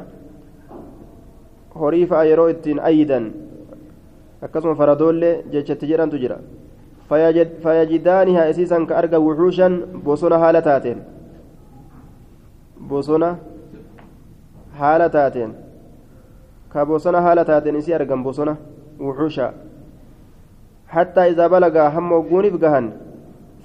horii 1.81 2.09
yeroo 2.31 2.49
ittiin 2.55 2.81
ayyidan 2.91 3.33
akkasuma 4.45 4.75
faradoollee 4.81 5.35
jechatti 5.53 5.91
jedhantu 5.91 6.19
jira 6.23 6.37
fayajidaanihaa 7.65 8.49
isiisan 8.53 8.87
ka 8.87 8.97
arga 9.01 9.19
wuxuushan 9.27 9.75
bosona 10.05 10.39
haala 10.39 10.63
taateen 10.69 10.99
bosona 12.93 13.29
haala 14.81 15.09
taateen 15.17 15.53
ka 16.73 16.87
bosona 16.87 17.21
haala 17.27 17.45
taateen 17.45 17.77
isii 17.83 17.95
argan 18.01 18.23
bosona 18.23 18.57
wuxuusha 19.07 19.53
hattaa 20.95 21.29
izaa 21.33 21.53
balagaa 21.55 21.89
hamma 21.97 22.17
ogguuniif 22.23 22.59
gahan 22.65 22.87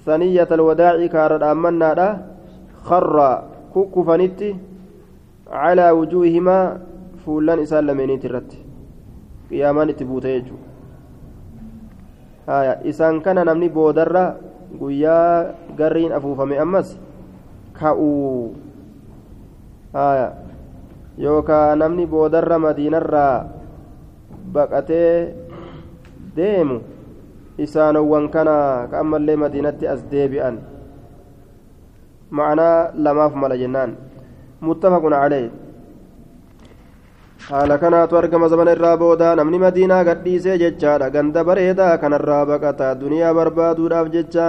ثنية 0.05 0.47
الوداع 0.51 1.05
كارد 1.05 1.43
أمنادا 1.43 2.07
خر 2.87 3.17
ككفنت 3.75 4.39
على 5.61 5.85
وجوههما 5.97 6.57
فولان 7.25 7.59
إسان 7.65 7.83
لمنين 7.87 8.19
ترت 8.23 8.51
قيامان 9.49 9.89
تبوت 9.97 10.25
يجو 10.25 10.55
هايا 10.55 10.64
isaan 12.85 13.21
kana 13.25 13.43
namni 13.43 13.69
boodarra 13.69 14.37
guyyaa 14.77 15.55
garriin 15.77 16.13
afuufame 16.13 16.59
ammas 16.59 16.93
ka'u 17.73 18.53
yookaan 21.17 21.79
namni 21.79 22.05
boodarra 22.05 22.59
madiinarraa 22.59 23.47
baqatee 24.53 25.33
deemu 26.35 26.83
isaanowwan 27.57 28.27
kana 28.29 28.87
ka 28.91 28.99
ammallee 28.99 29.35
madiinatti 29.39 29.87
as 29.87 30.03
deebi'an. 30.11 30.59
Ma'anaa 32.31 32.91
lamaaf 32.95 33.33
mala 33.33 33.55
jennaan. 33.55 33.95
Muttafaqun 34.59 35.15
caleeh 35.15 35.51
haala 37.49 37.77
kanaatu 37.77 38.17
argama 38.17 38.49
zamana 38.49 38.73
irraa 38.75 38.97
booda 38.97 39.35
namni 39.35 39.59
madiinaa 39.59 40.03
gadhiisee 40.03 40.57
jechaadha. 40.63 41.09
Ganda 41.09 41.43
bareedaa 41.43 41.97
kanarraa 41.97 42.45
baqata 42.45 42.95
duniyaa 43.03 43.33
barbaaduudhaaf 43.33 44.09
jecha. 44.17 44.47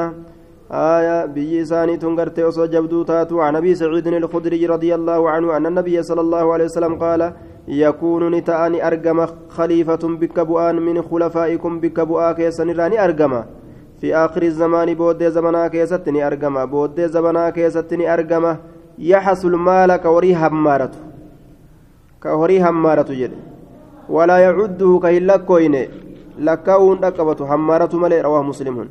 آية 0.71 1.27
بي 1.27 1.63
إساني 1.63 1.97
تنقرت 1.97 2.39
أصو 2.39 2.67
جبدو 2.67 3.03
تاتو 3.03 3.41
عن 3.41 3.57
أبي 3.57 3.75
سعيد 3.75 4.07
الخدري 4.07 4.67
رضي 4.67 4.95
الله 4.95 5.31
عنه 5.31 5.57
أن 5.57 5.67
النبي 5.67 6.03
صلى 6.03 6.21
الله 6.21 6.53
عليه 6.53 6.65
وسلم 6.65 6.95
قال 6.95 7.33
يكون 7.69 8.35
نتأني 8.35 8.87
أرجم 8.87 9.27
خليفة 9.49 10.03
بك 10.21 10.41
بؤان 10.41 10.77
من 10.77 11.03
خلفائكم 11.03 11.81
بك 11.81 12.01
بؤا 12.01 12.33
كيسن 12.33 12.71
راني 12.71 13.05
أرجم 13.05 13.43
في 14.01 14.17
آخر 14.17 14.43
الزمان 14.43 14.95
بود 14.95 15.23
زمنا 15.23 15.69
كيستني 15.69 16.27
أرجم 16.27 16.67
بود 16.67 17.01
زمنا 17.01 17.51
كيستني 17.51 18.15
أرجم 18.15 18.57
يحصل 18.99 19.49
المال 19.49 19.97
كوري 19.97 20.35
همارة 20.35 20.91
كوري 22.23 22.63
همارة 22.63 23.11
جد. 23.11 23.33
ولا 24.09 24.39
يعده 24.39 25.01
كهلا 25.03 25.37
كوين 25.37 25.89
لكاون 26.39 27.05
أكبت 27.05 27.43
همارة 27.43 27.97
ملي 27.97 28.21
رواه 28.21 28.43
مسلم 28.43 28.89